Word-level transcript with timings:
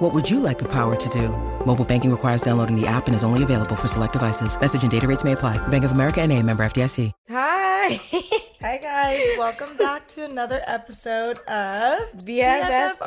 What 0.00 0.14
would 0.14 0.30
you 0.30 0.40
like 0.40 0.58
the 0.58 0.68
power 0.68 0.96
to 0.96 1.08
do? 1.10 1.28
Mobile 1.66 1.84
banking 1.84 2.10
requires 2.10 2.40
downloading 2.40 2.74
the 2.74 2.86
app 2.86 3.06
and 3.06 3.14
is 3.14 3.22
only 3.22 3.42
available 3.42 3.76
for 3.76 3.86
select 3.86 4.14
devices. 4.14 4.58
Message 4.58 4.80
and 4.80 4.90
data 4.90 5.06
rates 5.06 5.24
may 5.24 5.32
apply. 5.32 5.58
Bank 5.68 5.84
of 5.84 5.92
America 5.92 6.22
and 6.22 6.32
a 6.32 6.42
member 6.42 6.62
FDIC. 6.62 7.12
Hi. 7.28 8.00
Hi 8.62 8.76
guys, 8.76 9.38
welcome 9.38 9.76
back 9.76 10.06
to 10.08 10.24
another 10.24 10.62
episode 10.66 11.38
of 11.48 12.12
BFFR. 12.24 13.00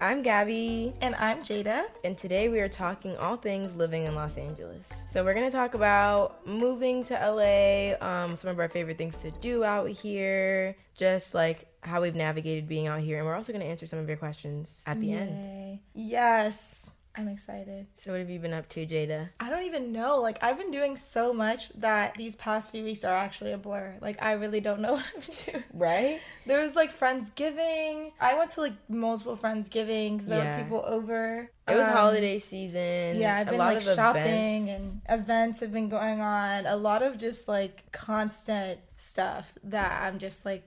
I'm 0.00 0.22
Gabby. 0.22 0.92
And 1.00 1.14
I'm 1.16 1.42
Jada. 1.42 1.84
And 2.04 2.18
today 2.18 2.48
we 2.48 2.60
are 2.60 2.68
talking 2.68 3.16
all 3.16 3.36
things 3.36 3.74
living 3.74 4.04
in 4.04 4.14
Los 4.14 4.36
Angeles. 4.38 4.92
So 5.08 5.24
we're 5.24 5.34
going 5.34 5.50
to 5.50 5.56
talk 5.56 5.74
about 5.74 6.46
moving 6.46 7.02
to 7.04 7.14
LA, 7.14 7.94
um, 8.04 8.36
some 8.36 8.50
of 8.50 8.58
our 8.58 8.68
favorite 8.68 8.98
things 8.98 9.18
to 9.22 9.30
do 9.30 9.64
out 9.64 9.88
here, 9.88 10.76
just 10.96 11.34
like 11.34 11.69
how 11.82 12.02
we've 12.02 12.14
navigated 12.14 12.68
being 12.68 12.86
out 12.86 13.00
here. 13.00 13.18
And 13.18 13.26
we're 13.26 13.34
also 13.34 13.52
going 13.52 13.64
to 13.64 13.70
answer 13.70 13.86
some 13.86 13.98
of 13.98 14.08
your 14.08 14.16
questions 14.18 14.82
at 14.86 15.00
the 15.00 15.06
Yay. 15.08 15.16
end. 15.18 15.78
Yes. 15.94 16.94
I'm 17.16 17.26
excited. 17.26 17.88
So, 17.94 18.12
what 18.12 18.20
have 18.20 18.30
you 18.30 18.38
been 18.38 18.52
up 18.52 18.68
to, 18.68 18.86
Jada? 18.86 19.30
I 19.40 19.50
don't 19.50 19.64
even 19.64 19.90
know. 19.90 20.18
Like, 20.20 20.38
I've 20.44 20.56
been 20.56 20.70
doing 20.70 20.96
so 20.96 21.34
much 21.34 21.68
that 21.70 22.14
these 22.16 22.36
past 22.36 22.70
few 22.70 22.84
weeks 22.84 23.02
are 23.02 23.12
actually 23.16 23.50
a 23.50 23.58
blur. 23.58 23.96
Like, 24.00 24.22
I 24.22 24.34
really 24.34 24.60
don't 24.60 24.80
know 24.80 24.92
what 24.94 25.04
I've 25.16 25.26
been 25.26 25.36
doing. 25.54 25.64
Right? 25.74 26.20
There 26.46 26.62
was 26.62 26.76
like 26.76 26.94
Friendsgiving. 26.96 28.12
I 28.20 28.36
went 28.38 28.52
to 28.52 28.60
like 28.60 28.74
multiple 28.88 29.36
Friendsgivings. 29.36 30.26
There 30.26 30.38
Yeah. 30.38 30.56
were 30.58 30.62
people 30.62 30.84
over. 30.86 31.50
It 31.68 31.76
was 31.76 31.86
Um, 31.88 31.92
holiday 31.92 32.38
season. 32.38 33.16
Yeah, 33.20 33.36
I've 33.38 33.48
a 33.48 33.50
been 33.50 33.58
lot 33.58 33.74
like 33.74 33.86
of 33.86 33.94
shopping 33.96 34.68
events. 34.68 34.82
and 35.08 35.20
events 35.20 35.60
have 35.60 35.72
been 35.72 35.88
going 35.88 36.20
on. 36.20 36.66
A 36.66 36.76
lot 36.76 37.02
of 37.02 37.18
just 37.18 37.48
like 37.48 37.90
constant 37.90 38.78
stuff 38.96 39.52
that 39.64 40.02
I'm 40.04 40.18
just 40.20 40.44
like, 40.44 40.62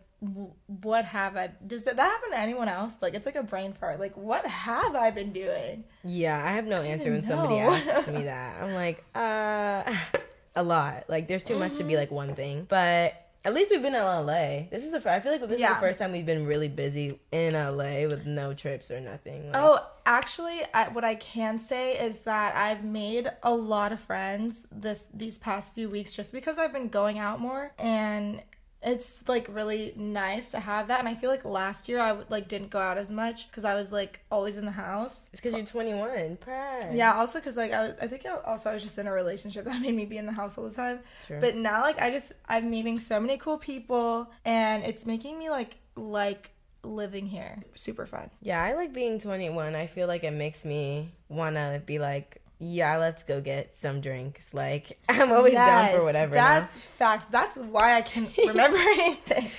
what 0.68 1.06
have 1.06 1.36
I? 1.36 1.52
Does 1.66 1.84
that, 1.86 1.96
that 1.98 2.10
happen 2.10 2.32
to 2.32 2.40
anyone 2.40 2.70
else? 2.70 2.98
Like, 3.02 3.14
it's 3.14 3.26
like 3.26 3.36
a 3.36 3.44
brain 3.44 3.74
fart. 3.74 4.00
Like, 4.00 4.16
what 4.16 4.46
have 4.46 4.96
I 4.96 5.12
been 5.12 5.34
doing? 5.34 5.84
Yeah, 6.04 6.42
I 6.44 6.54
have 6.54 6.66
no 6.66 6.82
answer 6.82 7.12
when 7.12 7.24
somebody 7.24 7.60
asks 7.60 8.08
me 8.08 8.24
that. 8.24 8.62
I'm 8.62 8.74
like, 8.74 9.04
uh, 9.16 9.94
a 10.56 10.64
lot. 10.64 11.06
Like, 11.10 11.28
there's 11.28 11.44
too 11.44 11.58
much 11.60 11.78
to 11.78 11.84
be 11.84 11.98
like 11.98 12.12
one 12.12 12.36
thing. 12.36 12.66
But 12.70 13.24
at 13.46 13.54
least 13.54 13.72
we've 13.72 13.82
been 13.82 13.96
in 13.96 14.02
LA. 14.02 14.70
This 14.72 14.86
is 14.86 14.92
the 14.94 15.12
I 15.12 15.20
feel 15.20 15.34
like 15.34 15.42
this 15.42 15.60
is 15.60 15.68
the 15.68 15.76
first 15.76 16.00
time 16.00 16.14
we've 16.14 16.26
been 16.26 16.46
really 16.46 16.70
busy 16.70 17.20
in 17.32 17.54
LA 17.54 18.08
with 18.08 18.26
no 18.26 18.54
trips 18.54 18.90
or 18.90 19.02
nothing. 19.02 19.52
Like, 19.52 19.62
Oh, 19.62 19.86
actually, 20.06 20.62
I, 20.74 20.88
what 20.90 21.04
I 21.04 21.16
can 21.16 21.60
say 21.60 21.98
is 21.98 22.22
that 22.22 22.56
I've 22.56 22.86
made 22.86 23.30
a 23.44 23.54
lot 23.54 23.92
of 23.92 24.00
friends 24.00 24.66
this 24.72 25.08
these 25.14 25.38
past 25.38 25.74
few 25.76 25.90
weeks 25.90 26.16
just 26.16 26.32
because 26.32 26.58
I've 26.58 26.72
been 26.72 26.88
going 26.88 27.20
out 27.20 27.42
more 27.42 27.74
and 27.78 28.42
it's 28.86 29.28
like 29.30 29.48
really 29.50 29.94
nice 29.96 30.52
to 30.52 30.60
have 30.60 30.88
that 30.88 31.00
and 31.00 31.08
I 31.08 31.16
feel 31.16 31.30
like 31.30 31.46
last 31.46 31.88
year 31.88 32.00
I 32.00 32.18
like 32.30 32.48
didn't 32.48 32.70
go 32.70 32.80
out 32.80 32.98
as 32.98 33.10
much 33.12 33.52
cuz 33.52 33.64
I 33.66 33.76
was 33.76 33.92
like 33.92 34.20
always 34.30 34.58
in 34.58 34.66
the 34.66 34.72
house. 34.72 35.30
it's 35.32 35.42
because 35.42 35.56
you're 35.56 35.66
21. 35.66 36.38
Pride. 36.38 36.90
Yeah, 36.94 37.14
also 37.16 37.40
cuz 37.40 37.56
like 37.58 37.72
I, 37.72 37.88
was- 37.88 37.98
I 38.02 38.08
think 38.08 38.26
I, 38.26 38.36
also 38.52 38.70
I 38.72 38.74
was 38.74 38.84
just 38.84 38.98
in 38.98 39.08
a 39.08 39.12
relationship 39.12 39.66
that 39.70 39.82
made 39.82 39.96
me 39.96 40.06
be 40.06 40.18
in 40.18 40.26
the 40.26 40.34
house 40.34 40.58
all 40.58 40.66
the 40.68 40.76
time. 40.76 41.00
True. 41.28 41.40
But 41.40 41.56
now 41.56 41.82
like 41.82 42.02
I 42.02 42.12
just 42.12 42.34
I'm 42.48 42.70
meeting 42.70 43.00
so 43.00 43.20
many 43.20 43.38
cool 43.38 43.58
people 43.58 44.30
and 44.46 44.84
it's 44.84 45.06
making 45.06 45.40
me 45.40 45.50
like 45.50 45.78
like 45.96 46.52
living 46.84 47.26
here. 47.28 47.64
Super 47.76 48.06
fun. 48.06 48.30
Yeah, 48.42 48.62
I 48.62 48.74
like 48.74 48.92
being 48.92 49.18
21. 49.18 49.74
I 49.74 49.88
feel 49.88 50.08
like 50.08 50.26
it 50.26 50.32
makes 50.32 50.66
me 50.66 51.14
want 51.30 51.56
to 51.56 51.82
be 51.86 51.98
like, 51.98 52.42
yeah, 52.60 52.98
let's 52.98 53.24
go 53.24 53.42
get 53.42 53.78
some 53.78 54.02
drinks. 54.02 54.54
Like, 54.54 54.98
I'm 55.10 55.32
always 55.32 55.54
down 55.54 55.88
for 55.90 55.94
Yes, 55.96 56.04
whatever. 56.04 56.36
now. 56.36 56.60
That's 56.60 56.76
facts. 56.78 57.26
That's 57.26 57.58
why 57.58 57.96
I 57.98 58.02
can 58.02 58.28
remember 58.48 58.78
anything. 58.78 59.50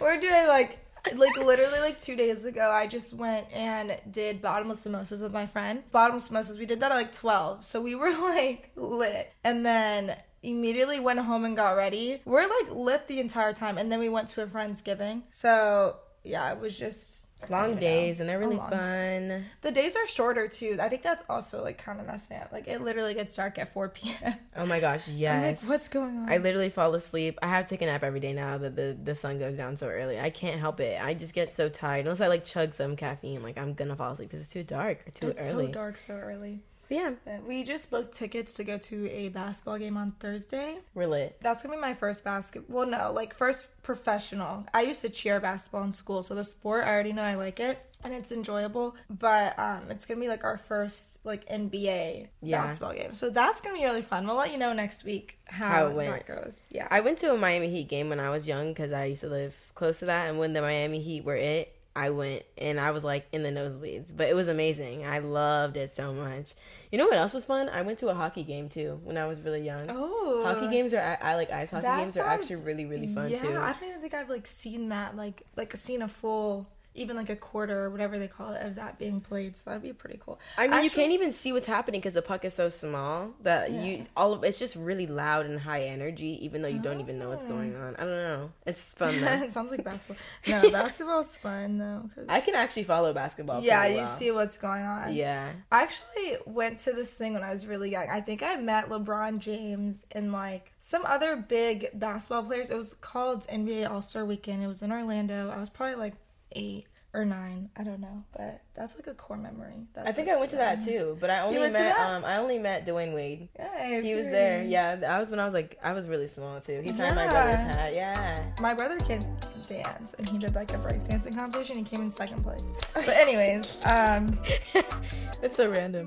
We're 0.00 0.20
doing 0.20 0.46
like 0.48 0.78
like 1.16 1.36
literally 1.36 1.80
like 1.80 2.00
two 2.00 2.14
days 2.14 2.44
ago 2.44 2.70
I 2.70 2.86
just 2.86 3.12
went 3.12 3.52
and 3.52 3.98
did 4.08 4.40
bottomless 4.40 4.84
mimosas 4.84 5.20
with 5.20 5.32
my 5.32 5.46
friend. 5.46 5.82
Bottomless 5.90 6.30
mimosas, 6.30 6.58
we 6.58 6.66
did 6.66 6.80
that 6.80 6.92
at 6.92 6.96
like 6.96 7.12
twelve. 7.12 7.64
So 7.64 7.80
we 7.80 7.94
were 7.94 8.10
like 8.30 8.70
lit. 8.76 9.32
And 9.44 9.64
then 9.66 10.16
immediately 10.44 10.98
went 11.00 11.20
home 11.20 11.44
and 11.44 11.56
got 11.56 11.76
ready. 11.76 12.20
We're 12.24 12.48
like 12.48 12.70
lit 12.72 13.06
the 13.08 13.20
entire 13.20 13.52
time 13.52 13.78
and 13.78 13.90
then 13.92 13.98
we 14.00 14.08
went 14.08 14.28
to 14.30 14.42
a 14.42 14.46
friend's 14.46 14.82
giving 14.82 15.22
So 15.28 15.96
yeah, 16.24 16.52
it 16.52 16.60
was 16.60 16.78
just 16.78 17.21
long 17.50 17.76
days 17.76 18.20
and 18.20 18.28
they're 18.28 18.38
really 18.38 18.56
oh, 18.56 18.58
long- 18.58 18.70
fun. 18.70 19.44
the 19.60 19.70
days 19.70 19.96
are 19.96 20.06
shorter 20.06 20.48
too. 20.48 20.78
I 20.80 20.88
think 20.88 21.02
that's 21.02 21.24
also 21.28 21.62
like 21.62 21.78
kind 21.78 22.00
of 22.00 22.06
messing 22.06 22.38
up. 22.38 22.50
Like 22.52 22.68
it 22.68 22.80
literally 22.82 23.14
gets 23.14 23.34
dark 23.34 23.58
at 23.58 23.72
4 23.72 23.88
p.m. 23.90 24.34
Oh 24.56 24.66
my 24.66 24.80
gosh, 24.80 25.08
yes. 25.08 25.62
Like, 25.62 25.70
what's 25.70 25.88
going 25.88 26.18
on? 26.18 26.30
I 26.30 26.38
literally 26.38 26.70
fall 26.70 26.94
asleep. 26.94 27.38
I 27.42 27.48
have 27.48 27.64
to 27.66 27.70
take 27.70 27.82
a 27.82 27.86
nap 27.86 28.02
every 28.02 28.20
day 28.20 28.32
now 28.32 28.58
that 28.58 28.76
the, 28.76 28.96
the 29.02 29.14
sun 29.14 29.38
goes 29.38 29.56
down 29.56 29.76
so 29.76 29.88
early. 29.88 30.20
I 30.20 30.30
can't 30.30 30.60
help 30.60 30.80
it. 30.80 31.02
I 31.02 31.14
just 31.14 31.34
get 31.34 31.52
so 31.52 31.68
tired. 31.68 32.06
Unless 32.06 32.20
I 32.20 32.28
like 32.28 32.44
chug 32.44 32.74
some 32.74 32.96
caffeine, 32.96 33.42
like 33.42 33.58
I'm 33.58 33.74
gonna 33.74 33.96
fall 33.96 34.12
asleep 34.12 34.28
because 34.30 34.44
it's 34.44 34.52
too 34.52 34.64
dark 34.64 35.06
or 35.06 35.10
too 35.10 35.28
it's 35.28 35.50
early. 35.50 35.66
so 35.66 35.72
dark 35.72 35.98
so 35.98 36.14
early. 36.14 36.60
Yeah, 36.92 37.12
But 37.24 37.44
We 37.44 37.64
just 37.64 37.90
booked 37.90 38.14
tickets 38.14 38.54
to 38.54 38.64
go 38.64 38.78
to 38.78 39.10
a 39.10 39.28
basketball 39.30 39.78
game 39.78 39.96
on 39.96 40.12
Thursday. 40.20 40.78
we're. 40.94 41.30
That's 41.40 41.62
gonna 41.62 41.76
be 41.76 41.80
my 41.80 41.94
first 41.94 42.22
basket. 42.24 42.68
Well, 42.68 42.86
no, 42.86 43.12
like 43.12 43.34
first 43.34 43.66
professional. 43.82 44.66
I 44.74 44.82
used 44.82 45.00
to 45.02 45.08
cheer 45.08 45.40
basketball 45.40 45.84
in 45.84 45.92
school, 45.94 46.22
so 46.22 46.34
the 46.34 46.44
sport 46.44 46.84
I 46.84 46.90
already 46.92 47.12
know 47.12 47.22
I 47.22 47.34
like 47.34 47.60
it 47.60 47.78
and 48.04 48.12
it's 48.12 48.32
enjoyable. 48.32 48.96
But 49.08 49.58
um, 49.58 49.90
it's 49.90 50.06
gonna 50.06 50.20
be 50.20 50.28
like 50.28 50.44
our 50.44 50.58
first 50.58 51.24
like 51.24 51.48
NBA 51.48 52.28
Yeah. 52.42 52.62
basketball 52.62 52.94
game, 52.94 53.14
so 53.14 53.30
that's 53.30 53.60
gonna 53.60 53.76
be 53.78 53.84
really 53.84 54.02
fun. 54.02 54.26
We'll 54.26 54.36
let 54.36 54.52
you 54.52 54.58
know 54.58 54.72
next 54.72 55.04
week 55.04 55.38
how, 55.46 55.68
How 55.68 55.98
it 55.98 56.06
that 56.06 56.26
goes. 56.26 56.68
Yeah, 56.70 56.88
I 56.90 57.00
went 57.00 57.18
to 57.18 57.32
a 57.32 57.36
Miami 57.38 57.70
Heat 57.70 57.88
game 57.88 58.08
when 58.08 58.20
I 58.20 58.30
was 58.30 58.46
young 58.48 58.68
because 58.72 58.92
I 58.92 59.06
used 59.06 59.22
to 59.22 59.28
live 59.28 59.56
close 59.74 60.00
to 60.00 60.06
that, 60.06 60.28
and 60.28 60.38
when 60.38 60.52
the 60.52 60.60
Miami 60.60 61.00
Heat 61.00 61.24
were 61.24 61.36
it, 61.36 61.71
I 61.94 62.10
went 62.10 62.44
and 62.56 62.80
I 62.80 62.90
was 62.90 63.04
like 63.04 63.26
in 63.32 63.42
the 63.42 63.50
nosebleeds. 63.50 64.16
But 64.16 64.28
it 64.28 64.34
was 64.34 64.48
amazing. 64.48 65.04
I 65.04 65.18
loved 65.18 65.76
it 65.76 65.90
so 65.90 66.12
much. 66.12 66.54
You 66.90 66.98
know 66.98 67.06
what 67.06 67.16
else 67.16 67.34
was 67.34 67.44
fun? 67.44 67.68
I 67.68 67.82
went 67.82 67.98
to 67.98 68.08
a 68.08 68.14
hockey 68.14 68.44
game 68.44 68.68
too 68.68 69.00
when 69.04 69.18
I 69.18 69.26
was 69.26 69.40
really 69.40 69.62
young. 69.62 69.80
Oh, 69.88 70.42
Hockey 70.44 70.68
games 70.68 70.94
are 70.94 71.00
I, 71.00 71.32
I 71.32 71.34
like 71.36 71.50
ice 71.50 71.70
hockey 71.70 71.86
games 71.86 72.16
are 72.16 72.26
actually 72.26 72.64
really 72.64 72.86
really 72.86 73.12
fun 73.12 73.30
yeah, 73.30 73.40
too. 73.40 73.56
I 73.56 73.72
don't 73.72 73.88
even 73.88 74.00
think 74.00 74.14
I've 74.14 74.30
like 74.30 74.46
seen 74.46 74.88
that 74.88 75.16
like 75.16 75.42
like 75.56 75.76
seen 75.76 76.02
a 76.02 76.08
full 76.08 76.66
even 76.94 77.16
like 77.16 77.30
a 77.30 77.36
quarter 77.36 77.84
or 77.84 77.90
whatever 77.90 78.18
they 78.18 78.28
call 78.28 78.52
it 78.52 78.62
of 78.62 78.74
that 78.74 78.98
being 78.98 79.20
played. 79.20 79.56
So 79.56 79.70
that'd 79.70 79.82
be 79.82 79.92
pretty 79.92 80.18
cool. 80.22 80.38
I 80.58 80.68
mean, 80.68 80.84
you 80.84 80.90
can't 80.90 81.12
even 81.12 81.32
see 81.32 81.52
what's 81.52 81.66
happening 81.66 82.00
because 82.00 82.14
the 82.14 82.22
puck 82.22 82.44
is 82.44 82.52
so 82.54 82.68
small 82.68 83.30
that 83.42 83.70
Yeah. 83.72 83.82
you 83.82 84.04
all 84.16 84.32
of 84.34 84.44
it's 84.44 84.58
just 84.58 84.76
really 84.76 85.06
loud 85.06 85.46
and 85.46 85.58
high 85.60 85.84
energy, 85.84 86.38
even 86.44 86.60
though 86.62 86.68
you 86.68 86.78
don't 86.80 87.00
even 87.00 87.18
know 87.18 87.28
what's 87.30 87.44
going 87.44 87.74
Oh. 87.76 87.86
on. 87.86 87.96
I 87.96 88.00
don't 88.00 88.08
know. 88.10 88.50
It's 88.66 88.92
fun 89.00 89.20
though. 89.20 89.26
it 89.26 89.50
sounds 89.50 89.70
like 89.70 89.82
basketball. 89.84 90.22
No, 90.46 90.70
basketball's 90.70 91.36
fun 91.36 91.78
though. 91.78 92.10
'cause- 92.14 92.26
I 92.28 92.40
can 92.40 92.54
actually 92.54 92.84
follow 92.84 93.12
basketball. 93.14 93.62
yeah, 93.62 93.86
you 93.86 94.04
see 94.04 94.30
what's 94.30 94.56
going 94.58 94.82
on. 94.84 95.14
Yeah, 95.14 95.50
I 95.70 95.82
actually 95.82 96.36
went 96.46 96.78
to 96.80 96.92
this 96.92 97.14
thing 97.14 97.32
when 97.34 97.42
I 97.42 97.50
was 97.50 97.66
really 97.66 97.90
young. 97.90 98.08
I 98.10 98.20
think 98.20 98.42
I 98.42 98.56
met 98.56 98.88
LeBron 98.88 99.38
James 99.38 100.04
and 100.12 100.32
like 100.32 100.72
some 100.80 101.04
other 101.06 101.36
big 101.36 101.88
basketball 101.94 102.42
players. 102.44 102.70
It 102.70 102.76
was 102.76 102.94
called 102.94 103.46
NBA 103.48 103.90
All 103.90 104.02
Star 104.02 104.24
Weekend. 104.24 104.62
It 104.62 104.66
was 104.66 104.82
in 104.82 104.92
Orlando. 104.92 105.50
I 105.50 105.58
was 105.58 105.70
probably 105.70 105.94
like 105.96 106.14
eight 106.54 106.86
or 107.14 107.24
nine. 107.24 107.68
I 107.76 107.82
don't 107.84 108.00
know, 108.00 108.24
but 108.36 108.62
that's 108.74 108.94
like 108.94 109.06
a 109.06 109.14
core 109.14 109.36
memory. 109.36 109.86
That's 109.92 110.08
I 110.08 110.12
think 110.12 110.28
like 110.28 110.36
I 110.36 110.40
went 110.40 110.50
to 110.50 110.56
that 110.56 110.84
too, 110.84 111.16
but 111.20 111.28
I 111.30 111.40
only 111.40 111.70
met 111.70 111.96
um 111.98 112.24
I 112.24 112.36
only 112.38 112.58
met 112.58 112.86
Dwyane 112.86 113.12
Wade. 113.12 113.48
Hey, 113.58 114.00
He 114.02 114.14
was 114.14 114.26
there. 114.26 114.64
Yeah, 114.64 114.98
I 115.06 115.18
was 115.18 115.30
when 115.30 115.38
I 115.40 115.44
was 115.44 115.54
like 115.54 115.78
I 115.82 115.92
was 115.92 116.08
really 116.08 116.28
small 116.28 116.60
too. 116.60 116.80
He 116.82 116.90
signed 116.90 117.16
my 117.16 117.28
brother's 117.28 117.60
hat. 117.60 117.94
Yeah. 117.94 118.42
My 118.60 118.74
brother 118.74 118.98
can 118.98 119.20
dance, 119.68 120.14
and 120.18 120.28
he 120.28 120.38
did 120.38 120.54
like 120.54 120.72
a 120.72 120.78
breakdancing 120.78 121.36
competition. 121.36 121.76
He 121.76 121.82
came 121.82 122.00
in 122.00 122.10
second 122.10 122.42
place. 122.42 122.72
But 122.94 123.08
anyways, 123.08 123.80
um, 123.84 124.38
It's 125.42 125.56
so 125.56 125.68
random. 125.70 126.06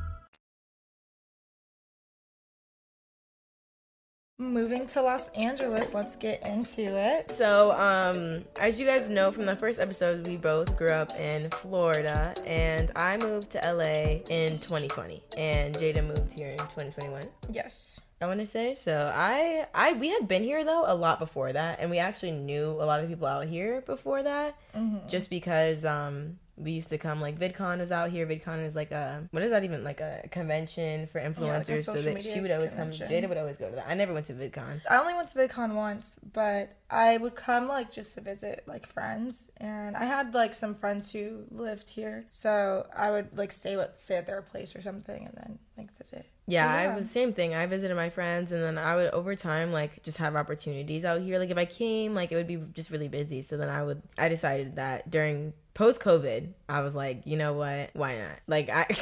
Moving 4.41 4.87
to 4.87 5.01
Los 5.01 5.29
Angeles. 5.29 5.93
Let's 5.93 6.15
get 6.15 6.45
into 6.45 6.97
it. 6.97 7.29
So, 7.29 7.71
um, 7.73 8.43
as 8.59 8.79
you 8.79 8.85
guys 8.85 9.09
know 9.09 9.31
from 9.31 9.45
the 9.45 9.55
first 9.55 9.79
episode, 9.79 10.25
we 10.25 10.37
both 10.37 10.75
grew 10.75 10.89
up 10.89 11.11
in 11.19 11.49
Florida, 11.51 12.33
and 12.45 12.91
I 12.95 13.17
moved 13.17 13.51
to 13.51 13.59
LA 13.59 14.21
in 14.29 14.49
2020, 14.57 15.23
and 15.37 15.75
Jada 15.75 16.05
moved 16.05 16.33
here 16.33 16.47
in 16.49 16.57
2021. 16.57 17.23
Yes. 17.51 17.99
I 18.19 18.27
want 18.27 18.39
to 18.39 18.45
say 18.45 18.75
so. 18.75 19.11
I 19.15 19.65
I 19.73 19.93
we 19.93 20.09
had 20.09 20.27
been 20.27 20.43
here 20.43 20.63
though 20.63 20.83
a 20.85 20.93
lot 20.93 21.17
before 21.17 21.51
that, 21.53 21.79
and 21.79 21.89
we 21.89 21.97
actually 21.97 22.31
knew 22.33 22.69
a 22.69 22.85
lot 22.85 22.99
of 22.99 23.09
people 23.09 23.25
out 23.25 23.47
here 23.47 23.81
before 23.81 24.21
that, 24.21 24.55
just 25.09 25.31
because 25.31 25.85
um 25.85 26.37
we 26.61 26.71
used 26.71 26.89
to 26.89 26.97
come 26.97 27.19
like 27.19 27.39
VidCon 27.39 27.79
was 27.79 27.91
out 27.91 28.11
here. 28.11 28.25
VidCon 28.27 28.65
is 28.65 28.75
like 28.75 28.91
a 28.91 29.27
what 29.31 29.43
is 29.43 29.51
that 29.51 29.63
even 29.63 29.83
like 29.83 29.99
a 29.99 30.27
convention 30.31 31.07
for 31.07 31.19
like 31.21 31.37
a 31.37 31.41
influencers. 31.41 31.83
so 31.83 31.93
that 32.01 32.21
she 32.21 32.39
would 32.39 32.51
always 32.51 32.71
convention. 32.71 33.07
come. 33.07 33.15
Jada 33.15 33.29
would 33.29 33.37
always 33.37 33.57
go 33.57 33.69
to 33.69 33.75
that. 33.75 33.87
I 33.87 33.93
never 33.95 34.13
went 34.13 34.25
to 34.27 34.33
VidCon. 34.33 34.81
I 34.89 34.97
only 34.97 35.13
went 35.13 35.29
to 35.29 35.39
VidCon 35.39 35.73
once, 35.73 36.19
but 36.33 36.77
I 36.89 37.17
would 37.17 37.35
come 37.35 37.67
like 37.67 37.91
just 37.91 38.13
to 38.15 38.21
visit 38.21 38.63
like 38.67 38.85
friends, 38.87 39.49
and 39.57 39.95
I 39.95 40.05
had 40.05 40.33
like 40.33 40.53
some 40.55 40.75
friends 40.75 41.11
who 41.11 41.45
lived 41.49 41.89
here, 41.89 42.25
so 42.29 42.85
I 42.95 43.11
would 43.11 43.37
like 43.37 43.51
stay 43.51 43.75
with 43.75 43.91
stay 43.95 44.17
at 44.17 44.27
their 44.27 44.41
place 44.41 44.75
or 44.75 44.81
something, 44.81 45.25
and 45.25 45.33
then 45.35 45.59
like 45.77 45.97
visit. 45.97 46.25
Yeah, 46.47 46.65
Yeah. 46.65 46.91
I 46.91 46.95
was 46.95 47.09
same 47.09 47.33
thing. 47.33 47.53
I 47.55 47.65
visited 47.65 47.95
my 47.95 48.09
friends, 48.09 48.51
and 48.51 48.61
then 48.61 48.77
I 48.77 48.95
would 48.95 49.11
over 49.11 49.35
time 49.35 49.71
like 49.71 50.03
just 50.03 50.17
have 50.17 50.35
opportunities 50.35 51.05
out 51.05 51.21
here. 51.21 51.39
Like 51.39 51.49
if 51.49 51.57
I 51.57 51.65
came, 51.65 52.13
like 52.13 52.31
it 52.31 52.35
would 52.35 52.47
be 52.47 52.57
just 52.73 52.89
really 52.91 53.07
busy. 53.07 53.41
So 53.41 53.55
then 53.57 53.69
I 53.69 53.83
would. 53.83 54.01
I 54.17 54.27
decided 54.27 54.75
that 54.75 55.09
during 55.09 55.53
post 55.73 56.01
COVID, 56.01 56.49
I 56.69 56.81
was 56.81 56.95
like, 56.95 57.21
you 57.25 57.37
know 57.37 57.53
what? 57.53 57.91
Why 57.93 58.17
not? 58.17 58.39
Like 58.47 58.69
I. 58.69 58.87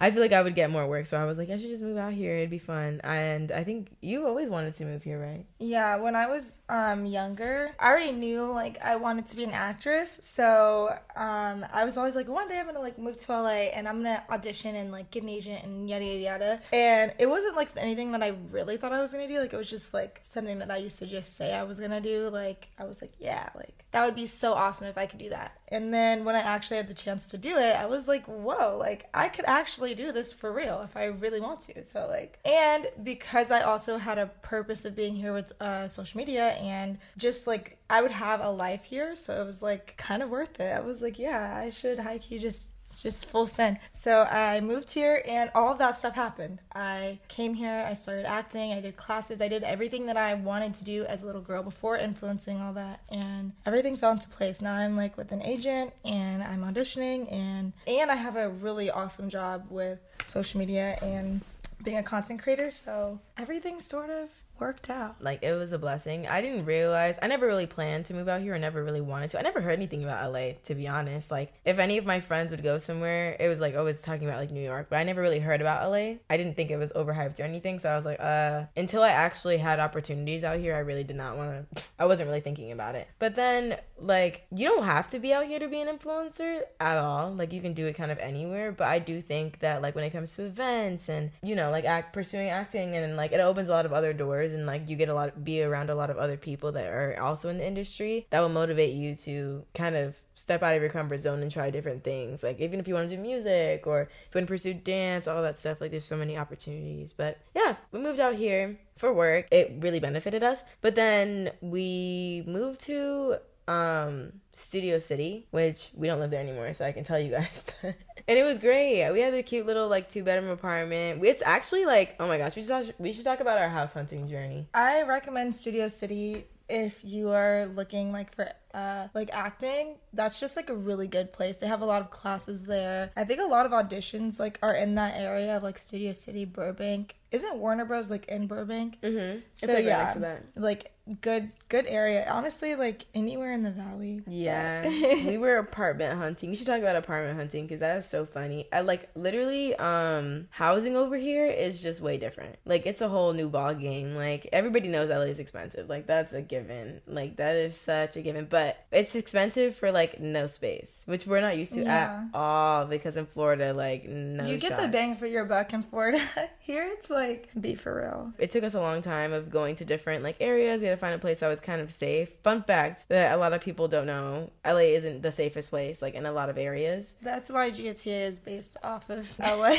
I 0.00 0.12
feel 0.12 0.20
like 0.20 0.32
I 0.32 0.42
would 0.42 0.54
get 0.54 0.70
more 0.70 0.86
work, 0.86 1.06
so 1.06 1.20
I 1.20 1.24
was 1.24 1.36
like, 1.36 1.50
I 1.50 1.56
should 1.56 1.70
just 1.70 1.82
move 1.82 1.96
out 1.96 2.12
here. 2.12 2.36
It'd 2.36 2.50
be 2.50 2.58
fun. 2.58 3.00
And 3.02 3.50
I 3.50 3.64
think 3.64 3.88
you 4.00 4.24
always 4.24 4.48
wanted 4.48 4.74
to 4.76 4.84
move 4.84 5.02
here, 5.02 5.20
right? 5.20 5.44
Yeah, 5.58 5.96
when 5.96 6.14
I 6.14 6.28
was 6.28 6.58
um 6.68 7.04
younger, 7.04 7.72
I 7.80 7.90
already 7.90 8.12
knew 8.12 8.44
like 8.52 8.80
I 8.80 8.94
wanted 8.96 9.26
to 9.26 9.36
be 9.36 9.42
an 9.42 9.50
actress. 9.50 10.20
So 10.22 10.96
um 11.16 11.66
I 11.72 11.84
was 11.84 11.96
always 11.96 12.14
like, 12.14 12.28
one 12.28 12.48
day 12.48 12.60
I'm 12.60 12.66
gonna 12.66 12.80
like 12.80 12.96
move 12.96 13.16
to 13.16 13.32
LA 13.32 13.70
and 13.74 13.88
I'm 13.88 13.96
gonna 13.96 14.22
audition 14.30 14.76
and 14.76 14.92
like 14.92 15.10
get 15.10 15.24
an 15.24 15.28
agent 15.28 15.64
and 15.64 15.90
yada 15.90 16.04
yada 16.04 16.20
yada. 16.20 16.60
And 16.72 17.12
it 17.18 17.28
wasn't 17.28 17.56
like 17.56 17.70
anything 17.76 18.12
that 18.12 18.22
I 18.22 18.34
really 18.52 18.76
thought 18.76 18.92
I 18.92 19.00
was 19.00 19.12
gonna 19.12 19.26
do. 19.26 19.40
Like 19.40 19.52
it 19.52 19.56
was 19.56 19.70
just 19.70 19.92
like 19.92 20.18
something 20.20 20.60
that 20.60 20.70
I 20.70 20.76
used 20.76 21.00
to 21.00 21.06
just 21.06 21.34
say 21.36 21.52
I 21.54 21.64
was 21.64 21.80
gonna 21.80 22.00
do. 22.00 22.28
Like 22.28 22.68
I 22.78 22.84
was 22.84 23.02
like, 23.02 23.12
yeah, 23.18 23.48
like 23.56 23.84
that 23.90 24.04
would 24.04 24.14
be 24.14 24.26
so 24.26 24.52
awesome 24.52 24.86
if 24.86 24.96
I 24.96 25.06
could 25.06 25.18
do 25.18 25.30
that. 25.30 25.58
And 25.70 25.94
then 25.94 26.24
when 26.24 26.34
I 26.34 26.40
actually 26.40 26.78
had 26.78 26.88
the 26.88 26.94
chance 26.94 27.28
to 27.30 27.38
do 27.38 27.56
it, 27.56 27.76
I 27.76 27.86
was 27.86 28.08
like, 28.08 28.24
whoa, 28.26 28.76
like 28.78 29.08
I 29.14 29.28
could 29.28 29.44
actually 29.46 29.94
do 29.94 30.10
this 30.12 30.32
for 30.32 30.52
real 30.52 30.82
if 30.82 30.96
I 30.96 31.04
really 31.04 31.40
want 31.40 31.60
to. 31.60 31.84
So 31.84 32.06
like, 32.08 32.38
and 32.44 32.88
because 33.02 33.50
I 33.50 33.60
also 33.60 33.98
had 33.98 34.18
a 34.18 34.26
purpose 34.26 34.84
of 34.84 34.96
being 34.96 35.14
here 35.14 35.32
with 35.32 35.52
uh, 35.60 35.86
social 35.86 36.18
media 36.18 36.48
and 36.50 36.98
just 37.16 37.46
like 37.46 37.78
I 37.88 38.02
would 38.02 38.10
have 38.10 38.40
a 38.40 38.50
life 38.50 38.84
here, 38.84 39.14
so 39.14 39.40
it 39.40 39.46
was 39.46 39.62
like 39.62 39.96
kind 39.96 40.22
of 40.22 40.30
worth 40.30 40.58
it. 40.60 40.76
I 40.76 40.80
was 40.80 41.02
like, 41.02 41.18
yeah, 41.18 41.56
I 41.56 41.70
should 41.70 42.00
hike 42.00 42.30
you 42.30 42.38
just 42.38 42.72
just 42.98 43.26
full 43.26 43.46
send. 43.46 43.78
So 43.92 44.22
I 44.22 44.60
moved 44.60 44.92
here 44.92 45.22
and 45.26 45.50
all 45.54 45.72
of 45.72 45.78
that 45.78 45.96
stuff 45.96 46.14
happened. 46.14 46.60
I 46.74 47.18
came 47.28 47.54
here, 47.54 47.84
I 47.88 47.94
started 47.94 48.26
acting, 48.26 48.72
I 48.72 48.80
did 48.80 48.96
classes, 48.96 49.40
I 49.40 49.48
did 49.48 49.62
everything 49.62 50.06
that 50.06 50.16
I 50.16 50.34
wanted 50.34 50.74
to 50.76 50.84
do 50.84 51.04
as 51.04 51.22
a 51.22 51.26
little 51.26 51.40
girl 51.40 51.62
before 51.62 51.96
influencing 51.96 52.60
all 52.60 52.72
that 52.74 53.00
and 53.10 53.52
everything 53.66 53.96
fell 53.96 54.12
into 54.12 54.28
place. 54.28 54.60
Now 54.60 54.74
I'm 54.74 54.96
like 54.96 55.16
with 55.16 55.32
an 55.32 55.42
agent 55.42 55.92
and 56.04 56.42
I'm 56.42 56.62
auditioning 56.62 57.30
and 57.32 57.72
and 57.86 58.10
I 58.10 58.14
have 58.14 58.36
a 58.36 58.48
really 58.48 58.90
awesome 58.90 59.28
job 59.28 59.66
with 59.70 59.98
social 60.26 60.58
media 60.58 60.98
and 61.02 61.40
being 61.82 61.96
a 61.96 62.02
content 62.02 62.42
creator, 62.42 62.70
so 62.70 63.20
everything 63.38 63.80
sort 63.80 64.10
of 64.10 64.28
worked 64.60 64.90
out. 64.90 65.16
like 65.20 65.42
it 65.42 65.52
was 65.52 65.72
a 65.72 65.78
blessing. 65.78 66.26
I 66.26 66.40
didn't 66.40 66.64
realize 66.64 67.18
I 67.20 67.26
never 67.26 67.46
really 67.46 67.66
planned 67.66 68.06
to 68.06 68.14
move 68.14 68.28
out 68.28 68.40
here. 68.42 68.54
I 68.54 68.58
never 68.58 68.84
really 68.84 69.00
wanted 69.00 69.30
to. 69.30 69.38
I 69.38 69.42
never 69.42 69.60
heard 69.60 69.72
anything 69.72 70.04
about 70.04 70.32
LA 70.32 70.52
to 70.64 70.74
be 70.74 70.86
honest. 70.86 71.30
Like 71.30 71.52
if 71.64 71.78
any 71.78 71.98
of 71.98 72.06
my 72.06 72.20
friends 72.20 72.50
would 72.50 72.62
go 72.62 72.78
somewhere, 72.78 73.36
it 73.40 73.48
was 73.48 73.60
like 73.60 73.74
always 73.74 74.02
talking 74.02 74.28
about 74.28 74.38
like 74.38 74.50
New 74.50 74.62
York, 74.62 74.88
but 74.90 74.96
I 74.96 75.04
never 75.04 75.20
really 75.20 75.40
heard 75.40 75.60
about 75.60 75.88
LA. 75.90 76.14
I 76.28 76.36
didn't 76.36 76.54
think 76.54 76.70
it 76.70 76.76
was 76.76 76.92
overhyped 76.92 77.40
or 77.40 77.44
anything, 77.44 77.78
so 77.78 77.88
I 77.88 77.96
was 77.96 78.04
like, 78.04 78.20
uh 78.20 78.64
until 78.76 79.02
I 79.02 79.10
actually 79.10 79.58
had 79.58 79.80
opportunities 79.80 80.44
out 80.44 80.58
here, 80.58 80.74
I 80.74 80.80
really 80.80 81.04
did 81.04 81.16
not 81.16 81.36
want 81.36 81.74
to 81.74 81.82
I 81.98 82.06
wasn't 82.06 82.28
really 82.28 82.40
thinking 82.40 82.72
about 82.72 82.94
it. 82.94 83.08
But 83.18 83.36
then 83.36 83.78
like 83.98 84.46
you 84.54 84.68
don't 84.68 84.84
have 84.84 85.08
to 85.10 85.18
be 85.18 85.32
out 85.32 85.46
here 85.46 85.58
to 85.58 85.68
be 85.68 85.80
an 85.80 85.88
influencer 85.88 86.62
at 86.78 86.98
all. 86.98 87.32
Like 87.32 87.52
you 87.52 87.60
can 87.60 87.74
do 87.74 87.86
it 87.86 87.94
kind 87.94 88.10
of 88.10 88.18
anywhere, 88.18 88.72
but 88.72 88.88
I 88.88 88.98
do 88.98 89.20
think 89.20 89.60
that 89.60 89.82
like 89.82 89.94
when 89.94 90.04
it 90.04 90.10
comes 90.10 90.34
to 90.36 90.44
events 90.44 91.08
and 91.08 91.30
you 91.42 91.54
know, 91.54 91.70
like 91.70 91.84
act 91.84 92.12
pursuing 92.12 92.48
acting 92.48 92.94
and 92.94 93.16
like 93.16 93.32
it 93.32 93.40
opens 93.40 93.68
a 93.68 93.72
lot 93.72 93.86
of 93.86 93.92
other 93.92 94.12
doors 94.12 94.49
and 94.52 94.66
like 94.66 94.88
you 94.88 94.96
get 94.96 95.08
a 95.08 95.14
lot 95.14 95.44
be 95.44 95.62
around 95.62 95.90
a 95.90 95.94
lot 95.94 96.10
of 96.10 96.18
other 96.18 96.36
people 96.36 96.72
that 96.72 96.86
are 96.86 97.18
also 97.20 97.48
in 97.48 97.58
the 97.58 97.66
industry 97.66 98.26
that 98.30 98.40
will 98.40 98.48
motivate 98.48 98.94
you 98.94 99.14
to 99.14 99.64
kind 99.74 99.96
of 99.96 100.16
step 100.34 100.62
out 100.62 100.74
of 100.74 100.80
your 100.80 100.90
comfort 100.90 101.18
zone 101.18 101.42
and 101.42 101.50
try 101.50 101.70
different 101.70 102.02
things. 102.02 102.42
Like 102.42 102.60
even 102.60 102.80
if 102.80 102.88
you 102.88 102.94
want 102.94 103.08
to 103.08 103.16
do 103.16 103.20
music 103.20 103.86
or 103.86 104.02
if 104.02 104.08
you 104.34 104.38
want 104.38 104.46
to 104.46 104.52
pursue 104.52 104.74
dance 104.74 105.26
all 105.26 105.42
that 105.42 105.58
stuff 105.58 105.80
like 105.80 105.90
there's 105.90 106.04
so 106.04 106.16
many 106.16 106.36
opportunities. 106.36 107.12
But 107.12 107.38
yeah 107.54 107.76
we 107.92 108.00
moved 108.00 108.20
out 108.20 108.34
here 108.34 108.78
for 108.96 109.12
work. 109.12 109.48
It 109.50 109.74
really 109.80 110.00
benefited 110.00 110.42
us. 110.42 110.64
But 110.80 110.94
then 110.94 111.52
we 111.60 112.44
moved 112.46 112.80
to 112.82 113.36
um 113.70 114.32
studio 114.52 114.98
city 114.98 115.46
which 115.50 115.90
we 115.96 116.08
don't 116.08 116.18
live 116.18 116.30
there 116.30 116.40
anymore 116.40 116.72
so 116.72 116.84
i 116.84 116.92
can 116.92 117.04
tell 117.04 117.18
you 117.18 117.30
guys 117.30 117.64
that. 117.82 117.96
and 118.26 118.38
it 118.38 118.42
was 118.42 118.58
great 118.58 119.08
we 119.12 119.20
had 119.20 119.32
a 119.32 119.42
cute 119.42 119.64
little 119.64 119.88
like 119.88 120.08
two 120.08 120.24
bedroom 120.24 120.50
apartment 120.50 121.24
it's 121.24 121.42
actually 121.46 121.84
like 121.86 122.16
oh 122.18 122.26
my 122.26 122.36
gosh 122.36 122.56
we 122.56 122.62
should 122.62 122.68
talk, 122.68 122.84
we 122.98 123.12
should 123.12 123.24
talk 123.24 123.40
about 123.40 123.58
our 123.58 123.68
house 123.68 123.92
hunting 123.92 124.28
journey 124.28 124.66
I 124.74 125.02
recommend 125.02 125.54
Studio 125.54 125.88
City 125.88 126.46
if 126.70 127.04
you 127.04 127.30
are 127.30 127.66
looking 127.66 128.12
like 128.12 128.34
for 128.34 128.48
uh 128.72 129.08
like 129.12 129.28
acting. 129.32 129.96
That's 130.12 130.38
just 130.38 130.56
like 130.56 130.70
a 130.70 130.76
really 130.76 131.08
good 131.08 131.32
place. 131.32 131.56
They 131.56 131.66
have 131.66 131.80
a 131.80 131.84
lot 131.84 132.00
of 132.00 132.10
classes 132.10 132.64
there. 132.64 133.10
I 133.16 133.24
think 133.24 133.40
a 133.40 133.44
lot 133.44 133.66
of 133.66 133.72
auditions 133.72 134.38
like 134.38 134.58
are 134.62 134.74
in 134.74 134.94
that 134.94 135.14
area, 135.16 135.60
like 135.62 135.78
Studio 135.78 136.12
City, 136.12 136.44
Burbank. 136.44 137.16
Isn't 137.32 137.56
Warner 137.56 137.84
Bros 137.84 138.10
like 138.10 138.26
in 138.26 138.46
Burbank? 138.46 139.00
mm-hmm. 139.02 139.40
So 139.54 139.66
like 139.66 139.76
right 139.76 139.84
yeah, 139.84 139.96
next 139.98 140.12
to 140.14 140.18
that. 140.20 140.42
like 140.56 140.92
good 141.20 141.50
good 141.68 141.86
area. 141.86 142.26
Honestly, 142.28 142.74
like 142.74 143.06
anywhere 143.14 143.52
in 143.52 143.62
the 143.62 143.70
valley. 143.70 144.22
Yeah, 144.26 144.88
we 145.26 145.38
were 145.38 145.56
apartment 145.58 146.18
hunting. 146.18 146.50
We 146.50 146.56
should 146.56 146.66
talk 146.66 146.78
about 146.80 146.96
apartment 146.96 147.36
hunting 147.36 147.64
because 147.66 147.80
that 147.80 147.98
is 147.98 148.06
so 148.06 148.26
funny. 148.26 148.66
I 148.72 148.80
like 148.80 149.08
literally, 149.14 149.74
um, 149.76 150.48
housing 150.50 150.96
over 150.96 151.16
here 151.16 151.46
is 151.46 151.82
just 151.82 152.00
way 152.00 152.16
different. 152.18 152.56
Like 152.64 152.86
it's 152.86 153.00
a 153.00 153.08
whole 153.08 153.32
new 153.32 153.48
ball 153.48 153.74
game. 153.74 154.14
Like 154.14 154.48
everybody 154.52 154.88
knows 154.88 155.08
LA 155.10 155.22
is 155.22 155.38
expensive. 155.38 155.88
Like 155.88 156.06
that's 156.06 156.32
a 156.32 156.42
given. 156.42 157.00
Like 157.06 157.36
that 157.36 157.56
is 157.56 157.76
such 157.76 158.16
a 158.16 158.22
given. 158.22 158.46
But 158.46 158.84
it's 158.90 159.14
expensive 159.14 159.76
for 159.76 159.92
like 159.92 160.20
no 160.20 160.46
space, 160.46 161.02
which 161.06 161.26
we're 161.26 161.40
not 161.40 161.56
used 161.56 161.74
to 161.74 161.82
Yeah. 161.82 162.24
at 162.32 162.36
all. 162.38 162.86
Because 162.86 163.16
in 163.16 163.26
Florida, 163.26 163.72
like 163.72 164.08
no, 164.08 164.46
you 164.46 164.56
get 164.58 164.80
the 164.80 164.88
bang 164.88 165.14
for 165.16 165.26
your 165.26 165.44
buck 165.44 165.72
in 165.72 165.82
Florida. 165.82 166.20
Here 166.60 166.88
it's 166.92 167.10
like 167.10 167.48
be 167.60 167.74
for 167.74 168.00
real. 168.00 168.32
it 168.38 168.50
took 168.50 168.62
us 168.64 168.74
a 168.74 168.80
long 168.80 169.00
time 169.00 169.32
of 169.32 169.50
going 169.50 169.74
to 169.76 169.84
different 169.84 170.22
like 170.22 170.36
areas. 170.40 170.80
We 170.82 170.88
had 170.88 170.94
to 170.98 170.99
find 171.00 171.14
a 171.14 171.18
place 171.18 171.40
that 171.40 171.48
was 171.48 171.60
kind 171.60 171.80
of 171.80 171.92
safe. 171.92 172.28
Fun 172.44 172.62
fact 172.62 173.08
that 173.08 173.32
a 173.32 173.36
lot 173.36 173.52
of 173.52 173.60
people 173.60 173.88
don't 173.88 174.06
know: 174.06 174.50
LA 174.64 174.94
isn't 174.98 175.22
the 175.22 175.32
safest 175.32 175.70
place. 175.70 176.00
Like 176.02 176.14
in 176.14 176.26
a 176.26 176.32
lot 176.32 176.48
of 176.50 176.58
areas, 176.58 177.16
That's 177.22 177.50
why 177.50 177.70
GTA 177.70 178.26
is 178.26 178.38
based 178.38 178.76
off 178.84 179.10
of 179.10 179.36
LA. 179.40 179.74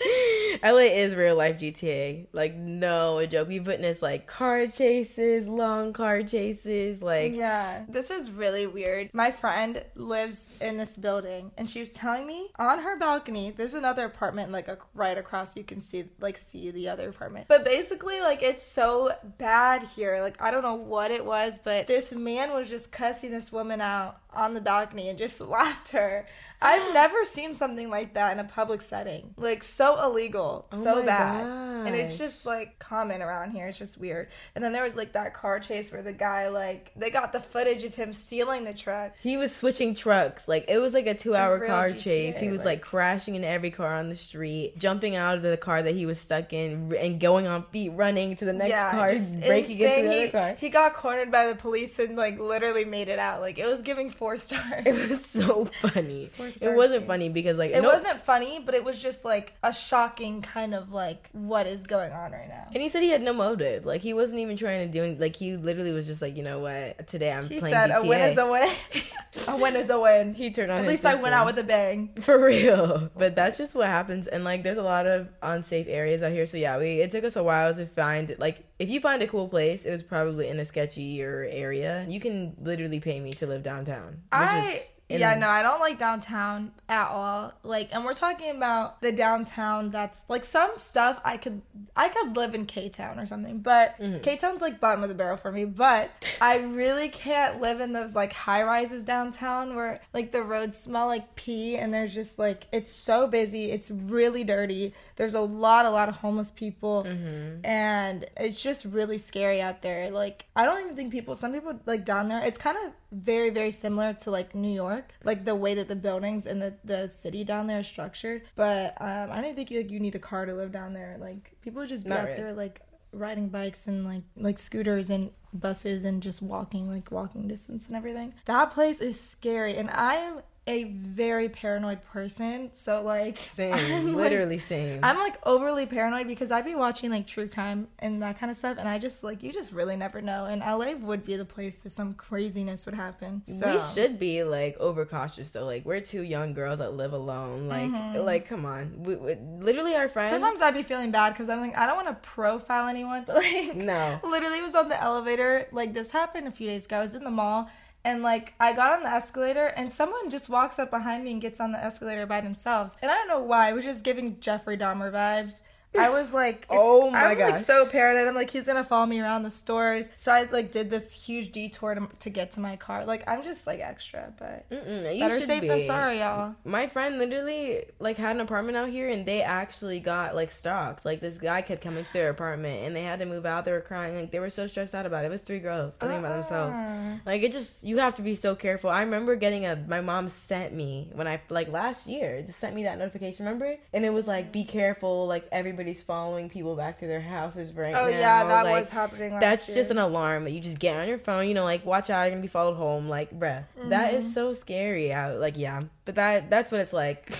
LA 0.62 0.90
is 0.92 1.14
real 1.14 1.36
life 1.36 1.58
GTA. 1.58 2.26
Like 2.32 2.54
no 2.54 3.24
joke. 3.26 3.48
We've 3.48 3.66
witnessed 3.66 4.02
like 4.02 4.26
car 4.26 4.66
chases, 4.66 5.46
long 5.46 5.92
car 5.92 6.22
chases. 6.22 7.02
Like 7.02 7.34
Yeah, 7.34 7.84
this 7.88 8.10
is 8.10 8.30
really 8.30 8.66
weird. 8.66 9.10
My 9.12 9.30
friend 9.30 9.84
lives 9.94 10.50
in 10.60 10.76
this 10.76 10.96
building, 10.96 11.52
and 11.56 11.68
she 11.68 11.80
was 11.80 11.92
telling 11.92 12.26
me 12.26 12.48
on 12.58 12.80
her 12.80 12.98
balcony, 12.98 13.50
there's 13.50 13.74
another 13.74 14.04
apartment 14.04 14.52
like 14.52 14.68
a, 14.68 14.78
right 14.94 15.18
across. 15.18 15.56
You 15.56 15.64
can 15.64 15.80
see 15.80 16.04
like 16.20 16.38
see 16.38 16.70
the 16.70 16.88
other 16.88 17.08
apartment. 17.08 17.46
But 17.48 17.64
basically, 17.64 18.20
like 18.20 18.42
it's 18.42 18.64
so 18.64 19.12
bad 19.38 19.82
here. 19.82 20.20
Like 20.20 20.40
I 20.42 20.50
don't 20.50 20.62
know 20.62 20.74
what 20.74 21.10
it 21.10 21.24
was, 21.24 21.58
but 21.62 21.86
this 21.86 22.12
man 22.12 22.52
was 22.52 22.68
just 22.68 22.92
cussing 22.92 23.32
this 23.32 23.52
woman 23.52 23.80
out 23.80 24.18
on 24.36 24.54
the 24.54 24.60
balcony 24.60 25.08
and 25.08 25.18
just 25.18 25.40
laughed 25.58 25.90
her. 25.90 26.26
I've 26.62 26.94
never 26.94 27.24
seen 27.24 27.54
something 27.54 27.90
like 27.90 28.14
that 28.14 28.32
in 28.32 28.38
a 28.38 28.48
public 28.48 28.82
setting. 28.82 29.34
Like 29.36 29.62
so 29.62 30.02
illegal, 30.02 30.66
oh 30.72 30.82
so 30.82 30.94
Oh 30.94 31.00
my 31.00 31.06
bad. 31.06 31.46
And 31.86 31.94
it's 31.94 32.16
just 32.16 32.46
like 32.46 32.78
common 32.78 33.20
around 33.20 33.50
here. 33.50 33.66
It's 33.66 33.76
just 33.78 34.00
weird. 34.00 34.28
And 34.54 34.64
then 34.64 34.72
there 34.72 34.82
was 34.84 34.96
like 34.96 35.12
that 35.12 35.34
car 35.34 35.60
chase 35.60 35.92
where 35.92 36.00
the 36.02 36.12
guy 36.14 36.48
like 36.48 36.92
they 36.96 37.10
got 37.10 37.32
the 37.32 37.40
footage 37.40 37.84
of 37.84 37.94
him 37.94 38.12
stealing 38.12 38.64
the 38.64 38.72
truck. 38.72 39.12
he 39.22 39.36
was 39.36 39.54
switching 39.54 39.94
trucks. 39.94 40.48
Like 40.48 40.64
it 40.68 40.78
was 40.78 40.94
like 40.94 41.06
a 41.06 41.14
two-hour 41.14 41.66
car 41.66 41.88
GTA, 41.88 41.98
chase. 41.98 42.38
He 42.38 42.48
was 42.48 42.60
like, 42.60 42.78
like- 42.78 42.80
crashing 42.82 43.34
into 43.34 43.48
every 43.48 43.70
car 43.70 43.94
on 43.96 44.08
the 44.08 44.16
street, 44.16 44.78
jumping 44.78 45.14
out 45.14 45.36
of 45.36 45.42
the 45.42 45.56
car 45.56 45.82
that 45.82 45.94
he 45.94 46.06
was 46.06 46.18
stuck 46.18 46.52
in, 46.52 46.94
and 46.98 47.20
going 47.20 47.46
on 47.46 47.64
feet, 47.70 47.90
running 47.90 48.36
to 48.36 48.44
the 48.46 48.52
next 48.52 48.72
car, 48.92 49.10
just 49.10 49.40
breaking 49.40 49.78
into 49.78 49.84
insane. 49.84 50.04
the 50.06 50.12
he, 50.12 50.18
other 50.22 50.30
car. 50.30 50.54
he 50.58 50.68
got 50.70 50.94
cornered 50.94 51.30
by 51.30 51.46
the 51.46 51.54
police 51.54 51.98
and 51.98 52.16
like 52.16 52.38
literally 52.38 52.84
made 52.84 53.08
it 53.08 53.18
out. 53.18 53.40
Like 53.40 53.58
it 53.58 53.66
was 53.66 53.82
giving 53.82 54.10
four 54.24 54.36
stars. 54.38 54.82
It 54.86 55.08
was 55.10 55.22
so 55.24 55.64
funny. 55.82 56.30
It 56.38 56.52
stars 56.52 56.76
wasn't 56.76 57.00
chase. 57.02 57.06
funny 57.08 57.28
because 57.28 57.58
like 57.58 57.72
It 57.72 57.82
no- 57.82 57.90
wasn't 57.90 58.20
funny, 58.22 58.58
but 58.64 58.74
it 58.74 58.82
was 58.82 59.02
just 59.02 59.22
like 59.24 59.52
a 59.62 59.70
shocking 59.72 60.40
kind 60.40 60.74
of 60.74 60.92
like 60.92 61.28
what 61.32 61.66
is 61.66 61.86
going 61.86 62.10
on 62.12 62.32
right 62.32 62.48
now. 62.48 62.66
And 62.72 62.82
he 62.82 62.88
said 62.88 63.02
he 63.02 63.10
had 63.10 63.20
no 63.22 63.34
motive. 63.34 63.84
Like 63.84 64.00
he 64.00 64.14
wasn't 64.14 64.40
even 64.40 64.56
trying 64.56 64.86
to 64.86 64.90
do 64.92 65.02
anything. 65.04 65.20
Like 65.20 65.36
he 65.36 65.56
literally 65.58 65.92
was 65.92 66.06
just 66.06 66.22
like, 66.22 66.36
you 66.38 66.42
know 66.42 66.60
what? 66.60 67.06
Today 67.06 67.32
I'm 67.32 67.46
He 67.46 67.58
playing 67.58 67.74
said 67.74 67.90
a 67.94 68.02
win 68.06 68.20
is 68.22 68.38
a 68.38 68.50
win. 68.50 68.72
a 69.48 69.56
win 69.58 69.76
is 69.76 69.90
a 69.90 70.00
win. 70.00 70.32
He 70.32 70.50
turned 70.50 70.70
on. 70.72 70.78
At 70.78 70.86
least 70.86 71.04
I 71.04 71.16
went 71.16 71.34
out 71.34 71.44
with 71.44 71.58
a 71.58 71.64
bang. 71.64 72.14
for 72.22 72.38
real. 72.42 73.10
But 73.16 73.34
that's 73.34 73.58
just 73.58 73.74
what 73.74 73.88
happens. 73.88 74.26
And 74.26 74.42
like, 74.42 74.62
there's 74.62 74.78
a 74.78 74.82
lot 74.82 75.06
of 75.06 75.28
unsafe 75.42 75.86
areas 75.88 76.22
out 76.22 76.32
here. 76.32 76.46
So 76.46 76.56
yeah, 76.56 76.78
we 76.78 77.00
it 77.02 77.10
took 77.10 77.24
us 77.24 77.36
a 77.36 77.42
while 77.44 77.74
to 77.74 77.84
find 77.86 78.34
like 78.38 78.64
if 78.78 78.88
you 78.90 79.00
find 79.00 79.22
a 79.22 79.26
cool 79.26 79.48
place, 79.48 79.84
it 79.84 79.90
was 79.90 80.02
probably 80.02 80.48
in 80.48 80.58
a 80.58 80.62
sketchier 80.62 81.46
area. 81.52 82.06
You 82.08 82.20
can 82.20 82.56
literally 82.60 83.00
pay 83.00 83.20
me 83.20 83.30
to 83.34 83.46
live 83.46 83.62
downtown. 83.62 84.13
Which 84.14 84.20
I 84.30 84.80
yeah 85.10 85.34
no 85.34 85.48
I 85.48 85.62
don't 85.62 85.80
like 85.80 85.98
downtown 85.98 86.72
at 86.88 87.08
all. 87.08 87.52
Like 87.62 87.90
and 87.92 88.04
we're 88.06 88.14
talking 88.14 88.50
about 88.56 89.02
the 89.02 89.12
downtown 89.12 89.90
that's 89.90 90.22
like 90.28 90.44
some 90.44 90.70
stuff 90.78 91.20
I 91.24 91.36
could 91.36 91.60
I 91.94 92.08
could 92.08 92.36
live 92.36 92.54
in 92.54 92.64
K 92.66 92.88
Town 92.88 93.18
or 93.20 93.26
something, 93.26 93.58
but 93.58 93.96
Mm-hmm. 93.98 94.20
K 94.22 94.36
Town's 94.36 94.62
like 94.62 94.80
bottom 94.80 95.02
of 95.02 95.08
the 95.10 95.14
barrel 95.14 95.36
for 95.36 95.52
me. 95.52 95.66
But 95.66 96.10
I 96.40 96.58
really 96.60 97.10
can't 97.10 97.60
live 97.60 97.80
in 97.80 97.92
those 97.92 98.14
like 98.14 98.32
high 98.32 98.62
rises 98.62 99.04
downtown 99.04 99.76
where 99.76 100.00
like 100.14 100.32
the 100.32 100.42
roads 100.42 100.78
smell 100.78 101.06
like 101.06 101.36
pee 101.36 101.76
and 101.76 101.92
there's 101.92 102.14
just 102.14 102.38
like 102.38 102.66
it's 102.72 102.90
so 102.90 103.26
busy. 103.26 103.70
It's 103.70 103.90
really 103.90 104.42
dirty. 104.42 104.94
There's 105.16 105.34
a 105.34 105.40
lot 105.40 105.84
a 105.84 105.90
lot 105.90 106.08
of 106.08 106.16
homeless 106.16 106.50
people 106.50 107.04
Mm-hmm. 107.06 107.64
and 107.64 108.26
it's 108.38 108.60
just 108.60 108.84
really 108.86 109.18
scary 109.18 109.60
out 109.60 109.82
there. 109.82 110.10
Like 110.10 110.46
I 110.56 110.64
don't 110.64 110.80
even 110.82 110.96
think 110.96 111.12
people 111.12 111.34
some 111.34 111.52
people 111.52 111.78
like 111.86 112.04
down 112.06 112.28
there 112.28 112.42
it's 112.44 112.58
kind 112.58 112.76
of 112.86 112.92
very 113.14 113.50
very 113.50 113.70
similar 113.70 114.12
to 114.14 114.30
like 114.30 114.54
New 114.54 114.72
York, 114.72 115.14
like 115.24 115.44
the 115.44 115.54
way 115.54 115.74
that 115.74 115.88
the 115.88 115.96
buildings 115.96 116.46
and 116.46 116.60
the 116.60 116.74
the 116.84 117.08
city 117.08 117.44
down 117.44 117.66
there 117.66 117.80
is 117.80 117.86
structured. 117.86 118.42
But 118.56 118.94
um 119.00 119.30
I 119.30 119.40
don't 119.40 119.54
think 119.54 119.70
you 119.70 119.80
like 119.80 119.90
you 119.90 120.00
need 120.00 120.14
a 120.14 120.18
car 120.18 120.46
to 120.46 120.54
live 120.54 120.72
down 120.72 120.92
there. 120.94 121.16
Like 121.20 121.52
people 121.62 121.80
would 121.80 121.88
just 121.88 122.04
be 122.04 122.10
Not 122.10 122.18
out 122.20 122.24
really. 122.26 122.36
there 122.36 122.52
like 122.52 122.80
riding 123.12 123.48
bikes 123.48 123.86
and 123.86 124.04
like 124.04 124.22
like 124.36 124.58
scooters 124.58 125.08
and 125.10 125.30
buses 125.52 126.04
and 126.04 126.22
just 126.22 126.42
walking 126.42 126.90
like 126.90 127.10
walking 127.12 127.46
distance 127.46 127.86
and 127.86 127.96
everything. 127.96 128.34
That 128.46 128.72
place 128.72 129.00
is 129.00 129.20
scary 129.20 129.76
and 129.76 129.88
I 129.90 130.14
am 130.16 130.40
a 130.66 130.84
very 130.84 131.48
paranoid 131.48 132.02
person. 132.04 132.70
So 132.72 133.02
like 133.02 133.38
same, 133.38 133.74
I'm, 133.74 134.14
like, 134.14 134.30
literally 134.30 134.58
same. 134.58 135.00
I'm 135.02 135.18
like 135.18 135.36
overly 135.46 135.86
paranoid 135.86 136.26
because 136.26 136.50
I'd 136.50 136.64
be 136.64 136.74
watching 136.74 137.10
like 137.10 137.26
true 137.26 137.48
crime 137.48 137.88
and 137.98 138.22
that 138.22 138.38
kind 138.38 138.50
of 138.50 138.56
stuff, 138.56 138.78
and 138.78 138.88
I 138.88 138.98
just 138.98 139.22
like 139.22 139.42
you 139.42 139.52
just 139.52 139.72
really 139.72 139.96
never 139.96 140.22
know. 140.22 140.46
And 140.46 140.60
LA 140.62 140.94
would 141.06 141.24
be 141.24 141.36
the 141.36 141.44
place 141.44 141.82
that 141.82 141.90
some 141.90 142.14
craziness 142.14 142.86
would 142.86 142.94
happen. 142.94 143.42
So 143.44 143.74
we 143.74 143.80
should 143.80 144.18
be 144.18 144.42
like 144.42 144.78
overcautious 144.78 145.50
though. 145.50 145.66
Like 145.66 145.84
we're 145.84 146.00
two 146.00 146.22
young 146.22 146.54
girls 146.54 146.78
that 146.78 146.94
live 146.94 147.12
alone. 147.12 147.68
Like, 147.68 148.22
like 148.22 148.48
come 148.48 148.64
on. 148.64 149.02
We, 149.02 149.16
we, 149.16 149.36
literally, 149.58 149.94
our 149.94 150.08
friend. 150.08 150.26
Mm-hmm. 150.26 150.34
Sometimes 150.34 150.62
I'd 150.62 150.74
be 150.74 150.82
feeling 150.82 151.10
bad 151.10 151.34
because 151.34 151.48
I'm 151.48 151.60
like 151.60 151.76
I 151.76 151.86
don't 151.86 151.96
want 151.96 152.08
to 152.08 152.28
profile 152.28 152.88
anyone, 152.88 153.24
but 153.26 153.36
like 153.36 153.76
No. 153.76 154.18
literally 154.24 154.62
was 154.62 154.74
on 154.74 154.88
the 154.88 155.00
elevator. 155.00 155.68
Like 155.72 155.92
this 155.92 156.10
happened 156.10 156.48
a 156.48 156.50
few 156.50 156.66
days 156.68 156.86
ago. 156.86 156.98
I 156.98 157.00
was 157.00 157.14
in 157.14 157.24
the 157.24 157.30
mall. 157.30 157.68
And 158.04 158.22
like 158.22 158.54
I 158.60 158.74
got 158.74 158.92
on 158.92 159.02
the 159.02 159.10
escalator 159.10 159.66
and 159.66 159.90
someone 159.90 160.28
just 160.28 160.48
walks 160.48 160.78
up 160.78 160.90
behind 160.90 161.24
me 161.24 161.32
and 161.32 161.40
gets 161.40 161.58
on 161.58 161.72
the 161.72 161.82
escalator 161.82 162.26
by 162.26 162.42
themselves. 162.42 162.96
And 163.00 163.10
I 163.10 163.14
don't 163.14 163.28
know 163.28 163.40
why. 163.40 163.70
It 163.70 163.74
was 163.74 163.84
just 163.84 164.04
giving 164.04 164.38
Jeffrey 164.40 164.76
Dahmer 164.76 165.10
vibes. 165.10 165.62
I 165.98 166.10
was 166.10 166.32
like, 166.32 166.66
Oh 166.70 167.10
my 167.10 167.18
I'm 167.24 167.38
like 167.38 167.54
gosh. 167.56 167.64
so 167.64 167.86
paranoid. 167.86 168.28
I'm 168.28 168.34
like, 168.34 168.50
he's 168.50 168.66
gonna 168.66 168.84
follow 168.84 169.06
me 169.06 169.20
around 169.20 169.42
the 169.42 169.50
stores. 169.50 170.06
So 170.16 170.32
I 170.32 170.44
like 170.44 170.72
did 170.72 170.90
this 170.90 171.12
huge 171.24 171.52
detour 171.52 171.94
to, 171.94 172.08
to 172.20 172.30
get 172.30 172.52
to 172.52 172.60
my 172.60 172.76
car. 172.76 173.04
Like 173.04 173.22
I'm 173.28 173.42
just 173.42 173.66
like 173.66 173.80
extra, 173.80 174.32
but 174.38 174.68
better 174.68 175.38
should 175.38 175.46
safe 175.46 175.62
be. 175.62 175.68
than 175.68 175.80
sorry, 175.80 176.18
y'all. 176.18 176.54
My 176.64 176.86
friend 176.86 177.18
literally 177.18 177.84
like 177.98 178.16
had 178.16 178.36
an 178.36 178.40
apartment 178.40 178.76
out 178.76 178.88
here, 178.88 179.08
and 179.08 179.24
they 179.26 179.42
actually 179.42 180.00
got 180.00 180.34
like 180.34 180.50
stalked. 180.50 181.04
Like 181.04 181.20
this 181.20 181.38
guy 181.38 181.62
kept 181.62 181.82
coming 181.82 182.04
to 182.04 182.12
their 182.12 182.30
apartment, 182.30 182.86
and 182.86 182.94
they 182.96 183.02
had 183.02 183.18
to 183.20 183.26
move 183.26 183.46
out. 183.46 183.64
They 183.64 183.72
were 183.72 183.80
crying, 183.80 184.14
like 184.16 184.30
they 184.30 184.40
were 184.40 184.50
so 184.50 184.66
stressed 184.66 184.94
out 184.94 185.06
about 185.06 185.24
it. 185.24 185.28
It 185.28 185.30
was 185.30 185.42
three 185.42 185.60
girls 185.60 185.98
living 186.02 186.22
by 186.22 186.30
themselves. 186.30 186.76
Ah. 186.80 187.18
Like 187.26 187.42
it 187.42 187.52
just 187.52 187.84
you 187.84 187.98
have 187.98 188.14
to 188.16 188.22
be 188.22 188.34
so 188.34 188.54
careful. 188.54 188.90
I 188.90 189.02
remember 189.02 189.36
getting 189.36 189.66
a 189.66 189.76
my 189.88 190.00
mom 190.00 190.28
sent 190.28 190.72
me 190.74 191.10
when 191.14 191.28
I 191.28 191.40
like 191.50 191.68
last 191.68 192.06
year 192.06 192.42
just 192.42 192.58
sent 192.58 192.74
me 192.74 192.84
that 192.84 192.98
notification. 192.98 193.46
Remember, 193.46 193.76
and 193.92 194.04
it 194.04 194.10
was 194.12 194.26
like 194.26 194.52
be 194.52 194.64
careful. 194.64 195.26
Like 195.26 195.46
everybody's 195.84 196.02
following 196.02 196.48
people 196.48 196.74
back 196.76 196.96
to 196.98 197.06
their 197.06 197.20
houses 197.20 197.74
right 197.74 197.94
Oh 197.94 198.04
now. 198.04 198.08
yeah, 198.08 198.44
that 198.44 198.64
like, 198.64 198.74
was 198.78 198.88
happening. 198.88 199.32
Last 199.32 199.40
that's 199.40 199.68
year. 199.68 199.76
just 199.76 199.90
an 199.90 199.98
alarm 199.98 200.44
that 200.44 200.52
you 200.52 200.60
just 200.60 200.78
get 200.78 200.96
on 200.96 201.06
your 201.06 201.18
phone. 201.18 201.46
You 201.46 201.52
know, 201.54 201.64
like 201.64 201.84
watch 201.84 202.08
out, 202.08 202.22
you're 202.22 202.30
gonna 202.30 202.40
be 202.40 202.48
followed 202.48 202.74
home. 202.76 203.08
Like, 203.08 203.38
bruh, 203.38 203.64
that 203.90 204.14
is 204.14 204.24
Mm-hmm. 204.24 204.32
so 204.32 204.52
scary. 204.54 205.12
Out, 205.12 205.38
like, 205.40 205.58
yeah, 205.58 205.82
but 206.06 206.14
that 206.14 206.48
that's 206.48 206.72
what 206.72 206.80
it's 206.80 206.92
like. 206.94 207.30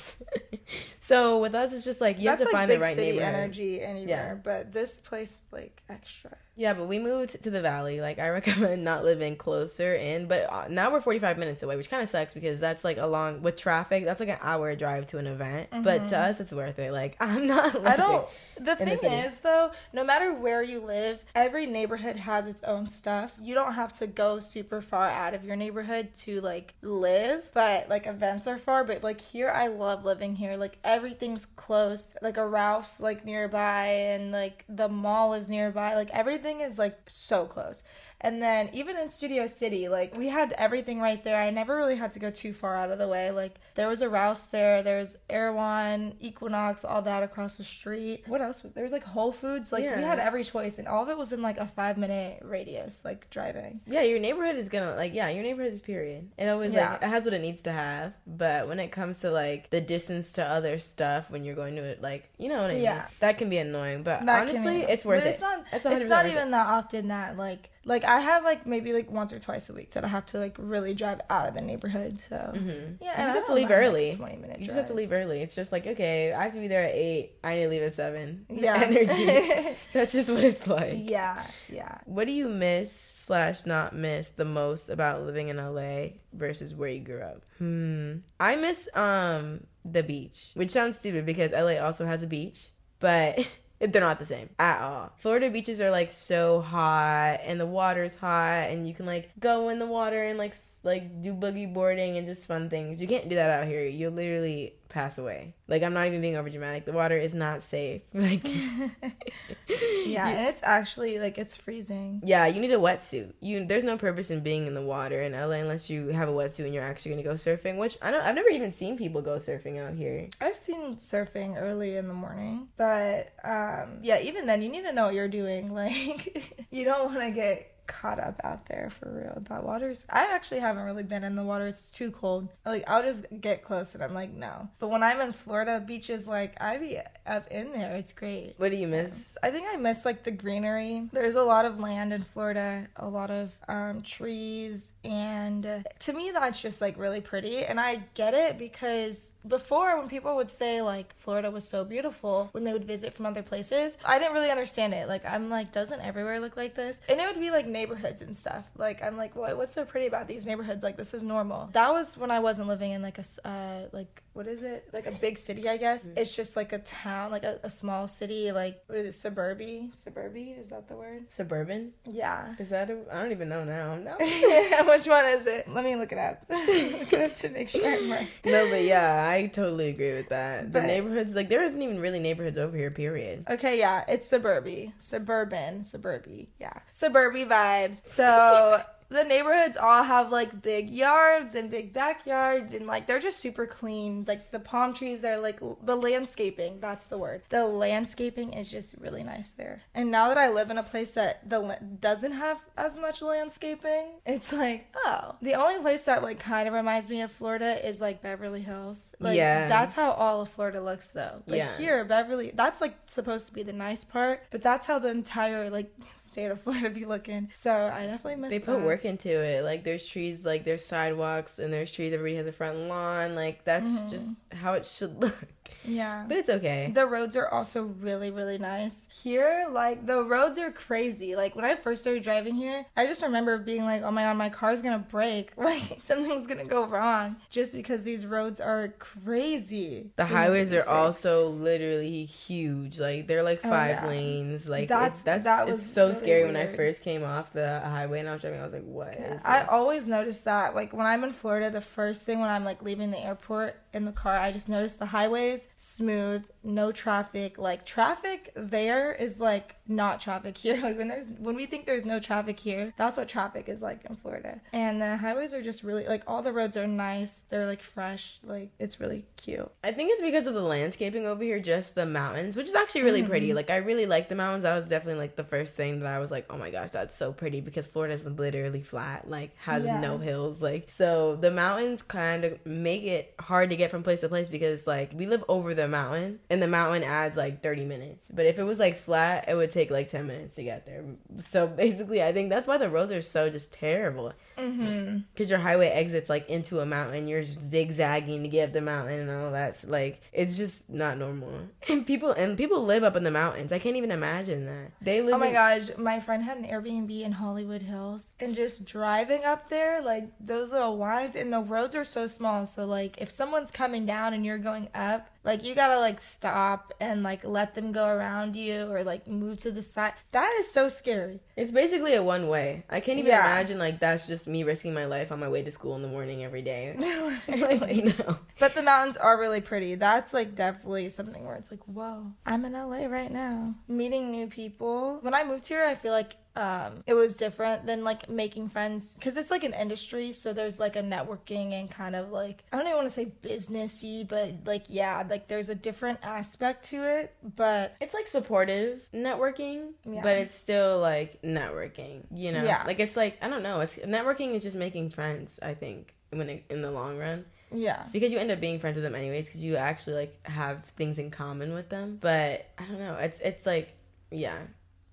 so 1.00 1.40
with 1.40 1.54
us, 1.54 1.72
it's 1.72 1.84
just 1.84 2.00
like 2.02 2.18
you 2.18 2.24
that's 2.24 2.40
have 2.42 2.50
to 2.50 2.54
like 2.54 2.68
find 2.68 2.70
the 2.70 2.78
right 2.78 2.94
city 2.94 3.12
neighborhood. 3.12 3.34
energy 3.34 3.80
anywhere, 3.82 4.40
but 4.44 4.72
this 4.72 4.98
place 4.98 5.44
like 5.50 5.82
extra. 5.88 6.36
Yeah, 6.56 6.74
but 6.74 6.86
we 6.86 6.98
moved 6.98 7.42
to 7.42 7.50
the 7.50 7.60
valley. 7.60 8.00
Like, 8.00 8.18
I 8.18 8.28
recommend 8.30 8.84
not 8.84 9.04
living 9.04 9.36
closer 9.36 9.94
in. 9.94 10.26
But 10.26 10.52
uh, 10.52 10.66
now 10.68 10.92
we're 10.92 11.00
45 11.00 11.38
minutes 11.38 11.62
away, 11.62 11.76
which 11.76 11.90
kind 11.90 12.02
of 12.02 12.08
sucks 12.08 12.34
because 12.34 12.60
that's 12.60 12.84
like 12.84 12.98
a 12.98 13.06
long 13.06 13.42
with 13.42 13.56
traffic. 13.56 14.04
That's 14.04 14.20
like 14.20 14.28
an 14.28 14.38
hour 14.40 14.74
drive 14.76 15.06
to 15.08 15.18
an 15.18 15.26
event. 15.26 15.68
But 15.82 16.06
to 16.06 16.18
us, 16.18 16.40
it's 16.40 16.52
worth 16.52 16.78
it. 16.78 16.92
Like, 16.92 17.16
I'm 17.20 17.46
not. 17.46 17.72
Mm-hmm. 17.72 17.86
I 17.86 17.96
don't. 17.96 18.26
The 18.56 18.80
in 18.80 18.88
the 18.88 18.96
thing 18.96 19.10
city. 19.10 19.14
is, 19.26 19.40
though, 19.40 19.72
no 19.92 20.04
matter 20.04 20.32
where 20.32 20.62
you 20.62 20.78
live, 20.78 21.24
every 21.34 21.66
neighborhood 21.66 22.14
has 22.14 22.46
its 22.46 22.62
own 22.62 22.88
stuff. 22.88 23.36
You 23.42 23.52
don't 23.52 23.72
have 23.72 23.92
to 23.94 24.06
go 24.06 24.38
super 24.38 24.80
far 24.80 25.08
out 25.08 25.34
of 25.34 25.44
your 25.44 25.56
neighborhood 25.56 26.14
to 26.18 26.40
like 26.40 26.74
live, 26.80 27.50
but 27.52 27.88
like 27.88 28.06
events 28.06 28.46
are 28.46 28.58
far. 28.58 28.84
But 28.84 29.02
like 29.02 29.20
here, 29.20 29.50
I 29.50 29.66
love 29.66 30.04
living 30.04 30.36
here. 30.36 30.56
Like 30.56 30.78
everything's 30.84 31.46
close. 31.46 32.14
Like 32.22 32.36
a 32.36 32.46
Ralph's 32.46 33.00
like 33.00 33.24
nearby, 33.24 33.86
and 33.86 34.30
like 34.30 34.64
the 34.68 34.88
mall 34.88 35.34
is 35.34 35.48
nearby. 35.48 35.94
Like 35.94 36.10
everything 36.10 36.43
is 36.60 36.78
like 36.78 36.98
so 37.08 37.46
close. 37.46 37.82
And 38.24 38.42
then 38.42 38.70
even 38.72 38.96
in 38.96 39.08
Studio 39.10 39.46
City, 39.46 39.88
like 39.88 40.16
we 40.16 40.28
had 40.28 40.52
everything 40.56 40.98
right 40.98 41.22
there. 41.22 41.36
I 41.40 41.50
never 41.50 41.76
really 41.76 41.96
had 41.96 42.12
to 42.12 42.18
go 42.18 42.30
too 42.30 42.52
far 42.54 42.74
out 42.74 42.90
of 42.90 42.98
the 42.98 43.06
way. 43.06 43.30
Like 43.30 43.60
there 43.74 43.86
was 43.86 44.00
a 44.02 44.08
Rouse 44.08 44.46
there, 44.46 44.82
there 44.82 44.98
was 44.98 45.18
Erewhon, 45.28 46.14
Equinox, 46.20 46.84
all 46.84 47.02
that 47.02 47.22
across 47.22 47.58
the 47.58 47.64
street. 47.64 48.24
What 48.26 48.40
else 48.40 48.62
was 48.62 48.72
there? 48.72 48.82
was 48.82 48.92
like 48.92 49.04
Whole 49.04 49.30
Foods. 49.32 49.72
Like 49.72 49.82
we 49.82 50.02
had 50.02 50.18
every 50.18 50.42
choice, 50.44 50.78
and 50.78 50.88
all 50.88 51.02
of 51.02 51.08
it 51.10 51.18
was 51.18 51.32
in 51.32 51.42
like 51.42 51.58
a 51.58 51.66
five 51.66 51.98
minute 51.98 52.40
radius, 52.42 53.04
like 53.04 53.28
driving. 53.30 53.80
Yeah, 53.86 54.02
your 54.02 54.18
neighborhood 54.18 54.56
is 54.56 54.68
gonna 54.70 54.96
like 54.96 55.12
yeah, 55.14 55.28
your 55.28 55.42
neighborhood 55.42 55.72
is 55.72 55.80
period. 55.80 56.30
It 56.38 56.48
always 56.48 56.72
Yeah. 56.72 56.92
like 56.92 57.02
it 57.02 57.08
has 57.08 57.24
what 57.26 57.34
it 57.34 57.42
needs 57.42 57.62
to 57.62 57.72
have. 57.72 58.14
But 58.26 58.68
when 58.68 58.80
it 58.80 58.88
comes 58.90 59.18
to 59.18 59.30
like 59.30 59.70
the 59.70 59.80
distance 59.80 60.32
to 60.34 60.44
other 60.44 60.78
stuff 60.78 61.30
when 61.30 61.44
you're 61.44 61.54
going 61.54 61.76
to 61.76 61.82
it 61.82 62.00
like 62.00 62.30
you 62.38 62.48
know 62.48 62.60
what 62.62 62.70
I 62.70 62.74
mean? 62.74 62.84
Yeah. 62.84 63.06
That 63.20 63.36
can 63.38 63.50
be 63.50 63.58
annoying. 63.58 64.02
But 64.02 64.24
That 64.24 64.48
honestly, 64.48 64.82
it's 64.82 65.04
worth 65.04 65.22
but 65.22 65.26
it. 65.28 65.30
It's 65.32 65.40
not. 65.40 65.64
It's, 65.72 65.86
It's, 65.86 66.04
not 66.06 66.26
even 66.26 66.48
it. 66.48 66.50
that 66.52 66.66
often 66.66 67.08
that 67.08 67.36
like 67.36 67.70
like 67.86 68.04
I 68.04 68.20
have 68.20 68.44
like 68.44 68.66
maybe 68.66 68.92
like 68.92 69.10
once 69.10 69.32
or 69.32 69.38
twice 69.38 69.68
a 69.68 69.74
week 69.74 69.90
that 69.92 70.04
I 70.04 70.08
have 70.08 70.26
to 70.26 70.38
like 70.38 70.56
really 70.58 70.94
drive 70.94 71.20
out 71.28 71.48
of 71.48 71.54
the 71.54 71.60
neighborhood. 71.60 72.20
So 72.20 72.52
yeah, 73.00 73.20
You 73.20 73.26
just 73.26 73.36
have 73.36 73.46
to 73.46 73.54
leave 73.54 73.68
mind, 73.68 73.80
like, 73.80 73.88
early. 73.88 74.12
Twenty 74.16 74.36
minute. 74.36 74.58
You 74.60 74.66
just 74.66 74.76
have 74.76 74.86
to 74.86 74.94
leave 74.94 75.12
early. 75.12 75.42
It's 75.42 75.54
just 75.54 75.72
like, 75.72 75.86
okay, 75.86 76.32
I 76.32 76.44
have 76.44 76.52
to 76.52 76.60
be 76.60 76.68
there 76.68 76.84
at 76.84 76.94
eight. 76.94 77.32
I 77.44 77.56
need 77.56 77.62
to 77.64 77.68
leave 77.68 77.82
at 77.82 77.94
seven. 77.94 78.46
Yeah. 78.64 78.76
Energy. 78.82 79.76
That's 79.92 80.12
just 80.12 80.30
what 80.30 80.42
it's 80.44 80.66
like. 80.66 81.10
Yeah, 81.10 81.44
yeah. 81.68 81.98
What 82.06 82.26
do 82.26 82.32
you 82.32 82.48
miss 82.48 82.92
slash 82.92 83.66
not 83.66 83.94
miss 83.94 84.30
the 84.30 84.44
most 84.44 84.88
about 84.88 85.22
living 85.22 85.48
in 85.48 85.56
LA 85.58 86.06
versus 86.32 86.74
where 86.74 86.88
you 86.88 87.00
grew 87.00 87.20
up? 87.20 87.42
Hmm. 87.58 88.18
I 88.40 88.56
miss 88.56 88.88
um 88.94 89.66
the 89.84 90.02
beach, 90.02 90.50
which 90.54 90.70
sounds 90.70 90.98
stupid 90.98 91.26
because 91.26 91.52
LA 91.52 91.76
also 91.84 92.06
has 92.06 92.22
a 92.22 92.26
beach, 92.26 92.68
but 93.00 93.38
they're 93.92 94.00
not 94.00 94.18
the 94.18 94.26
same 94.26 94.48
at 94.58 94.80
all. 94.80 95.12
Florida 95.18 95.50
beaches 95.50 95.80
are 95.80 95.90
like 95.90 96.12
so 96.12 96.60
hot 96.60 97.40
and 97.44 97.60
the 97.60 97.66
water's 97.66 98.14
hot 98.14 98.70
and 98.70 98.86
you 98.88 98.94
can 98.94 99.06
like 99.06 99.30
go 99.38 99.68
in 99.68 99.78
the 99.78 99.86
water 99.86 100.24
and 100.24 100.38
like 100.38 100.54
like 100.82 101.22
do 101.22 101.34
boogie 101.34 101.72
boarding 101.72 102.16
and 102.16 102.26
just 102.26 102.46
fun 102.46 102.70
things. 102.70 103.00
You 103.00 103.08
can't 103.08 103.28
do 103.28 103.36
that 103.36 103.50
out 103.50 103.66
here. 103.66 103.86
You'll 103.86 104.12
literally 104.12 104.74
pass 104.94 105.18
away. 105.18 105.54
Like 105.66 105.82
I'm 105.82 105.92
not 105.92 106.06
even 106.06 106.20
being 106.20 106.36
over 106.36 106.48
dramatic. 106.48 106.86
The 106.86 106.92
water 106.92 107.18
is 107.18 107.34
not 107.34 107.62
safe. 107.62 108.02
Like 108.14 108.44
Yeah, 110.06 110.28
and 110.28 110.48
it's 110.48 110.62
actually 110.62 111.18
like 111.18 111.36
it's 111.36 111.56
freezing. 111.56 112.22
Yeah, 112.24 112.46
you 112.46 112.60
need 112.60 112.70
a 112.70 112.78
wetsuit. 112.78 113.32
You 113.40 113.66
there's 113.66 113.84
no 113.84 113.98
purpose 113.98 114.30
in 114.30 114.40
being 114.40 114.66
in 114.66 114.74
the 114.74 114.82
water 114.82 115.20
in 115.20 115.32
LA 115.32 115.56
unless 115.56 115.90
you 115.90 116.08
have 116.08 116.28
a 116.28 116.32
wetsuit 116.32 116.64
and 116.64 116.72
you're 116.72 116.84
actually 116.84 117.10
gonna 117.10 117.24
go 117.24 117.34
surfing. 117.34 117.76
Which 117.76 117.98
I 118.00 118.10
don't. 118.10 118.22
I've 118.22 118.36
never 118.36 118.48
even 118.48 118.70
seen 118.70 118.96
people 118.96 119.20
go 119.20 119.36
surfing 119.36 119.84
out 119.84 119.94
here. 119.94 120.28
I've 120.40 120.56
seen 120.56 120.96
surfing 120.96 121.60
early 121.60 121.96
in 121.96 122.06
the 122.06 122.14
morning, 122.14 122.68
but 122.76 123.32
um, 123.42 123.98
yeah, 124.02 124.20
even 124.20 124.46
then, 124.46 124.62
you 124.62 124.68
need 124.68 124.82
to 124.82 124.92
know 124.92 125.04
what 125.06 125.14
you're 125.14 125.28
doing. 125.28 125.64
Like, 125.74 126.68
you 126.70 126.84
don't 126.84 127.06
want 127.06 127.20
to 127.20 127.30
get 127.32 127.73
hot 127.90 128.18
up 128.18 128.40
out 128.44 128.66
there 128.66 128.90
for 128.90 129.10
real. 129.10 129.42
That 129.48 129.64
water's. 129.64 130.06
I 130.10 130.34
actually 130.34 130.60
haven't 130.60 130.84
really 130.84 131.02
been 131.02 131.24
in 131.24 131.36
the 131.36 131.42
water. 131.42 131.66
It's 131.66 131.90
too 131.90 132.10
cold. 132.10 132.48
Like 132.64 132.84
I'll 132.86 133.02
just 133.02 133.26
get 133.40 133.62
close 133.62 133.94
and 133.94 134.02
I'm 134.02 134.14
like 134.14 134.32
no. 134.32 134.68
But 134.78 134.88
when 134.88 135.02
I'm 135.02 135.20
in 135.20 135.32
Florida 135.32 135.82
beaches, 135.84 136.26
like 136.26 136.60
I 136.60 136.78
be 136.78 136.98
up 137.26 137.50
in 137.50 137.72
there. 137.72 137.96
It's 137.96 138.12
great. 138.12 138.54
What 138.56 138.70
do 138.70 138.76
you 138.76 138.86
miss? 138.86 139.36
I 139.42 139.50
think 139.50 139.66
I 139.70 139.76
miss 139.76 140.04
like 140.04 140.24
the 140.24 140.30
greenery. 140.30 141.08
There's 141.12 141.36
a 141.36 141.42
lot 141.42 141.64
of 141.64 141.80
land 141.80 142.12
in 142.12 142.22
Florida, 142.22 142.88
a 142.96 143.08
lot 143.08 143.30
of 143.30 143.52
um, 143.68 144.02
trees, 144.02 144.92
and 145.04 145.66
uh, 145.66 145.78
to 146.00 146.12
me 146.12 146.30
that's 146.30 146.60
just 146.60 146.80
like 146.80 146.98
really 146.98 147.20
pretty. 147.20 147.64
And 147.64 147.78
I 147.78 148.02
get 148.14 148.34
it 148.34 148.58
because 148.58 149.32
before 149.46 149.98
when 149.98 150.08
people 150.08 150.34
would 150.36 150.50
say 150.50 150.80
like 150.82 151.14
Florida 151.16 151.50
was 151.50 151.66
so 151.66 151.84
beautiful 151.84 152.48
when 152.52 152.64
they 152.64 152.72
would 152.72 152.84
visit 152.84 153.12
from 153.12 153.26
other 153.26 153.42
places, 153.42 153.98
I 154.04 154.18
didn't 154.18 154.34
really 154.34 154.50
understand 154.50 154.94
it. 154.94 155.08
Like 155.08 155.24
I'm 155.24 155.50
like, 155.50 155.72
doesn't 155.72 156.00
everywhere 156.00 156.40
look 156.40 156.56
like 156.56 156.74
this? 156.74 157.00
And 157.08 157.20
it 157.20 157.26
would 157.26 157.40
be 157.40 157.50
like 157.50 157.66
neighborhoods 157.66 158.22
and 158.22 158.36
stuff. 158.36 158.64
Like 158.76 159.02
I'm 159.02 159.16
like, 159.16 159.36
what? 159.36 159.56
What's 159.56 159.74
so 159.74 159.84
pretty 159.84 160.06
about 160.06 160.28
these 160.28 160.46
neighborhoods? 160.46 160.82
Like 160.82 160.96
this 160.96 161.14
is 161.14 161.22
normal. 161.22 161.68
That 161.72 161.90
was 161.90 162.16
when 162.16 162.30
I 162.30 162.40
wasn't 162.40 162.68
living 162.68 162.92
in 162.92 163.02
like 163.02 163.18
a, 163.18 163.24
uh, 163.44 163.88
like 163.92 164.22
what 164.32 164.46
is 164.46 164.62
it? 164.62 164.88
Like 164.92 165.06
a 165.06 165.12
big 165.12 165.38
city, 165.38 165.68
I 165.68 165.76
guess. 165.76 166.08
It's 166.16 166.34
just 166.34 166.56
like 166.56 166.72
a 166.72 166.78
town, 166.78 167.30
like 167.30 167.44
a, 167.44 167.60
a 167.62 167.70
small 167.70 168.08
city. 168.08 168.52
Like 168.52 168.82
what 168.86 168.98
is 168.98 169.06
it? 169.06 169.34
Suburby? 169.34 169.92
Suburby? 169.94 170.58
Is 170.58 170.68
that 170.68 170.88
the 170.88 170.94
word? 170.96 171.30
Suburban? 171.30 171.92
Yeah. 172.04 172.54
Is 172.58 172.70
that? 172.70 172.90
A, 172.90 172.98
I 173.12 173.22
don't 173.22 173.32
even 173.32 173.48
know 173.48 173.64
now. 173.64 173.96
No. 173.96 174.16
Which 174.94 175.08
one 175.08 175.24
is 175.24 175.46
it? 175.46 175.68
Let 175.68 175.84
me 175.84 175.96
look 175.96 176.12
it 176.12 176.18
up. 176.18 176.44
look 176.48 177.12
it 177.12 177.20
up 177.20 177.34
to 177.34 177.48
make 177.48 177.68
sure 177.68 177.84
I'm 177.84 178.12
right. 178.12 178.28
no, 178.44 178.70
but 178.70 178.84
yeah, 178.84 179.28
I 179.28 179.48
totally 179.48 179.88
agree 179.88 180.12
with 180.12 180.28
that. 180.28 180.72
The 180.72 180.82
neighborhoods, 180.82 181.34
like 181.34 181.48
there 181.48 181.64
isn't 181.64 181.82
even 181.82 181.98
really 181.98 182.20
neighborhoods 182.20 182.56
over 182.56 182.76
here. 182.76 182.92
Period. 182.92 183.44
Okay, 183.50 183.76
yeah, 183.76 184.04
it's 184.06 184.30
suburby, 184.30 184.92
suburban, 184.98 185.80
suburby, 185.80 186.46
yeah, 186.60 186.78
suburby 186.92 187.44
vibes. 187.44 188.06
So 188.06 188.82
the 189.14 189.24
neighborhoods 189.24 189.76
all 189.76 190.02
have 190.02 190.30
like 190.30 190.60
big 190.62 190.90
yards 190.90 191.54
and 191.54 191.70
big 191.70 191.92
backyards, 191.92 192.74
and 192.74 192.86
like 192.86 193.06
they're 193.06 193.18
just 193.20 193.38
super 193.40 193.66
clean. 193.66 194.24
Like 194.28 194.50
the 194.50 194.58
palm 194.58 194.92
trees 194.94 195.24
are 195.24 195.38
like 195.38 195.60
the 195.82 195.96
landscaping. 195.96 196.80
That's 196.80 197.06
the 197.06 197.18
word. 197.18 197.42
The 197.48 197.66
landscaping 197.66 198.52
is 198.52 198.70
just 198.70 198.96
really 199.00 199.22
nice 199.22 199.50
there. 199.52 199.82
And 199.94 200.10
now 200.10 200.28
that 200.28 200.38
I 200.38 200.48
live 200.48 200.70
in 200.70 200.78
a 200.78 200.82
place 200.82 201.12
that 201.14 201.48
the 201.48 201.78
doesn't 202.00 202.32
have 202.32 202.60
as 202.76 202.96
much 202.96 203.22
landscaping, 203.22 204.06
it's 204.26 204.52
like 204.52 204.86
oh, 205.06 205.36
the 205.40 205.54
only 205.54 205.80
place 205.80 206.02
that 206.04 206.22
like 206.22 206.38
kind 206.40 206.66
of 206.68 206.74
reminds 206.74 207.08
me 207.08 207.20
of 207.22 207.30
Florida 207.30 207.86
is 207.86 208.00
like 208.00 208.22
Beverly 208.22 208.62
Hills. 208.62 209.12
Like 209.20 209.36
Yeah. 209.36 209.68
that's 209.68 209.94
how 209.94 210.12
all 210.12 210.40
of 210.40 210.48
Florida 210.48 210.80
looks 210.80 211.10
though. 211.10 211.42
But 211.46 211.56
Yeah. 211.58 211.76
here, 211.76 212.04
Beverly, 212.04 212.50
that's 212.54 212.80
like 212.80 212.94
supposed 213.06 213.46
to 213.48 213.52
be 213.52 213.62
the 213.62 213.72
nice 213.72 214.04
part, 214.04 214.42
but 214.50 214.62
that's 214.62 214.86
how 214.86 214.98
the 214.98 215.08
entire 215.08 215.70
like 215.70 215.90
state 216.16 216.46
of 216.50 216.60
Florida 216.62 216.90
be 216.90 217.04
looking. 217.04 217.48
So 217.50 217.72
I 217.94 218.06
definitely 218.06 218.36
miss. 218.36 218.50
They 218.50 218.58
put 218.58 218.78
that. 218.78 218.86
work 218.86 219.03
into 219.04 219.28
it. 219.30 219.62
Like 219.64 219.84
there's 219.84 220.06
trees, 220.06 220.44
like 220.46 220.64
there's 220.64 220.84
sidewalks, 220.84 221.58
and 221.58 221.72
there's 221.72 221.92
trees. 221.92 222.12
Everybody 222.12 222.36
has 222.36 222.46
a 222.46 222.52
front 222.52 222.76
lawn. 222.88 223.34
Like 223.34 223.64
that's 223.64 223.90
Mm-hmm. 223.98 224.10
just 224.10 224.38
how 224.52 224.74
it 224.74 224.84
should 224.84 225.14
look. 225.22 225.36
Yeah. 225.84 226.24
But 226.28 226.36
it's 226.38 226.48
okay. 226.48 226.90
The 226.94 227.06
roads 227.06 227.36
are 227.36 227.48
also 227.48 227.82
really, 228.00 228.30
really 228.30 228.58
nice. 228.58 229.08
Here, 229.22 229.66
like, 229.70 230.06
the 230.06 230.22
roads 230.22 230.58
are 230.58 230.70
crazy. 230.70 231.36
Like, 231.36 231.54
when 231.56 231.64
I 231.64 231.74
first 231.74 232.02
started 232.02 232.22
driving 232.22 232.54
here, 232.54 232.86
I 232.96 233.06
just 233.06 233.22
remember 233.22 233.58
being 233.58 233.84
like, 233.84 234.02
oh 234.02 234.10
my 234.10 234.22
god, 234.22 234.36
my 234.36 234.48
car's 234.50 234.80
gonna 234.82 234.98
break. 234.98 235.52
Like, 235.64 235.98
something's 236.02 236.46
gonna 236.46 236.64
go 236.64 236.86
wrong. 236.86 237.36
Just 237.50 237.72
because 237.72 238.02
these 238.02 238.26
roads 238.26 238.60
are 238.60 238.94
crazy. 238.98 240.10
The 240.16 240.24
highways 240.26 240.72
are 240.72 240.86
also 240.88 241.50
literally 241.50 242.24
huge. 242.24 242.98
Like 243.00 243.26
they're 243.26 243.42
like 243.42 243.60
Oh, 243.64 243.70
five 243.70 243.90
yeah. 244.02 244.06
lanes. 244.06 244.68
Like 244.68 244.88
That's- 244.88 245.22
that's 245.22 245.44
that's 245.44 245.66
that 245.66 245.72
it's 245.74 245.82
so 245.82 246.08
really 246.08 246.14
scary 246.20 246.44
when 246.44 246.56
I 246.56 246.74
first 246.76 247.02
came 247.02 247.24
off 247.24 247.52
the 247.52 247.80
highway 247.80 248.20
and 248.20 248.28
I 248.28 248.32
was 248.32 248.42
driving. 248.42 248.60
I 248.60 248.64
was 248.64 248.72
like, 248.72 248.84
what 248.84 249.14
is 249.14 249.40
I 249.44 249.64
always 249.64 250.06
notice 250.08 250.42
that. 250.42 250.74
Like 250.74 250.92
when 250.92 251.06
I'm 251.06 251.24
in 251.24 251.30
Florida, 251.30 251.70
the 251.70 251.80
first 251.80 252.24
thing 252.26 252.40
when 252.40 252.48
I'm 252.50 252.64
like 252.64 252.82
leaving 252.82 253.10
the 253.10 253.18
airport 253.24 253.76
in 253.94 254.04
the 254.04 254.12
car, 254.12 254.36
I 254.36 254.50
just 254.50 254.68
noticed 254.68 254.98
the 254.98 255.06
highways 255.06 255.68
smooth, 255.76 256.44
no 256.62 256.92
traffic. 256.92 257.58
Like 257.58 257.86
traffic 257.86 258.52
there 258.56 259.12
is 259.12 259.38
like 259.38 259.76
not 259.86 260.20
traffic 260.20 260.56
here. 260.58 260.78
Like 260.84 260.98
when 260.98 261.08
there's 261.08 261.26
when 261.38 261.54
we 261.54 261.66
think 261.66 261.86
there's 261.86 262.04
no 262.04 262.18
traffic 262.20 262.58
here, 262.60 262.92
that's 262.98 263.16
what 263.16 263.28
traffic 263.28 263.68
is 263.68 263.80
like 263.82 264.04
in 264.08 264.16
Florida. 264.16 264.60
And 264.72 265.00
the 265.00 265.16
highways 265.16 265.54
are 265.54 265.62
just 265.62 265.82
really 265.82 266.06
like 266.06 266.22
all 266.26 266.42
the 266.42 266.52
roads 266.52 266.76
are 266.76 266.86
nice. 266.86 267.44
They're 267.48 267.66
like 267.66 267.82
fresh. 267.82 268.38
Like 268.44 268.70
it's 268.78 269.00
really 269.00 269.24
cute. 269.36 269.70
I 269.82 269.92
think 269.92 270.10
it's 270.12 270.20
because 270.22 270.46
of 270.46 270.54
the 270.54 270.60
landscaping 270.62 271.26
over 271.26 271.42
here, 271.42 271.60
just 271.60 271.94
the 271.94 272.06
mountains, 272.06 272.56
which 272.56 272.66
is 272.68 272.74
actually 272.74 273.02
really 273.02 273.22
pretty. 273.22 273.48
Mm-hmm. 273.48 273.56
Like 273.56 273.70
I 273.70 273.76
really 273.76 274.06
like 274.06 274.28
the 274.28 274.34
mountains. 274.34 274.64
That 274.64 274.74
was 274.74 274.88
definitely 274.88 275.20
like 275.20 275.36
the 275.36 275.44
first 275.44 275.76
thing 275.76 276.00
that 276.00 276.12
I 276.12 276.18
was 276.18 276.30
like, 276.30 276.46
oh 276.50 276.58
my 276.58 276.70
gosh, 276.70 276.90
that's 276.90 277.14
so 277.14 277.32
pretty 277.32 277.60
because 277.60 277.86
Florida 277.86 278.14
is 278.14 278.24
literally 278.26 278.80
flat, 278.82 279.28
like 279.30 279.56
has 279.58 279.84
Yeah. 279.84 280.00
no 280.00 280.18
hills. 280.18 280.60
Like 280.60 280.90
so 280.90 281.36
the 281.36 281.50
mountains 281.50 282.02
kind 282.02 282.44
of 282.44 282.64
make 282.66 283.04
it 283.04 283.34
hard 283.40 283.70
to 283.70 283.76
get 283.76 283.90
from 283.90 284.02
place 284.02 284.20
to 284.20 284.28
place 284.28 284.48
because 284.48 284.86
like 284.86 285.12
we 285.14 285.26
live 285.26 285.44
over 285.48 285.74
the 285.74 285.88
mountain 285.88 286.40
and 286.50 286.60
the 286.62 286.68
mountain 286.68 287.04
adds 287.04 287.36
like 287.36 287.62
30 287.62 287.84
minutes. 287.86 288.30
But 288.32 288.46
if 288.46 288.58
it 288.58 288.64
was 288.64 288.78
like 288.78 288.98
flat, 288.98 289.46
it 289.48 289.54
would 289.54 289.70
take 289.74 289.90
like 289.90 290.10
10 290.10 290.26
minutes 290.26 290.54
to 290.54 290.62
get 290.62 290.86
there. 290.86 291.04
So 291.38 291.66
basically, 291.66 292.22
I 292.22 292.32
think 292.32 292.48
that's 292.48 292.66
why 292.66 292.78
the 292.78 292.88
roads 292.88 293.10
are 293.10 293.20
so 293.20 293.50
just 293.50 293.74
terrible. 293.74 294.32
Mm-hmm. 294.56 295.18
Because 295.32 295.50
your 295.50 295.58
highway 295.58 295.88
exits 295.88 296.30
like 296.30 296.48
into 296.48 296.80
a 296.80 296.86
mountain, 296.86 297.26
you're 297.28 297.42
zigzagging 297.42 298.42
to 298.44 298.48
get 298.48 298.68
up 298.68 298.72
the 298.72 298.80
mountain 298.80 299.20
and 299.20 299.30
all 299.30 299.50
that's 299.50 299.84
like 299.84 300.22
it's 300.32 300.56
just 300.56 300.88
not 300.90 301.18
normal. 301.18 301.52
And 301.88 302.06
people 302.06 302.32
and 302.32 302.56
people 302.56 302.84
live 302.84 303.04
up 303.04 303.14
in 303.16 303.24
the 303.24 303.30
mountains. 303.30 303.72
I 303.72 303.78
can't 303.78 303.96
even 303.96 304.10
imagine 304.10 304.66
that 304.66 304.92
they 305.02 305.20
live. 305.20 305.34
Oh 305.34 305.38
my 305.38 305.48
in- 305.48 305.52
gosh, 305.52 305.90
my 305.98 306.18
friend 306.20 306.42
had 306.42 306.56
an 306.56 306.64
Airbnb 306.64 307.20
in 307.20 307.32
Hollywood 307.32 307.82
Hills 307.82 308.32
and 308.40 308.54
just 308.54 308.86
driving 308.86 309.44
up 309.44 309.68
there, 309.68 310.00
like 310.00 310.30
those 310.40 310.72
little 310.72 310.96
lines 310.96 311.36
and 311.36 311.52
the 311.52 311.60
roads 311.60 311.94
are 311.94 312.04
so 312.04 312.26
small. 312.26 312.64
So 312.64 312.86
like 312.86 313.20
if 313.20 313.30
someone's 313.30 313.70
coming 313.70 314.06
down 314.06 314.32
and 314.32 314.46
you're 314.46 314.58
going 314.58 314.88
up, 314.94 315.28
like 315.44 315.62
you 315.62 315.74
gotta 315.74 315.98
like 316.00 316.20
stop 316.20 316.92
and 317.00 317.22
like 317.22 317.44
let 317.44 317.74
them 317.74 317.92
go 317.92 318.06
around 318.08 318.56
you 318.56 318.90
or 318.90 319.04
like 319.04 319.26
move 319.28 319.58
to 319.58 319.70
the 319.70 319.82
side. 319.82 320.14
That 320.32 320.52
is 320.58 320.70
so 320.70 320.88
scary. 320.88 321.40
It's 321.56 321.70
basically 321.72 322.14
a 322.14 322.22
one 322.22 322.48
way. 322.48 322.84
I 322.88 323.00
can't 323.00 323.18
even 323.18 323.30
Yeah. 323.30 323.46
imagine 323.46 323.78
like 323.78 324.00
that's 324.00 324.26
just 324.26 324.48
me 324.48 324.64
risking 324.64 324.94
my 324.94 325.04
life 325.04 325.30
on 325.30 325.38
my 325.38 325.48
way 325.48 325.62
to 325.62 325.70
school 325.70 325.94
in 325.96 326.02
the 326.02 326.08
morning 326.08 326.42
every 326.42 326.62
day. 326.62 326.94
like 327.48 328.18
no. 328.18 328.38
But 328.58 328.74
the 328.74 328.82
mountains 328.82 329.16
are 329.16 329.38
really 329.38 329.60
pretty. 329.60 329.94
That's 329.96 330.32
like 330.32 330.54
definitely 330.54 331.08
something 331.10 331.44
where 331.44 331.56
it's 331.56 331.70
like, 331.70 331.84
whoa, 331.86 332.32
I'm 332.46 332.64
in 332.64 332.72
LA 332.72 333.06
right 333.06 333.30
now. 333.30 333.74
Meeting 333.86 334.30
new 334.30 334.46
people. 334.46 335.18
When 335.20 335.34
I 335.34 335.44
moved 335.44 335.66
here, 335.66 335.84
I 335.84 335.94
feel 335.94 336.12
like 336.12 336.36
um 336.56 337.02
it 337.06 337.14
was 337.14 337.36
different 337.36 337.84
than 337.86 338.04
like 338.04 338.28
making 338.28 338.68
friends 338.68 339.14
because 339.16 339.36
it's 339.36 339.50
like 339.50 339.64
an 339.64 339.72
industry 339.74 340.30
so 340.30 340.52
there's 340.52 340.78
like 340.78 340.94
a 340.94 341.02
networking 341.02 341.72
and 341.72 341.90
kind 341.90 342.14
of 342.14 342.30
like 342.30 342.62
i 342.72 342.76
don't 342.76 342.86
even 342.86 342.96
want 342.96 343.08
to 343.08 343.12
say 343.14 343.26
businessy 343.42 344.26
but 344.26 344.52
like 344.64 344.84
yeah 344.88 345.24
like 345.28 345.48
there's 345.48 345.68
a 345.68 345.74
different 345.74 346.18
aspect 346.22 346.84
to 346.84 346.96
it 347.18 347.34
but 347.56 347.96
It's 348.00 348.14
like 348.14 348.26
supportive 348.26 349.02
networking, 349.12 349.92
Yeah. 350.04 350.22
but 350.22 350.36
it's 350.38 350.54
still 350.54 351.00
like 351.00 351.40
networking. 351.42 352.22
You 352.32 352.52
know, 352.52 352.62
Yeah. 352.64 352.84
like 352.86 353.00
it's 353.00 353.16
like 353.16 353.36
I 353.42 353.48
don't 353.48 353.62
know. 353.62 353.80
It's 353.80 353.96
networking 353.96 354.54
is 354.54 354.62
just 354.62 354.76
making 354.76 355.10
friends. 355.10 355.58
I 355.62 355.74
think 355.74 356.14
when 356.30 356.48
it, 356.48 356.64
in 356.70 356.80
the 356.82 356.90
long 356.90 357.18
run. 357.18 357.44
yeah 357.72 358.04
because 358.12 358.32
you 358.32 358.38
end 358.38 358.50
up 358.50 358.60
being 358.60 358.78
friends 358.78 358.96
with 358.96 359.04
them 359.04 359.14
anyways 359.14 359.46
because 359.46 359.62
you 359.64 359.76
actually 359.76 360.14
like 360.16 360.46
have 360.46 360.84
things 360.84 361.18
in 361.18 361.30
common 361.30 361.72
with 361.74 361.88
them 361.88 362.18
but 362.20 362.66
i 362.78 362.84
don't 362.84 362.98
know 362.98 363.14
it's 363.14 363.40
it's 363.40 363.66
like 363.66 363.88
yeah 364.30 364.58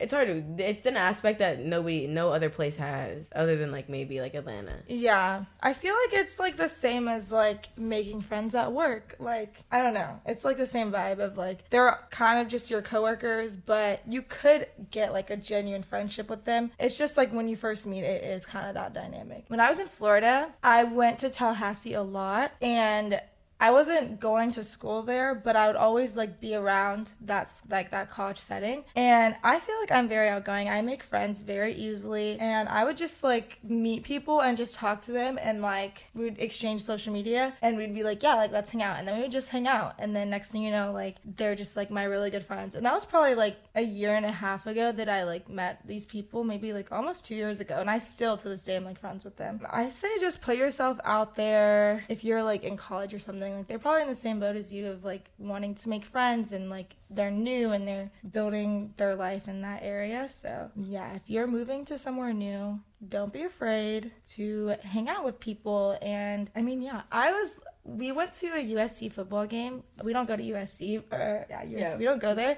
it's 0.01 0.13
hard 0.13 0.27
to 0.27 0.63
it's 0.63 0.85
an 0.85 0.97
aspect 0.97 1.39
that 1.39 1.59
nobody 1.59 2.07
no 2.07 2.31
other 2.31 2.49
place 2.49 2.75
has 2.75 3.31
other 3.35 3.55
than 3.55 3.71
like 3.71 3.89
maybe 3.89 4.19
like 4.19 4.33
atlanta 4.33 4.75
Yeah, 4.87 5.45
I 5.61 5.73
feel 5.73 5.95
like 6.05 6.19
it's 6.19 6.39
like 6.39 6.57
the 6.57 6.67
same 6.67 7.07
as 7.07 7.31
like 7.31 7.77
making 7.77 8.21
friends 8.21 8.55
at 8.55 8.71
work. 8.71 9.15
Like, 9.19 9.63
I 9.71 9.81
don't 9.81 9.93
know. 9.93 10.19
It's 10.25 10.43
like 10.43 10.57
the 10.57 10.65
same 10.65 10.91
vibe 10.91 11.19
of 11.19 11.37
like 11.37 11.69
they're 11.69 11.97
kind 12.09 12.39
of 12.39 12.47
just 12.47 12.69
your 12.69 12.81
coworkers, 12.81 13.55
but 13.57 14.01
you 14.07 14.21
could 14.21 14.67
get 14.89 15.13
like 15.13 15.29
a 15.29 15.37
genuine 15.37 15.83
friendship 15.83 16.29
with 16.29 16.45
them. 16.45 16.71
It's 16.79 16.97
just 16.97 17.17
like 17.17 17.31
when 17.31 17.47
you 17.47 17.55
first 17.55 17.87
meet, 17.87 18.03
it 18.03 18.23
is 18.23 18.45
kind 18.45 18.67
of 18.67 18.75
that 18.75 18.93
dynamic. 18.93 19.45
When 19.47 19.59
I 19.59 19.69
was 19.69 19.79
in 19.79 19.87
Florida, 19.87 20.49
I 20.63 20.83
went 20.83 21.19
to 21.19 21.29
Tallahassee 21.29 21.93
a 21.93 22.03
lot 22.03 22.51
and 22.61 23.21
I 23.61 23.69
wasn't 23.69 24.19
going 24.19 24.51
to 24.53 24.63
school 24.63 25.03
there, 25.03 25.35
but 25.35 25.55
I 25.55 25.67
would 25.67 25.75
always 25.75 26.17
like 26.17 26.41
be 26.41 26.55
around 26.55 27.11
that's 27.21 27.63
like 27.69 27.91
that 27.91 28.09
college 28.09 28.39
setting. 28.39 28.83
And 28.95 29.35
I 29.43 29.59
feel 29.59 29.75
like 29.79 29.91
I'm 29.91 30.07
very 30.07 30.29
outgoing. 30.29 30.67
I 30.67 30.81
make 30.81 31.03
friends 31.03 31.43
very 31.43 31.73
easily 31.73 32.39
and 32.39 32.67
I 32.67 32.83
would 32.83 32.97
just 32.97 33.23
like 33.23 33.59
meet 33.63 34.01
people 34.03 34.41
and 34.41 34.57
just 34.57 34.73
talk 34.73 35.01
to 35.01 35.11
them 35.11 35.37
and 35.39 35.61
like 35.61 36.05
we'd 36.15 36.39
exchange 36.39 36.81
social 36.81 37.13
media 37.13 37.53
and 37.61 37.77
we'd 37.77 37.93
be 37.93 38.01
like, 38.01 38.23
yeah, 38.23 38.33
like 38.33 38.51
let's 38.51 38.71
hang 38.71 38.81
out. 38.81 38.97
And 38.97 39.07
then 39.07 39.17
we 39.17 39.21
would 39.21 39.31
just 39.31 39.49
hang 39.49 39.67
out. 39.67 39.93
And 39.99 40.15
then 40.15 40.31
next 40.31 40.49
thing 40.51 40.63
you 40.63 40.71
know, 40.71 40.91
like 40.91 41.17
they're 41.23 41.55
just 41.55 41.77
like 41.77 41.91
my 41.91 42.05
really 42.05 42.31
good 42.31 42.43
friends. 42.43 42.73
And 42.73 42.83
that 42.87 42.95
was 42.95 43.05
probably 43.05 43.35
like 43.35 43.57
a 43.75 43.83
year 43.83 44.15
and 44.15 44.25
a 44.25 44.31
half 44.31 44.65
ago 44.65 44.91
that 44.91 45.07
I 45.07 45.21
like 45.23 45.47
met 45.47 45.85
these 45.85 46.07
people, 46.07 46.43
maybe 46.43 46.73
like 46.73 46.91
almost 46.91 47.27
2 47.27 47.35
years 47.35 47.59
ago. 47.59 47.75
And 47.79 47.91
I 47.91 47.99
still 47.99 48.37
to 48.37 48.49
this 48.49 48.63
day 48.63 48.75
am 48.75 48.85
like 48.85 48.99
friends 48.99 49.23
with 49.23 49.37
them. 49.37 49.61
I 49.69 49.89
say 49.89 50.09
just 50.19 50.41
put 50.41 50.57
yourself 50.57 50.99
out 51.03 51.35
there 51.35 52.03
if 52.09 52.23
you're 52.23 52.41
like 52.41 52.63
in 52.63 52.75
college 52.75 53.13
or 53.13 53.19
something 53.19 53.50
feeling. 53.51 53.59
Like 53.59 53.67
they're 53.67 53.79
probably 53.79 54.01
in 54.01 54.07
the 54.07 54.15
same 54.15 54.39
boat 54.39 54.55
as 54.55 54.73
you 54.73 54.87
of 54.87 55.03
like 55.03 55.29
wanting 55.37 55.75
to 55.75 55.89
make 55.89 56.05
friends 56.05 56.51
and 56.51 56.69
like 56.69 56.95
they're 57.09 57.31
new 57.31 57.71
and 57.71 57.87
they're 57.87 58.11
building 58.31 58.93
their 58.97 59.15
life 59.15 59.47
in 59.47 59.61
that 59.61 59.81
area. 59.83 60.27
So, 60.29 60.71
yeah, 60.75 61.15
if 61.15 61.29
you're 61.29 61.47
moving 61.47 61.85
to 61.85 61.97
somewhere 61.97 62.33
new, 62.33 62.79
don't 63.07 63.33
be 63.33 63.43
afraid 63.43 64.11
to 64.29 64.75
hang 64.83 65.09
out 65.09 65.23
with 65.23 65.39
people. 65.39 65.97
And 66.01 66.49
I 66.55 66.61
mean, 66.61 66.81
yeah, 66.81 67.03
I 67.11 67.31
was 67.31 67.59
we 67.83 68.11
went 68.11 68.31
to 68.33 68.47
a 68.47 68.63
USC 68.75 69.11
football 69.11 69.47
game. 69.47 69.83
We 70.03 70.13
don't 70.13 70.27
go 70.27 70.35
to 70.35 70.43
USC 70.43 71.03
or 71.11 71.45
yeah, 71.49 71.63
USC. 71.63 71.79
Yeah. 71.79 71.97
We 71.97 72.05
don't 72.05 72.21
go 72.21 72.35
there. 72.35 72.57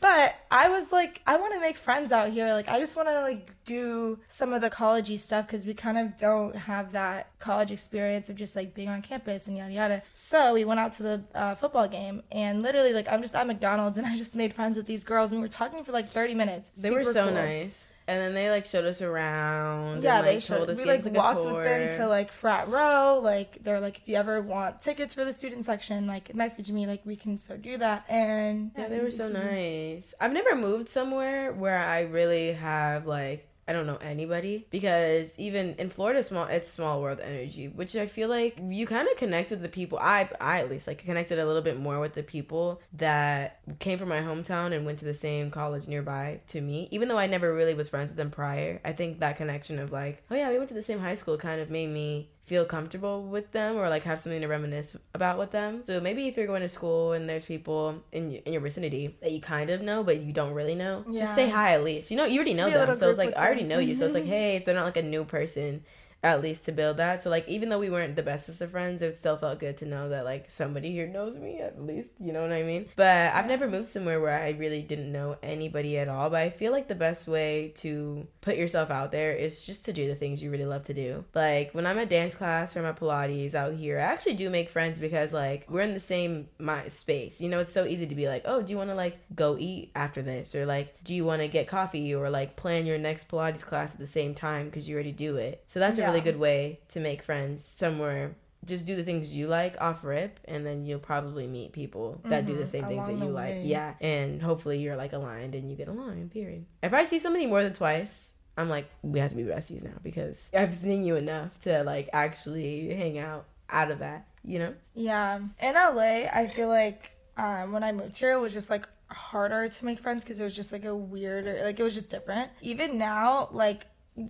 But 0.00 0.34
I 0.50 0.68
was 0.68 0.90
like, 0.90 1.22
I 1.26 1.36
want 1.36 1.54
to 1.54 1.60
make 1.60 1.76
friends 1.76 2.10
out 2.10 2.30
here. 2.30 2.52
Like, 2.52 2.68
I 2.68 2.80
just 2.80 2.96
want 2.96 3.08
to 3.08 3.20
like 3.20 3.50
do 3.64 4.18
some 4.28 4.52
of 4.52 4.60
the 4.60 4.70
collegey 4.70 5.18
stuff 5.18 5.46
because 5.46 5.64
we 5.64 5.74
kind 5.74 5.96
of 5.96 6.16
don't 6.16 6.56
have 6.56 6.92
that 6.92 7.30
college 7.38 7.70
experience 7.70 8.28
of 8.28 8.36
just 8.36 8.56
like 8.56 8.74
being 8.74 8.88
on 8.88 9.00
campus 9.00 9.46
and 9.46 9.56
yada 9.56 9.72
yada. 9.72 10.02
So 10.12 10.54
we 10.54 10.64
went 10.64 10.80
out 10.80 10.92
to 10.92 11.02
the 11.04 11.22
uh, 11.34 11.54
football 11.54 11.86
game 11.86 12.22
and 12.32 12.60
literally 12.60 12.92
like 12.92 13.10
I'm 13.10 13.22
just 13.22 13.36
at 13.36 13.46
McDonald's 13.46 13.96
and 13.98 14.06
I 14.06 14.16
just 14.16 14.34
made 14.34 14.52
friends 14.52 14.76
with 14.76 14.86
these 14.86 15.04
girls 15.04 15.30
and 15.30 15.40
we 15.40 15.44
were 15.44 15.52
talking 15.52 15.84
for 15.84 15.92
like 15.92 16.08
30 16.08 16.34
minutes. 16.34 16.70
They 16.70 16.90
were 16.90 17.04
so 17.04 17.26
cool. 17.26 17.34
nice. 17.34 17.90
And 18.06 18.20
then 18.20 18.34
they 18.34 18.50
like 18.50 18.66
showed 18.66 18.84
us 18.84 19.00
around. 19.00 20.02
Yeah, 20.02 20.18
and, 20.18 20.26
they 20.26 20.40
showed 20.40 20.58
told 20.58 20.70
us 20.70 20.76
we 20.76 20.84
like 20.84 21.06
a 21.06 21.10
walked 21.10 21.44
with 21.44 21.64
them 21.64 21.98
to 21.98 22.06
like 22.06 22.32
frat 22.32 22.68
row. 22.68 23.20
Like 23.22 23.64
they're 23.64 23.80
like, 23.80 23.98
if 23.98 24.08
you 24.08 24.16
ever 24.16 24.42
want 24.42 24.80
tickets 24.80 25.14
for 25.14 25.24
the 25.24 25.32
student 25.32 25.64
section, 25.64 26.06
like 26.06 26.34
message 26.34 26.70
me. 26.70 26.86
Like 26.86 27.00
we 27.06 27.16
can 27.16 27.36
so 27.36 27.56
do 27.56 27.78
that. 27.78 28.04
And 28.08 28.72
Yeah, 28.76 28.88
they 28.88 29.00
were 29.00 29.10
so 29.10 29.28
nice. 29.28 30.12
I've 30.20 30.32
never 30.32 30.54
moved 30.54 30.88
somewhere 30.88 31.52
where 31.52 31.78
I 31.78 32.02
really 32.02 32.52
have 32.52 33.06
like 33.06 33.48
I 33.66 33.72
don't 33.72 33.86
know 33.86 33.96
anybody 33.96 34.66
because 34.70 35.38
even 35.38 35.74
in 35.78 35.90
Florida, 35.90 36.22
small 36.22 36.44
it's 36.44 36.70
small 36.70 37.00
world 37.00 37.20
energy, 37.20 37.68
which 37.68 37.96
I 37.96 38.06
feel 38.06 38.28
like 38.28 38.58
you 38.62 38.86
kind 38.86 39.08
of 39.08 39.16
connect 39.16 39.50
with 39.50 39.62
the 39.62 39.68
people. 39.68 39.98
I 39.98 40.28
I 40.40 40.60
at 40.60 40.70
least 40.70 40.86
like 40.86 40.98
connected 40.98 41.38
a 41.38 41.46
little 41.46 41.62
bit 41.62 41.78
more 41.78 42.00
with 42.00 42.14
the 42.14 42.22
people 42.22 42.80
that 42.94 43.60
came 43.78 43.98
from 43.98 44.08
my 44.08 44.20
hometown 44.20 44.74
and 44.74 44.84
went 44.84 44.98
to 44.98 45.04
the 45.04 45.14
same 45.14 45.50
college 45.50 45.88
nearby 45.88 46.40
to 46.48 46.60
me. 46.60 46.88
Even 46.90 47.08
though 47.08 47.18
I 47.18 47.26
never 47.26 47.54
really 47.54 47.74
was 47.74 47.88
friends 47.88 48.12
with 48.12 48.18
them 48.18 48.30
prior, 48.30 48.80
I 48.84 48.92
think 48.92 49.20
that 49.20 49.36
connection 49.36 49.78
of 49.78 49.92
like, 49.92 50.22
oh 50.30 50.34
yeah, 50.34 50.50
we 50.50 50.58
went 50.58 50.68
to 50.68 50.74
the 50.74 50.82
same 50.82 50.98
high 50.98 51.14
school 51.14 51.38
kind 51.38 51.60
of 51.60 51.70
made 51.70 51.90
me 51.90 52.30
feel 52.44 52.64
comfortable 52.66 53.22
with 53.22 53.50
them 53.52 53.76
or 53.76 53.88
like 53.88 54.02
have 54.02 54.18
something 54.18 54.40
to 54.42 54.46
reminisce 54.46 54.96
about 55.14 55.38
with 55.38 55.50
them. 55.50 55.82
So 55.82 55.98
maybe 56.00 56.28
if 56.28 56.36
you're 56.36 56.46
going 56.46 56.60
to 56.60 56.68
school 56.68 57.12
and 57.12 57.26
there's 57.28 57.46
people 57.46 58.02
in 58.12 58.30
your, 58.30 58.42
in 58.44 58.52
your 58.52 58.60
vicinity 58.60 59.16
that 59.22 59.32
you 59.32 59.40
kind 59.40 59.70
of 59.70 59.80
know 59.80 60.04
but 60.04 60.20
you 60.20 60.30
don't 60.32 60.52
really 60.52 60.74
know, 60.74 61.04
Yeah. 61.08 61.20
just 61.20 61.34
say 61.34 61.48
hi 61.48 61.72
at 61.72 61.82
least. 61.82 62.10
You 62.10 62.18
know, 62.18 62.26
you 62.26 62.36
already 62.38 62.54
know 62.54 62.68
them, 62.70 62.94
so 62.94 63.08
it's 63.08 63.18
like 63.18 63.34
I 63.36 63.46
already 63.46 63.62
know 63.64 63.78
you. 63.78 63.94
So 63.94 64.04
it's 64.06 64.14
like, 64.14 64.26
hey, 64.26 64.56
if 64.56 64.64
they're 64.66 64.74
not 64.74 64.84
like 64.84 64.98
a 64.98 65.02
new 65.02 65.24
person, 65.24 65.84
at 66.24 66.40
least 66.40 66.64
to 66.64 66.72
build 66.72 66.96
that. 66.96 67.22
So 67.22 67.28
like 67.28 67.46
even 67.46 67.68
though 67.68 67.78
we 67.78 67.90
weren't 67.90 68.16
the 68.16 68.22
bestest 68.22 68.62
of 68.62 68.70
friends, 68.70 69.02
it 69.02 69.14
still 69.14 69.36
felt 69.36 69.60
good 69.60 69.76
to 69.76 69.86
know 69.86 70.08
that 70.08 70.24
like 70.24 70.50
somebody 70.50 70.90
here 70.90 71.06
knows 71.06 71.38
me 71.38 71.60
at 71.60 71.80
least. 71.80 72.12
You 72.18 72.32
know 72.32 72.40
what 72.40 72.50
I 72.50 72.62
mean? 72.62 72.86
But 72.96 73.34
I've 73.34 73.46
never 73.46 73.68
moved 73.68 73.86
somewhere 73.86 74.18
where 74.20 74.42
I 74.42 74.50
really 74.52 74.80
didn't 74.80 75.12
know 75.12 75.36
anybody 75.42 75.98
at 75.98 76.08
all. 76.08 76.30
But 76.30 76.40
I 76.40 76.50
feel 76.50 76.72
like 76.72 76.88
the 76.88 76.94
best 76.94 77.28
way 77.28 77.72
to 77.76 78.26
put 78.40 78.56
yourself 78.56 78.90
out 78.90 79.12
there 79.12 79.32
is 79.32 79.64
just 79.64 79.84
to 79.84 79.92
do 79.92 80.08
the 80.08 80.14
things 80.14 80.42
you 80.42 80.50
really 80.50 80.64
love 80.64 80.84
to 80.84 80.94
do. 80.94 81.24
Like 81.34 81.72
when 81.72 81.86
I'm 81.86 81.98
at 81.98 82.08
dance 82.08 82.34
class 82.34 82.74
or 82.74 82.84
I'm 82.84 82.94
Pilates 82.94 83.54
out 83.54 83.74
here, 83.74 83.98
I 83.98 84.04
actually 84.04 84.34
do 84.34 84.48
make 84.48 84.70
friends 84.70 84.98
because 84.98 85.34
like 85.34 85.66
we're 85.68 85.82
in 85.82 85.92
the 85.92 86.00
same 86.00 86.48
my 86.58 86.88
space. 86.88 87.38
You 87.38 87.50
know, 87.50 87.60
it's 87.60 87.72
so 87.72 87.84
easy 87.84 88.06
to 88.06 88.14
be 88.14 88.28
like, 88.28 88.44
oh, 88.46 88.62
do 88.62 88.72
you 88.72 88.78
want 88.78 88.88
to 88.88 88.94
like 88.94 89.18
go 89.34 89.58
eat 89.58 89.90
after 89.94 90.22
this, 90.22 90.54
or 90.54 90.64
like, 90.64 91.04
do 91.04 91.14
you 91.14 91.26
want 91.26 91.42
to 91.42 91.48
get 91.48 91.68
coffee, 91.68 92.14
or 92.14 92.30
like 92.30 92.56
plan 92.56 92.86
your 92.86 92.96
next 92.96 93.28
Pilates 93.28 93.62
class 93.62 93.92
at 93.92 94.00
the 94.00 94.06
same 94.06 94.34
time 94.34 94.66
because 94.66 94.88
you 94.88 94.94
already 94.94 95.12
do 95.12 95.36
it. 95.36 95.62
So 95.66 95.80
that's 95.80 95.98
a 95.98 96.06
really 96.06 96.13
Good 96.20 96.38
way 96.38 96.80
to 96.88 97.00
make 97.00 97.22
friends 97.22 97.64
somewhere. 97.64 98.36
Just 98.64 98.86
do 98.86 98.96
the 98.96 99.02
things 99.04 99.36
you 99.36 99.46
like 99.46 99.76
off 99.80 100.02
rip, 100.04 100.40
and 100.46 100.64
then 100.64 100.86
you'll 100.86 100.98
probably 100.98 101.46
meet 101.46 101.72
people 101.72 102.20
that 102.24 102.46
do 102.46 102.56
the 102.56 102.66
same 102.66 102.86
things 102.86 103.06
that 103.06 103.12
Mm-hmm. 103.16 103.24
you 103.24 103.30
like. 103.30 103.56
Yeah, 103.62 103.94
and 104.00 104.40
hopefully 104.40 104.78
you're 104.78 104.96
like 104.96 105.12
aligned 105.12 105.54
and 105.54 105.70
you 105.70 105.76
get 105.76 105.88
along. 105.88 106.30
Period. 106.30 106.64
If 106.82 106.94
I 106.94 107.04
see 107.04 107.18
somebody 107.18 107.44
more 107.46 107.62
than 107.62 107.74
twice, 107.74 108.32
I'm 108.56 108.70
like, 108.70 108.88
we 109.02 109.18
have 109.18 109.30
to 109.30 109.36
be 109.36 109.42
besties 109.42 109.84
now 109.84 109.98
because 110.02 110.50
I've 110.56 110.74
seen 110.74 111.04
you 111.04 111.16
enough 111.16 111.58
to 111.60 111.82
like 111.84 112.08
actually 112.14 112.88
hang 112.94 113.18
out 113.18 113.44
out 113.68 113.90
of 113.90 113.98
that. 113.98 114.26
You 114.46 114.58
know? 114.60 114.74
Yeah. 114.94 115.40
In 115.60 115.74
LA, 115.74 116.28
I 116.32 116.46
feel 116.50 116.68
like 116.68 117.10
um, 117.36 117.72
when 117.72 117.82
I 117.82 117.92
moved 117.92 118.16
here, 118.16 118.32
it 118.32 118.40
was 118.40 118.52
just 118.54 118.70
like 118.70 118.88
harder 119.10 119.68
to 119.68 119.84
make 119.84 119.98
friends 119.98 120.22
because 120.24 120.40
it 120.40 120.42
was 120.42 120.54
just 120.56 120.72
like 120.72 120.84
a 120.84 120.94
weird, 120.94 121.44
like 121.64 121.78
it 121.78 121.82
was 121.82 121.94
just 121.94 122.10
different. 122.10 122.50
Even 122.62 122.96
now, 122.98 123.48
like 123.52 123.86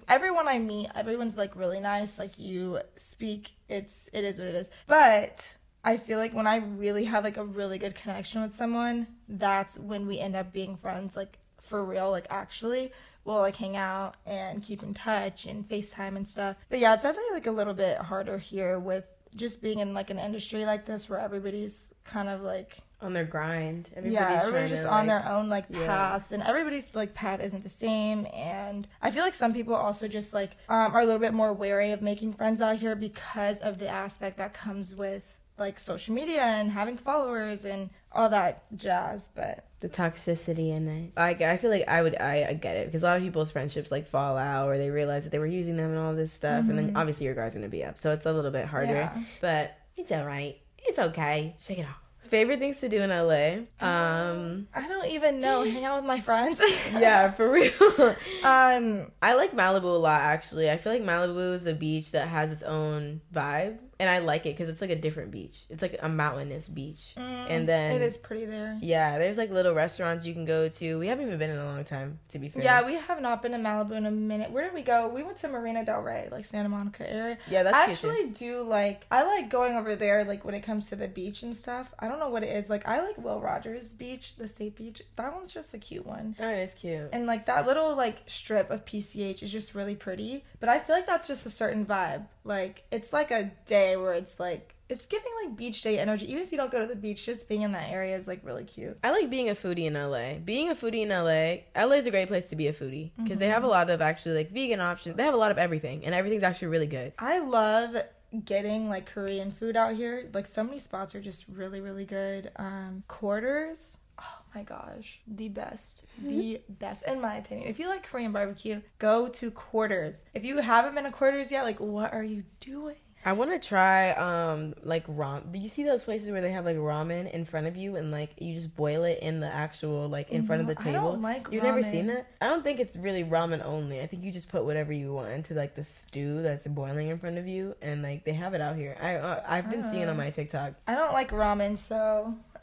everyone 0.08 0.48
I 0.48 0.58
meet, 0.58 0.88
everyone's 0.94 1.38
like 1.38 1.56
really 1.56 1.80
nice. 1.80 2.18
Like 2.18 2.38
you 2.38 2.80
speak, 2.96 3.52
it's 3.68 4.08
it 4.12 4.24
is 4.24 4.38
what 4.38 4.48
it 4.48 4.54
is. 4.54 4.70
But 4.86 5.56
I 5.84 5.96
feel 5.96 6.18
like 6.18 6.34
when 6.34 6.46
I 6.46 6.56
really 6.56 7.04
have 7.04 7.24
like 7.24 7.36
a 7.36 7.44
really 7.44 7.78
good 7.78 7.94
connection 7.94 8.42
with 8.42 8.52
someone, 8.52 9.08
that's 9.28 9.78
when 9.78 10.06
we 10.06 10.18
end 10.18 10.36
up 10.36 10.52
being 10.52 10.76
friends, 10.76 11.16
like 11.16 11.38
for 11.60 11.84
real, 11.84 12.10
like 12.10 12.26
actually. 12.30 12.92
We'll 13.24 13.38
like 13.38 13.56
hang 13.56 13.74
out 13.74 14.16
and 14.26 14.62
keep 14.62 14.82
in 14.82 14.92
touch 14.92 15.46
and 15.46 15.66
FaceTime 15.66 16.14
and 16.14 16.28
stuff. 16.28 16.56
But 16.68 16.78
yeah, 16.78 16.92
it's 16.92 17.04
definitely 17.04 17.32
like 17.32 17.46
a 17.46 17.52
little 17.52 17.72
bit 17.72 17.96
harder 17.96 18.36
here 18.36 18.78
with 18.78 19.06
just 19.34 19.62
being 19.62 19.78
in 19.78 19.94
like 19.94 20.10
an 20.10 20.18
industry 20.18 20.66
like 20.66 20.84
this 20.84 21.08
where 21.08 21.18
everybody's 21.18 21.92
kind 22.04 22.28
of 22.28 22.42
like 22.42 22.78
On 23.04 23.12
their 23.12 23.24
grind. 23.26 23.90
Everybody's 23.94 24.14
yeah, 24.14 24.40
everybody's 24.40 24.70
to, 24.70 24.76
just 24.76 24.86
on 24.88 25.06
like- 25.06 25.22
their 25.22 25.32
own 25.32 25.48
like 25.48 25.66
Yeah. 25.68 25.86
paths, 25.86 26.32
and 26.32 26.42
everybody's 26.42 26.94
like 26.94 27.12
path 27.14 27.40
isn't 27.42 27.62
the 27.62 27.68
same. 27.68 28.26
And 28.34 28.88
I 29.02 29.10
feel 29.10 29.22
like 29.22 29.34
some 29.34 29.52
people 29.52 29.74
also 29.74 30.08
just 30.08 30.32
like 30.32 30.52
um, 30.68 30.94
are 30.94 31.00
a 31.00 31.04
little 31.04 31.20
bit 31.20 31.34
more 31.34 31.52
wary 31.52 31.92
of 31.92 32.00
making 32.02 32.32
friends 32.32 32.60
out 32.62 32.76
here 32.78 32.96
because 32.96 33.60
of 33.60 33.78
the 33.78 33.88
aspect 33.88 34.38
that 34.38 34.54
comes 34.54 34.94
with 34.94 35.36
like 35.58 35.78
social 35.78 36.14
media 36.14 36.40
and 36.42 36.70
having 36.72 36.96
followers 36.96 37.64
and 37.64 37.90
all 38.10 38.28
that 38.30 38.64
jazz. 38.74 39.28
But 39.36 39.66
the 39.80 39.88
toxicity 39.90 40.70
in 40.74 40.88
it. 40.88 41.12
I, 41.16 41.30
I 41.52 41.56
feel 41.58 41.70
like 41.70 41.86
I 41.86 42.00
would 42.00 42.16
I, 42.18 42.46
I 42.48 42.54
get 42.54 42.76
it 42.76 42.86
because 42.86 43.02
a 43.02 43.06
lot 43.06 43.18
of 43.18 43.22
people's 43.22 43.50
friendships 43.50 43.92
like 43.92 44.06
fall 44.08 44.38
out 44.38 44.66
or 44.66 44.78
they 44.78 44.88
realize 44.90 45.24
that 45.24 45.30
they 45.30 45.38
were 45.38 45.46
using 45.46 45.76
them 45.76 45.90
and 45.90 45.98
all 45.98 46.14
this 46.14 46.32
stuff 46.32 46.64
and 46.70 46.78
then 46.78 46.92
obviously 46.96 47.26
your 47.26 47.34
guy's 47.34 47.52
gonna 47.54 47.68
be 47.68 47.84
up 47.84 47.98
so 47.98 48.10
it's 48.12 48.24
a 48.24 48.32
little 48.32 48.50
bit 48.50 48.64
harder 48.64 48.94
Yeah. 48.94 49.22
but 49.42 49.76
it's 49.98 50.10
all 50.10 50.24
right 50.24 50.58
it's 50.78 50.98
okay 50.98 51.54
shake 51.60 51.78
it 51.80 51.82
off 51.86 52.00
favorite 52.26 52.58
things 52.58 52.80
to 52.80 52.88
do 52.88 53.00
in 53.02 53.10
LA 53.10 53.64
um 53.80 54.66
I 54.74 54.88
don't 54.88 55.06
even 55.08 55.40
know. 55.40 55.64
hang 55.64 55.84
out 55.84 55.96
with 55.96 56.04
my 56.06 56.20
friends. 56.20 56.60
yeah 56.92 57.30
for 57.30 57.50
real 57.50 57.70
um. 58.44 59.10
I 59.22 59.34
like 59.34 59.52
Malibu 59.52 59.84
a 59.84 59.86
lot 59.86 60.20
actually 60.20 60.70
I 60.70 60.76
feel 60.76 60.92
like 60.92 61.02
Malibu 61.02 61.54
is 61.54 61.66
a 61.66 61.74
beach 61.74 62.12
that 62.12 62.28
has 62.28 62.50
its 62.52 62.62
own 62.62 63.20
vibe 63.32 63.78
and 64.00 64.08
I 64.10 64.18
like 64.18 64.46
it 64.46 64.50
because 64.56 64.68
it's 64.68 64.80
like 64.80 64.90
a 64.90 64.96
different 64.96 65.30
beach 65.30 65.62
it's 65.70 65.82
like 65.82 65.96
a 66.02 66.08
mountainous 66.08 66.68
beach 66.68 67.14
mm, 67.16 67.46
and 67.48 67.68
then 67.68 67.96
It 67.96 68.02
is 68.02 68.16
pretty 68.16 68.44
there. 68.46 68.78
yeah 68.82 69.18
there's 69.18 69.38
like 69.38 69.50
little 69.50 69.74
restaurants 69.74 70.26
you 70.26 70.32
can 70.34 70.44
go 70.44 70.68
to 70.68 70.98
we 70.98 71.06
haven't 71.06 71.26
even 71.26 71.38
been 71.38 71.50
in 71.50 71.58
a 71.58 71.64
long 71.64 71.84
time 71.84 72.18
to 72.28 72.38
be 72.38 72.48
fair 72.48 72.62
Yeah, 72.62 72.84
we 72.86 72.94
have 72.94 73.20
not 73.20 73.42
been 73.42 73.52
to 73.52 73.58
Malibu 73.58 73.92
in 73.92 74.06
a 74.06 74.10
minute. 74.10 74.50
Where 74.50 74.64
did 74.64 74.74
we 74.74 74.82
go? 74.82 75.08
We 75.08 75.22
went 75.22 75.36
to 75.38 75.48
Marina 75.48 75.84
Del 75.84 76.00
Rey, 76.00 76.28
like 76.30 76.44
Santa 76.44 76.68
Monica 76.68 77.10
area. 77.10 77.38
Yeah, 77.48 77.62
that's 77.62 77.76
I 77.76 77.90
actually 77.90 78.28
do 78.30 78.62
like. 78.62 79.06
I 79.10 79.24
like 79.24 79.50
going 79.50 79.74
over 79.76 79.94
there, 79.96 80.24
like 80.24 80.44
when 80.44 80.54
it 80.54 80.62
comes 80.62 80.88
to 80.90 80.96
the 80.96 81.08
beach 81.08 81.42
and 81.42 81.54
stuff. 81.56 81.92
I 81.98 82.08
don't 82.08 82.18
know 82.18 82.28
what 82.30 82.42
it 82.42 82.50
is. 82.50 82.68
Like 82.70 82.86
I 82.88 83.00
like 83.02 83.18
Will 83.18 83.40
Rogers 83.40 83.92
Beach, 83.92 84.36
the 84.36 84.48
state 84.48 84.76
beach. 84.76 85.02
That 85.16 85.34
one's 85.34 85.52
just 85.52 85.74
a 85.74 85.78
cute 85.78 86.06
one. 86.06 86.34
Oh, 86.40 86.48
it 86.48 86.58
is 86.58 86.74
cute. 86.74 87.08
And 87.12 87.26
like 87.26 87.46
that 87.46 87.66
little 87.66 87.94
like 87.96 88.22
strip 88.26 88.70
of 88.70 88.84
PCH 88.84 89.42
is 89.42 89.52
just 89.52 89.74
really 89.74 89.94
pretty. 89.94 90.44
But 90.60 90.68
I 90.68 90.80
feel 90.80 90.96
like 90.96 91.06
that's 91.06 91.28
just 91.28 91.46
a 91.46 91.50
certain 91.50 91.84
vibe. 91.86 92.26
Like 92.44 92.84
it's 92.90 93.12
like 93.12 93.30
a 93.30 93.50
day 93.66 93.96
where 93.96 94.12
it's 94.12 94.38
like 94.38 94.74
it's 94.88 95.06
giving 95.06 95.30
like 95.42 95.56
beach 95.56 95.80
day 95.82 95.98
energy. 95.98 96.30
Even 96.30 96.42
if 96.42 96.52
you 96.52 96.58
don't 96.58 96.70
go 96.70 96.78
to 96.78 96.86
the 96.86 96.96
beach, 96.96 97.24
just 97.24 97.48
being 97.48 97.62
in 97.62 97.72
that 97.72 97.90
area 97.90 98.14
is 98.14 98.28
like 98.28 98.40
really 98.44 98.64
cute. 98.64 98.98
I 99.02 99.10
like 99.10 99.30
being 99.30 99.48
a 99.48 99.54
foodie 99.54 99.86
in 99.86 99.94
LA. 99.94 100.34
Being 100.44 100.68
a 100.70 100.74
foodie 100.74 101.02
in 101.02 101.08
LA, 101.08 101.82
LA 101.82 101.96
is 101.96 102.06
a 102.06 102.10
great 102.10 102.28
place 102.28 102.50
to 102.50 102.56
be 102.56 102.68
a 102.68 102.72
foodie 102.72 103.10
because 103.16 103.38
they 103.38 103.48
have 103.48 103.64
a 103.64 103.68
lot 103.68 103.88
of 103.88 104.02
actually 104.02 104.36
like 104.36 104.50
vegan 104.50 104.80
options. 104.80 105.16
They 105.16 105.24
have 105.24 105.34
a 105.34 105.38
lot 105.38 105.50
of 105.50 105.58
everything, 105.58 106.04
and 106.04 106.14
everything's 106.14 106.42
actually 106.42 106.68
really 106.68 106.86
good. 106.86 107.14
I 107.18 107.38
love 107.38 107.96
getting 108.44 108.88
like 108.88 109.06
Korean 109.06 109.50
food 109.50 109.76
out 109.76 109.94
here. 109.94 110.28
Like 110.32 110.46
so 110.46 110.62
many 110.62 110.78
spots 110.78 111.14
are 111.14 111.20
just 111.20 111.46
really, 111.48 111.80
really 111.80 112.04
good. 112.04 112.50
Um, 112.56 113.04
quarters. 113.08 113.98
Oh 114.18 114.38
my 114.54 114.62
gosh, 114.62 115.20
the 115.26 115.48
best, 115.48 116.04
the 116.22 116.60
best 116.68 117.04
in 117.06 117.20
my 117.20 117.36
opinion. 117.36 117.68
If 117.68 117.78
you 117.78 117.88
like 117.88 118.04
Korean 118.08 118.32
barbecue, 118.32 118.80
go 118.98 119.28
to 119.28 119.50
Quarters. 119.50 120.24
If 120.34 120.44
you 120.44 120.58
haven't 120.58 120.94
been 120.94 121.04
to 121.04 121.10
Quarters 121.10 121.50
yet, 121.50 121.64
like 121.64 121.80
what 121.80 122.12
are 122.12 122.22
you 122.22 122.44
doing? 122.60 122.96
I 123.26 123.32
want 123.32 123.52
to 123.52 123.68
try 123.68 124.10
um 124.10 124.74
like 124.82 125.02
ram. 125.08 125.48
Do 125.50 125.58
you 125.58 125.70
see 125.70 125.82
those 125.82 126.04
places 126.04 126.30
where 126.30 126.42
they 126.42 126.52
have 126.52 126.66
like 126.66 126.76
ramen 126.76 127.30
in 127.32 127.46
front 127.46 127.66
of 127.66 127.74
you 127.74 127.96
and 127.96 128.10
like 128.10 128.32
you 128.38 128.54
just 128.54 128.76
boil 128.76 129.02
it 129.04 129.18
in 129.22 129.40
the 129.40 129.46
actual 129.46 130.08
like 130.10 130.28
in 130.30 130.44
front 130.46 130.60
of 130.60 130.66
the 130.66 130.74
No, 130.74 130.80
I 130.80 130.92
table? 130.92 131.12
don't 131.12 131.22
like 131.22 131.48
You've 131.50 131.62
never 131.62 131.82
seen 131.82 132.06
that? 132.08 132.26
I 132.42 132.48
don't 132.48 132.62
think 132.62 132.80
it's 132.80 132.96
really 132.96 133.24
ramen 133.24 133.64
only. 133.64 134.02
I 134.02 134.06
think 134.06 134.24
you 134.24 134.30
just 134.30 134.50
put 134.50 134.66
whatever 134.66 134.92
you 134.92 135.10
want 135.14 135.30
into 135.30 135.54
like 135.54 135.74
the 135.74 135.82
stew 135.82 136.42
that's 136.42 136.66
boiling 136.66 137.08
in 137.08 137.18
front 137.18 137.38
of 137.38 137.46
you, 137.46 137.74
and 137.80 138.02
like 138.02 138.24
they 138.24 138.34
have 138.34 138.52
it 138.52 138.60
out 138.60 138.76
here. 138.76 138.94
I 139.00 139.14
uh, 139.14 139.42
I've 139.48 139.70
been 139.70 139.84
seeing 139.86 140.02
it 140.02 140.08
on 140.10 140.18
my 140.18 140.28
TikTok. 140.28 140.74
I 140.86 140.94
don't 140.94 141.14
like 141.14 141.30
ramen, 141.30 141.78
so 141.78 142.34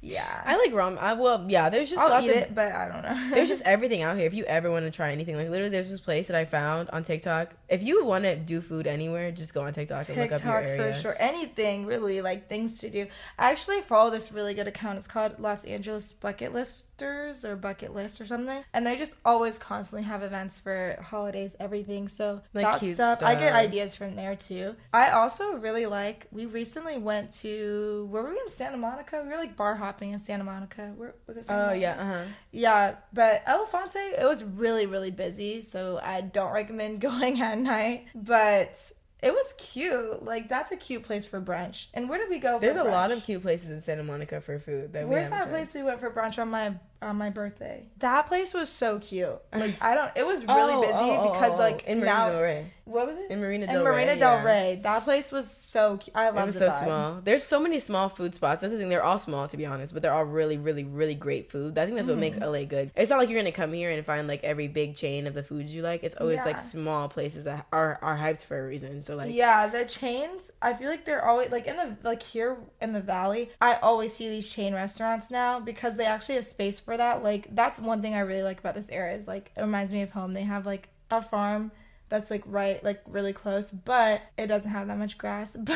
Yeah. 0.00 0.42
I 0.44 0.56
like 0.56 0.72
ramen. 0.72 0.98
I 0.98 1.14
well, 1.14 1.44
yeah. 1.48 1.68
There's 1.68 1.90
just 1.90 2.00
I'll 2.02 2.10
lots 2.10 2.26
eat 2.26 2.30
of 2.30 2.36
it, 2.36 2.54
but 2.54 2.72
I 2.72 2.88
don't 2.88 3.02
know. 3.02 3.30
there's 3.34 3.48
just 3.48 3.62
everything 3.64 4.02
out 4.02 4.16
here. 4.16 4.26
If 4.26 4.34
you 4.34 4.44
ever 4.44 4.70
want 4.70 4.84
to 4.84 4.90
try 4.90 5.10
anything, 5.12 5.36
like 5.36 5.48
literally, 5.48 5.70
there's 5.70 5.90
this 5.90 6.00
place 6.00 6.28
that 6.28 6.36
I 6.36 6.44
found 6.44 6.90
on 6.90 7.02
TikTok. 7.02 7.54
If 7.68 7.82
you 7.82 8.04
want 8.04 8.24
to 8.24 8.36
do 8.36 8.60
food 8.60 8.86
anywhere, 8.86 9.32
just 9.32 9.54
go 9.54 9.62
on 9.62 9.72
TikTok 9.72 10.08
and 10.08 10.18
look 10.18 10.32
up 10.32 10.44
your 10.44 10.60
TikTok 10.60 10.64
area. 10.64 10.94
for 10.94 11.00
sure. 11.00 11.16
Anything 11.18 11.86
really, 11.86 12.20
like 12.20 12.48
things 12.48 12.78
to 12.78 12.90
do. 12.90 13.06
I 13.38 13.50
actually 13.50 13.80
follow 13.80 14.10
this 14.10 14.30
really 14.30 14.54
good 14.54 14.68
account. 14.68 14.98
It's 14.98 15.06
called 15.06 15.40
Los 15.40 15.64
Angeles 15.64 16.12
Bucket 16.12 16.52
Listers 16.52 17.44
or 17.44 17.56
Bucket 17.56 17.94
List 17.94 18.20
or 18.20 18.26
something. 18.26 18.62
And 18.72 18.86
they 18.86 18.96
just 18.96 19.16
always 19.24 19.58
constantly 19.58 20.04
have 20.04 20.22
events 20.22 20.60
for 20.60 20.98
holidays, 21.02 21.56
everything. 21.58 22.08
So 22.08 22.42
Like 22.54 22.64
that 22.64 22.80
cute 22.80 22.94
stuff, 22.94 23.22
I 23.22 23.34
get 23.34 23.54
ideas 23.54 23.94
from 23.94 24.14
there 24.14 24.36
too. 24.36 24.76
I 24.92 25.10
also 25.10 25.54
really 25.54 25.86
like. 25.86 26.26
We 26.30 26.46
recently 26.46 26.98
went 26.98 27.32
to 27.40 28.06
where 28.10 28.22
were 28.22 28.30
we 28.30 28.38
in 28.38 28.50
Santa 28.50 28.76
Monica? 28.76 29.20
We 29.22 29.30
were 29.30 29.36
like 29.36 29.56
bar 29.56 29.74
hopping 29.86 30.12
in 30.12 30.18
Santa 30.18 30.44
Monica. 30.44 30.92
Where 30.96 31.14
was 31.26 31.36
it? 31.36 31.44
Santa 31.46 31.60
Oh 31.60 31.66
Monica? 31.66 31.80
yeah, 31.80 32.00
uh 32.00 32.04
huh. 32.06 32.24
Yeah, 32.52 32.94
but 33.12 33.42
Elephante, 33.46 33.98
it 34.18 34.24
was 34.26 34.42
really, 34.44 34.86
really 34.86 35.10
busy, 35.10 35.62
so 35.62 35.98
I 36.02 36.20
don't 36.20 36.52
recommend 36.52 37.00
going 37.08 37.40
at 37.40 37.58
night. 37.58 38.06
But 38.14 38.92
it 39.22 39.32
was 39.32 39.54
cute. 39.58 40.22
Like 40.24 40.48
that's 40.48 40.72
a 40.72 40.76
cute 40.76 41.02
place 41.04 41.24
for 41.24 41.40
brunch. 41.40 41.86
And 41.94 42.08
where 42.08 42.18
did 42.18 42.28
we 42.28 42.38
go? 42.38 42.58
For 42.58 42.66
There's 42.66 42.76
a 42.76 42.84
lot 42.84 43.10
of 43.12 43.24
cute 43.24 43.42
places 43.42 43.70
in 43.70 43.80
Santa 43.80 44.02
Monica 44.04 44.40
for 44.40 44.58
food. 44.58 44.92
That 44.92 45.08
Where's 45.08 45.30
that 45.30 45.44
tried. 45.44 45.50
place 45.50 45.74
we 45.74 45.82
went 45.82 46.00
for 46.00 46.10
brunch 46.10 46.38
on 46.40 46.48
my 46.50 46.74
on 47.06 47.16
my 47.16 47.30
birthday? 47.30 47.86
That 47.98 48.26
place 48.26 48.52
was 48.54 48.68
so 48.68 48.98
cute. 48.98 49.38
Like 49.54 49.76
I 49.82 49.94
don't. 49.94 50.12
It 50.16 50.26
was 50.26 50.44
really 50.44 50.74
Oh, 50.74 50.80
busy 50.82 50.92
oh, 50.94 51.28
oh, 51.28 51.32
because 51.32 51.54
oh, 51.54 51.58
like 51.58 51.84
in 51.84 51.98
Marina 52.00 52.12
now. 52.14 52.30
Del 52.32 52.42
Rey. 52.42 52.72
What 52.84 53.08
was 53.08 53.16
it? 53.18 53.30
In 53.32 53.40
Marina 53.40 53.64
In 53.66 53.72
Del 53.72 53.82
Marina 53.82 54.12
Rey, 54.12 54.18
Del 54.20 54.34
yeah. 54.36 54.44
Rey. 54.44 54.80
That 54.82 55.02
place 55.02 55.32
was 55.32 55.50
so 55.50 55.96
cute. 55.96 56.14
I 56.14 56.30
love 56.30 56.44
It 56.44 56.46
was 56.46 56.58
so 56.58 56.68
vibe. 56.68 56.84
small. 56.84 57.20
There's 57.24 57.42
so 57.42 57.58
many 57.58 57.80
small 57.80 58.08
food 58.08 58.32
spots. 58.32 58.60
That's 58.60 58.72
the 58.72 58.78
thing. 58.78 58.88
They're 58.90 59.02
all 59.02 59.18
small, 59.18 59.48
to 59.48 59.56
be 59.56 59.66
honest, 59.66 59.92
but 59.92 60.02
they're 60.02 60.12
all 60.12 60.24
really, 60.24 60.56
really, 60.56 60.84
really 60.84 61.14
great 61.16 61.50
food. 61.50 61.76
I 61.78 61.84
think 61.84 61.96
that's 61.96 62.06
what 62.06 62.18
makes 62.18 62.36
Mm-hmm. 62.38 62.52
LA 62.52 62.62
good. 62.64 62.92
It's 62.94 63.10
not 63.10 63.18
like 63.18 63.28
you're 63.28 63.40
gonna 63.40 63.50
come 63.50 63.72
here 63.72 63.90
and 63.90 64.04
find 64.06 64.28
like 64.28 64.44
every 64.44 64.68
big 64.68 64.94
chain 64.94 65.26
of 65.26 65.34
the 65.34 65.42
foods 65.42 65.74
you 65.74 65.82
like. 65.82 66.04
It's 66.04 66.14
always 66.14 66.44
like 66.44 66.58
small 66.58 67.08
places 67.08 67.44
that 67.46 67.66
are 67.72 67.98
are 68.02 68.16
hyped 68.16 68.42
for 68.44 68.56
a 68.62 68.68
reason. 68.68 69.00
So 69.00 69.16
like, 69.16 69.34
Yeah, 69.34 69.66
the 69.66 69.84
chains. 69.84 70.52
I 70.62 70.72
feel 70.74 70.88
like 70.90 71.04
they're 71.04 71.24
always 71.24 71.50
like 71.50 71.66
in 71.66 71.76
the 71.76 71.96
like 72.04 72.22
here 72.22 72.56
in 72.80 72.92
the 72.92 73.00
valley. 73.00 73.50
I 73.60 73.76
always 73.76 74.12
see 74.12 74.28
these 74.28 74.48
chain 74.52 74.74
restaurants 74.74 75.28
now 75.30 75.58
because 75.58 75.96
they 75.96 76.04
actually 76.06 76.36
have 76.36 76.44
space 76.44 76.78
for 76.78 76.95
that. 76.96 77.22
Like 77.22 77.54
that's 77.54 77.80
one 77.80 78.02
thing 78.02 78.14
I 78.14 78.20
really 78.20 78.42
like 78.42 78.58
about 78.60 78.74
this 78.74 78.88
area 78.90 79.16
is 79.16 79.26
like 79.28 79.50
it 79.56 79.60
reminds 79.60 79.92
me 79.92 80.02
of 80.02 80.10
home. 80.10 80.32
They 80.32 80.42
have 80.42 80.66
like 80.66 80.88
a 81.10 81.22
farm 81.22 81.70
that's 82.08 82.30
like 82.30 82.42
right 82.46 82.82
like 82.84 83.02
really 83.06 83.32
close, 83.32 83.70
but 83.70 84.22
it 84.38 84.46
doesn't 84.46 84.70
have 84.70 84.88
that 84.88 84.98
much 84.98 85.18
grass. 85.18 85.56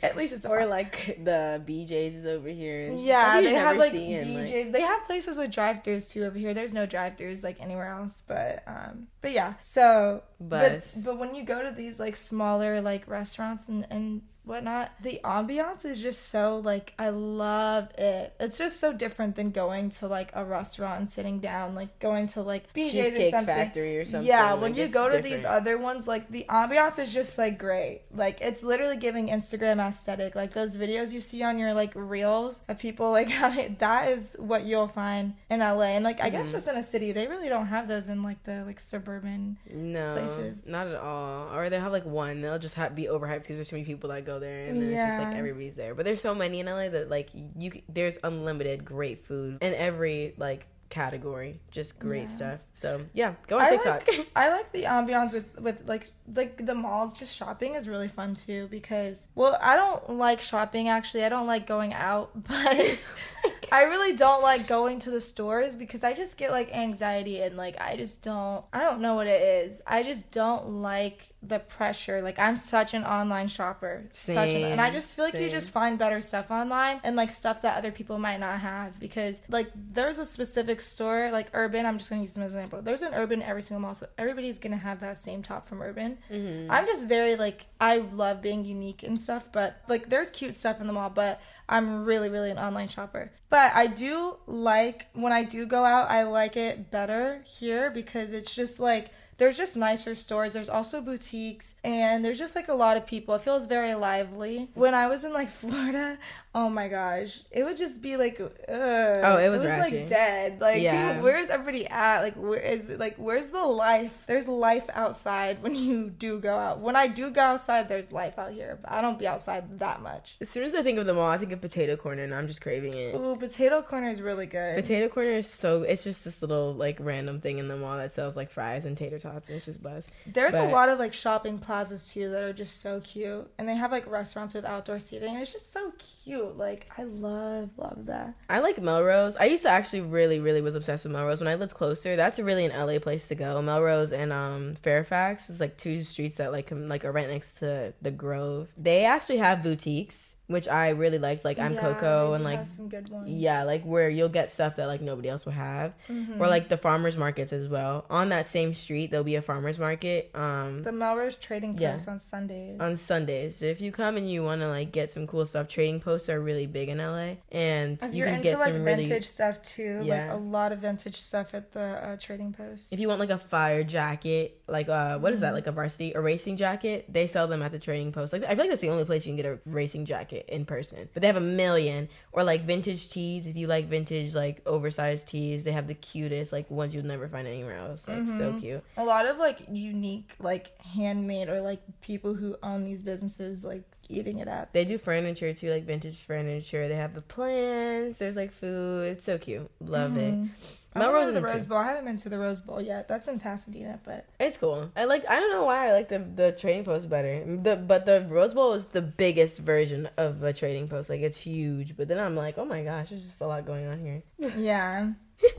But 0.00 0.10
at 0.10 0.16
least 0.16 0.32
it's 0.32 0.44
or 0.46 0.58
farm. 0.60 0.70
like 0.70 1.18
the 1.24 1.60
BJ's 1.66 2.14
is 2.14 2.24
over 2.24 2.48
here. 2.48 2.92
Yeah, 2.96 3.40
they 3.40 3.54
have 3.54 3.76
like 3.76 3.90
see 3.90 4.12
in, 4.12 4.32
like- 4.34 4.46
BJ's. 4.46 4.70
They 4.70 4.82
have 4.82 5.04
places 5.06 5.36
with 5.36 5.50
drive-throughs 5.50 6.08
too 6.12 6.22
over 6.24 6.38
here. 6.38 6.54
There's 6.54 6.72
no 6.72 6.86
drive-throughs 6.86 7.42
like 7.42 7.60
anywhere 7.60 7.88
else, 7.88 8.22
but 8.28 8.62
um, 8.68 9.08
but 9.22 9.32
yeah. 9.32 9.54
So, 9.60 10.22
But- 10.40 10.84
but 10.94 11.04
but 11.04 11.18
when 11.18 11.34
you 11.34 11.42
go 11.42 11.64
to 11.64 11.72
these 11.72 11.98
like 11.98 12.14
smaller 12.14 12.80
like 12.80 13.08
restaurants 13.08 13.68
and 13.68 13.84
and 13.90 14.22
whatnot, 14.48 14.90
the 15.02 15.20
ambiance 15.24 15.84
is 15.84 16.02
just 16.02 16.28
so 16.30 16.58
like 16.58 16.94
I 16.98 17.10
love 17.10 17.90
it. 17.98 18.34
It's 18.40 18.58
just 18.58 18.80
so 18.80 18.92
different 18.92 19.36
than 19.36 19.50
going 19.50 19.90
to 19.90 20.06
like 20.08 20.30
a 20.34 20.44
restaurant 20.44 20.98
and 21.00 21.08
sitting 21.08 21.38
down, 21.40 21.74
like 21.74 21.98
going 22.00 22.26
to 22.28 22.42
like 22.42 22.72
BJ's 22.72 23.16
or 23.16 23.24
something. 23.30 23.54
Factory 23.54 23.98
or 23.98 24.04
something. 24.04 24.26
Yeah, 24.26 24.52
like, 24.52 24.62
when 24.62 24.74
you 24.74 24.88
go 24.88 25.08
to 25.10 25.18
these 25.20 25.44
other 25.44 25.78
ones, 25.78 26.08
like 26.08 26.28
the 26.30 26.46
ambiance 26.48 26.98
is 26.98 27.12
just 27.12 27.36
like 27.38 27.58
great. 27.58 28.02
Like 28.14 28.40
it's 28.40 28.62
literally 28.62 28.96
giving 28.96 29.28
Instagram 29.28 29.78
aesthetic. 29.86 30.34
Like 30.34 30.54
those 30.54 30.76
videos 30.76 31.12
you 31.12 31.20
see 31.20 31.42
on 31.42 31.58
your 31.58 31.74
like 31.74 31.92
reels 31.94 32.62
of 32.68 32.78
people 32.78 33.10
like 33.10 33.28
having 33.44 33.76
that 33.80 34.08
is 34.08 34.34
what 34.38 34.64
you'll 34.64 34.88
find 34.88 35.34
in 35.50 35.60
LA. 35.60 35.82
And 35.98 36.04
like 36.04 36.20
I 36.20 36.28
Mm-hmm. 36.28 36.36
guess 36.42 36.52
just 36.52 36.68
in 36.68 36.76
a 36.76 36.82
city, 36.82 37.12
they 37.12 37.26
really 37.26 37.48
don't 37.48 37.66
have 37.66 37.88
those 37.88 38.08
in 38.08 38.22
like 38.22 38.42
the 38.44 38.64
like 38.64 38.78
suburban. 38.80 39.56
no, 39.70 40.14
places. 40.16 40.66
not 40.66 40.86
at 40.86 40.94
all. 40.96 41.48
Or 41.54 41.68
they 41.70 41.78
have 41.80 41.90
like 41.92 42.04
one. 42.04 42.40
They'll 42.42 42.58
just 42.58 42.74
have, 42.76 42.94
be 42.94 43.04
overhyped 43.04 43.42
because 43.42 43.56
there's 43.56 43.68
so 43.70 43.76
many 43.76 43.84
people 43.86 44.10
that 44.10 44.24
go 44.26 44.37
there, 44.38 44.66
and 44.66 44.80
then 44.80 44.90
it's 44.90 45.02
just 45.02 45.22
like 45.22 45.36
everybody's 45.36 45.76
there. 45.76 45.94
But 45.94 46.04
there's 46.04 46.20
so 46.20 46.34
many 46.34 46.60
in 46.60 46.66
LA 46.66 46.88
that 46.88 47.10
like 47.10 47.30
you, 47.32 47.82
there's 47.88 48.18
unlimited 48.22 48.84
great 48.84 49.24
food 49.24 49.58
in 49.62 49.74
every 49.74 50.34
like 50.36 50.66
category. 50.90 51.60
Just 51.70 51.98
great 51.98 52.30
stuff. 52.30 52.60
So 52.74 53.02
yeah, 53.12 53.34
go 53.46 53.58
on 53.58 53.64
I 53.64 53.70
TikTok. 53.70 54.08
like, 54.08 54.28
I 54.34 54.48
like 54.50 54.72
the 54.72 54.84
ambiance 54.84 55.32
with 55.32 55.58
with 55.58 55.78
like 55.86 56.10
like 56.34 56.64
the 56.64 56.74
malls. 56.74 57.14
Just 57.14 57.36
shopping 57.36 57.74
is 57.74 57.88
really 57.88 58.08
fun 58.08 58.34
too 58.34 58.68
because 58.70 59.28
well, 59.34 59.58
I 59.62 59.76
don't 59.76 60.16
like 60.18 60.40
shopping 60.40 60.88
actually. 60.88 61.24
I 61.24 61.28
don't 61.28 61.46
like 61.46 61.66
going 61.66 61.92
out, 61.94 62.30
but 62.48 63.06
I 63.72 63.84
really 63.84 64.14
don't 64.14 64.42
like 64.42 64.66
going 64.66 64.98
to 65.00 65.10
the 65.10 65.20
stores 65.20 65.76
because 65.76 66.04
I 66.04 66.14
just 66.14 66.38
get 66.38 66.50
like 66.50 66.74
anxiety 66.74 67.40
and 67.40 67.56
like 67.56 67.80
I 67.80 67.96
just 67.96 68.22
don't. 68.22 68.64
I 68.72 68.80
don't 68.80 69.00
know 69.00 69.14
what 69.14 69.26
it 69.26 69.42
is. 69.42 69.82
I 69.86 70.02
just 70.02 70.32
don't 70.32 70.68
like 70.82 71.28
the 71.42 71.58
pressure. 71.58 72.22
Like 72.22 72.38
I'm 72.38 72.56
such 72.56 72.94
an 72.94 73.04
online 73.04 73.48
shopper, 73.48 74.04
such 74.12 74.50
an, 74.50 74.64
and 74.64 74.80
I 74.80 74.90
just 74.90 75.14
feel 75.14 75.24
like 75.24 75.34
you 75.34 75.48
just 75.48 75.70
find 75.70 75.98
better 75.98 76.20
stuff 76.20 76.50
online 76.50 77.00
and 77.04 77.16
like 77.16 77.30
stuff 77.30 77.62
that 77.62 77.76
other 77.76 77.90
people 77.90 78.18
might 78.18 78.38
not 78.38 78.60
have 78.60 78.98
because 78.98 79.42
like 79.48 79.70
there's 79.74 80.18
a 80.18 80.26
specific 80.26 80.80
store 80.80 81.30
like 81.32 81.48
urban 81.54 81.86
i'm 81.86 81.98
just 81.98 82.10
gonna 82.10 82.22
use 82.22 82.34
them 82.34 82.42
as 82.42 82.54
an 82.54 82.60
example 82.60 82.82
there's 82.82 83.02
an 83.02 83.14
urban 83.14 83.42
every 83.42 83.62
single 83.62 83.80
mall 83.80 83.94
so 83.94 84.06
everybody's 84.16 84.58
gonna 84.58 84.76
have 84.76 85.00
that 85.00 85.16
same 85.16 85.42
top 85.42 85.66
from 85.66 85.80
urban 85.80 86.18
mm-hmm. 86.30 86.70
i'm 86.70 86.86
just 86.86 87.08
very 87.08 87.36
like 87.36 87.66
i 87.80 87.98
love 87.98 88.42
being 88.42 88.64
unique 88.64 89.02
and 89.02 89.20
stuff 89.20 89.48
but 89.52 89.80
like 89.88 90.08
there's 90.08 90.30
cute 90.30 90.54
stuff 90.54 90.80
in 90.80 90.86
the 90.86 90.92
mall 90.92 91.10
but 91.10 91.40
i'm 91.68 92.04
really 92.04 92.28
really 92.28 92.50
an 92.50 92.58
online 92.58 92.88
shopper. 92.88 93.30
But 93.50 93.72
i 93.74 93.86
do 93.86 94.36
like 94.46 95.06
when 95.14 95.32
i 95.32 95.44
do 95.44 95.66
go 95.66 95.84
out 95.84 96.10
i 96.10 96.22
like 96.24 96.56
it 96.56 96.90
better 96.90 97.42
here 97.44 97.90
because 97.90 98.32
it's 98.32 98.54
just 98.54 98.80
like 98.80 99.10
there's 99.38 99.56
just 99.56 99.76
nicer 99.76 100.14
stores. 100.14 100.52
There's 100.52 100.68
also 100.68 101.00
boutiques, 101.00 101.76
and 101.84 102.24
there's 102.24 102.38
just 102.38 102.56
like 102.56 102.68
a 102.68 102.74
lot 102.74 102.96
of 102.96 103.06
people. 103.06 103.34
It 103.36 103.42
feels 103.42 103.66
very 103.66 103.94
lively. 103.94 104.68
When 104.74 104.94
I 104.94 105.06
was 105.06 105.24
in 105.24 105.32
like 105.32 105.48
Florida, 105.62 106.18
oh 106.54 106.68
my 106.68 106.88
gosh, 106.88 107.42
it 107.52 107.62
would 107.62 107.76
just 107.76 108.02
be 108.02 108.16
like, 108.16 108.40
ugh. 108.40 108.50
Oh, 108.68 109.38
it 109.38 109.48
was 109.48 109.62
like 109.62 110.08
dead. 110.08 110.60
Like, 110.60 110.82
Yeah. 110.82 111.20
where's 111.22 111.50
everybody 111.50 111.86
at? 111.86 112.22
Like, 112.22 112.34
where 112.34 112.58
is 112.58 112.88
like, 112.88 113.14
where's 113.16 113.50
the 113.50 113.64
life? 113.64 114.24
There's 114.26 114.48
life 114.48 114.88
outside 114.92 115.62
when 115.62 115.76
you 115.76 116.10
do 116.10 116.40
go 116.40 116.56
out. 116.56 116.80
When 116.80 116.96
I 116.96 117.06
do 117.06 117.30
go 117.30 117.42
outside, 117.42 117.88
there's 117.88 118.10
life 118.10 118.38
out 118.40 118.52
here. 118.52 118.80
But 118.82 118.90
I 118.90 119.00
don't 119.00 119.20
be 119.20 119.28
outside 119.28 119.78
that 119.78 120.02
much. 120.02 120.36
As 120.40 120.48
soon 120.48 120.64
as 120.64 120.74
I 120.74 120.82
think 120.82 120.98
of 120.98 121.06
the 121.06 121.14
mall, 121.14 121.28
I 121.30 121.38
think 121.38 121.52
of 121.52 121.60
Potato 121.60 121.96
Corner, 121.96 122.24
and 122.24 122.34
I'm 122.34 122.48
just 122.48 122.60
craving 122.60 122.94
it. 122.94 123.14
Ooh, 123.14 123.36
potato 123.36 123.82
corner 123.82 124.08
is 124.08 124.20
really 124.20 124.46
good. 124.46 124.74
Potato 124.74 125.08
Corner 125.08 125.30
is 125.30 125.48
so 125.48 125.82
it's 125.82 126.02
just 126.02 126.24
this 126.24 126.42
little 126.42 126.74
like 126.74 126.96
random 126.98 127.40
thing 127.40 127.58
in 127.58 127.68
the 127.68 127.76
mall 127.76 127.98
that 127.98 128.12
sells 128.12 128.36
like 128.36 128.50
fries 128.50 128.84
and 128.84 128.96
tater 128.96 129.18
tots 129.20 129.27
and 129.28 129.56
it's 129.56 129.66
just 129.66 129.82
buzz. 129.82 130.06
There's 130.26 130.54
a 130.54 130.64
lot 130.64 130.88
of 130.88 130.98
like 130.98 131.12
shopping 131.12 131.58
plazas 131.58 132.12
too 132.12 132.30
that 132.30 132.42
are 132.42 132.52
just 132.52 132.80
so 132.80 133.00
cute, 133.00 133.50
and 133.58 133.68
they 133.68 133.76
have 133.76 133.92
like 133.92 134.06
restaurants 134.06 134.54
with 134.54 134.64
outdoor 134.64 134.98
seating. 134.98 135.30
And 135.30 135.42
it's 135.42 135.52
just 135.52 135.72
so 135.72 135.92
cute. 135.98 136.56
Like 136.56 136.90
I 136.96 137.04
love 137.04 137.70
love 137.76 138.06
that. 138.06 138.34
I 138.48 138.60
like 138.60 138.80
Melrose. 138.80 139.36
I 139.36 139.44
used 139.44 139.62
to 139.64 139.70
actually 139.70 140.02
really, 140.02 140.40
really 140.40 140.60
was 140.60 140.74
obsessed 140.74 141.04
with 141.04 141.12
Melrose 141.12 141.40
when 141.40 141.48
I 141.48 141.54
lived 141.54 141.74
closer. 141.74 142.16
That's 142.16 142.38
really 142.38 142.64
an 142.64 142.72
LA 142.72 142.98
place 142.98 143.28
to 143.28 143.34
go. 143.34 143.60
Melrose 143.62 144.12
and 144.12 144.32
um 144.32 144.74
Fairfax 144.76 145.50
is 145.50 145.60
like 145.60 145.76
two 145.76 146.02
streets 146.02 146.36
that 146.36 146.52
like 146.52 146.66
come 146.68 146.88
like 146.88 147.04
are 147.04 147.12
right 147.12 147.28
next 147.28 147.56
to 147.56 147.92
the 148.02 148.10
Grove. 148.10 148.68
They 148.76 149.04
actually 149.04 149.38
have 149.38 149.62
boutiques, 149.62 150.36
which 150.48 150.66
I 150.68 150.88
really 150.90 151.18
liked. 151.18 151.44
Like 151.44 151.58
I'm 151.58 151.74
Yeah, 151.74 151.80
Coco 151.80 152.32
and 152.32 152.42
like 152.42 152.58
have 152.58 152.68
some 152.68 152.88
good 152.88 153.08
ones. 153.08 153.28
yeah, 153.28 153.62
like 153.62 153.84
where 153.84 154.10
you'll 154.10 154.28
get 154.28 154.50
stuff 154.50 154.76
that 154.76 154.86
like 154.86 155.00
nobody 155.00 155.28
else 155.28 155.44
will 155.46 155.52
have, 155.52 155.96
Mm-hmm. 156.08 156.42
or 156.42 156.48
like 156.48 156.68
the 156.68 156.76
farmers 156.76 157.16
markets 157.16 157.52
as 157.52 157.68
well. 157.68 158.04
On 158.10 158.30
that 158.30 158.46
same 158.46 158.74
street, 158.74 159.10
there'll 159.10 159.24
be 159.24 159.36
a 159.36 159.42
farmers 159.42 159.78
market. 159.78 160.30
Um, 160.34 160.82
The 160.82 160.90
Melrose 160.92 161.36
Trading 161.36 161.78
Yeah. 161.78 161.92
Post 161.92 162.08
on 162.08 162.18
Sundays. 162.18 162.80
on 162.80 162.96
Sundays. 162.96 163.56
So 163.56 163.66
if 163.66 163.80
you 163.80 163.92
come 163.92 164.16
and 164.16 164.28
you 164.30 164.42
want 164.42 164.60
to 164.62 164.68
like 164.68 164.90
get 164.90 165.10
some 165.10 165.26
cool 165.26 165.44
stuff, 165.46 165.68
trading 165.68 166.00
posts 166.00 166.28
are 166.28 166.40
really 166.40 166.66
big 166.66 166.88
in 166.88 166.98
LA, 166.98 167.36
and 167.52 167.98
if 168.02 168.14
you 168.14 168.24
can 168.24 168.34
into 168.34 168.42
get 168.44 168.58
like 168.58 168.72
some 168.72 168.84
vintage 168.84 169.08
really. 169.10 169.20
stuff 169.22 169.62
too, 169.62 170.02
Yeah. 170.04 170.24
like 170.28 170.32
a 170.32 170.36
lot 170.42 170.72
of 170.72 170.80
vintage 170.80 171.16
stuff 171.20 171.54
at 171.54 171.72
the 171.72 171.80
uh, 171.80 172.16
Trading 172.18 172.52
Post. 172.52 172.92
If 172.92 172.98
you 173.00 173.08
want 173.08 173.20
like 173.20 173.30
a 173.30 173.38
fire 173.38 173.84
jacket, 173.84 174.60
like 174.66 174.88
uh, 174.88 175.18
what 175.18 175.32
is 175.32 175.38
Mm-hmm. 175.38 175.42
that? 175.46 175.54
Like 175.54 175.66
a 175.66 175.72
varsity, 175.72 176.12
a 176.14 176.20
racing 176.20 176.56
jacket? 176.56 177.04
They 177.12 177.26
sell 177.26 177.46
them 177.48 177.62
at 177.62 177.70
the 177.72 177.78
trading 177.78 178.12
post. 178.12 178.32
Like 178.32 178.42
I 178.44 178.48
feel 178.50 178.58
like 178.58 178.70
that's 178.70 178.80
the 178.82 178.88
only 178.90 179.04
place 179.04 179.26
you 179.26 179.30
can 179.34 179.36
get 179.36 179.46
a 179.46 179.58
racing 179.66 180.04
jacket 180.06 180.37
in 180.48 180.64
person. 180.64 181.08
But 181.12 181.22
they 181.22 181.26
have 181.26 181.36
a 181.36 181.40
million, 181.40 182.08
or 182.32 182.44
like 182.44 182.62
vintage 182.64 183.08
tees. 183.10 183.46
If 183.46 183.56
you 183.56 183.66
like 183.66 183.86
vintage, 183.88 184.34
like 184.34 184.62
oversized 184.66 185.28
tees, 185.28 185.64
they 185.64 185.72
have 185.72 185.86
the 185.86 185.94
cutest, 185.94 186.52
like 186.52 186.70
ones 186.70 186.94
you'll 186.94 187.04
never 187.04 187.28
find 187.28 187.48
anywhere 187.48 187.76
else. 187.78 188.06
Like 188.08 188.26
so 188.26 188.50
Mm-hmm. 188.50 188.58
cute. 188.58 188.84
a 188.96 189.04
lot 189.04 189.26
of 189.26 189.38
like 189.38 189.58
unique, 189.70 190.32
like 190.38 190.80
handmade 190.82 191.48
or 191.48 191.60
like 191.60 191.80
people 192.00 192.34
who 192.34 192.56
own 192.62 192.84
these 192.84 193.02
businesses, 193.02 193.64
like 193.64 193.82
eating 194.08 194.38
it 194.38 194.48
up. 194.48 194.72
They 194.72 194.84
do 194.84 194.98
furniture 194.98 195.52
too, 195.54 195.70
like 195.70 195.84
vintage 195.84 196.20
furniture. 196.20 196.88
They 196.88 196.96
have 196.96 197.14
the 197.14 197.22
plants. 197.22 198.18
There's 198.18 198.36
like 198.36 198.52
food. 198.52 199.12
It's 199.12 199.24
so 199.24 199.38
cute. 199.38 199.70
Love 199.80 200.16
it. 200.16 200.34
Mm-hmm. 200.34 200.46
I 200.94 201.08
wanna 201.10 201.26
to 201.26 201.32
the 201.32 201.42
Rose 201.42 201.62
too. 201.62 201.68
Bowl. 201.68 201.78
I 201.78 201.88
haven't 201.88 202.06
been 202.06 202.16
to 202.16 202.28
the 202.28 202.38
Rose 202.38 202.60
Bowl 202.60 202.80
yet. 202.80 203.08
That's 203.08 203.28
in 203.28 203.38
Pasadena, 203.38 204.00
but 204.04 204.26
It's 204.40 204.56
cool. 204.56 204.90
I 204.96 205.04
like. 205.04 205.28
I 205.28 205.38
don't 205.38 205.50
know 205.50 205.64
why 205.64 205.88
I 205.88 205.92
like 205.92 206.08
the 206.08 206.18
the 206.18 206.52
trading 206.52 206.84
post 206.84 207.08
better. 207.08 207.44
The 207.44 207.76
but 207.76 208.06
the 208.06 208.26
Rose 208.28 208.54
Bowl 208.54 208.72
is 208.72 208.86
the 208.86 209.02
biggest 209.02 209.58
version 209.60 210.08
of 210.16 210.42
a 210.42 210.52
trading 210.52 210.88
post. 210.88 211.10
Like 211.10 211.20
it's 211.20 211.38
huge. 211.38 211.96
But 211.96 212.08
then 212.08 212.18
I'm 212.18 212.34
like, 212.34 212.58
oh 212.58 212.64
my 212.64 212.82
gosh, 212.82 213.10
there's 213.10 213.22
just 213.22 213.40
a 213.40 213.46
lot 213.46 213.66
going 213.66 213.86
on 213.86 213.98
here. 214.00 214.22
yeah. 214.56 215.12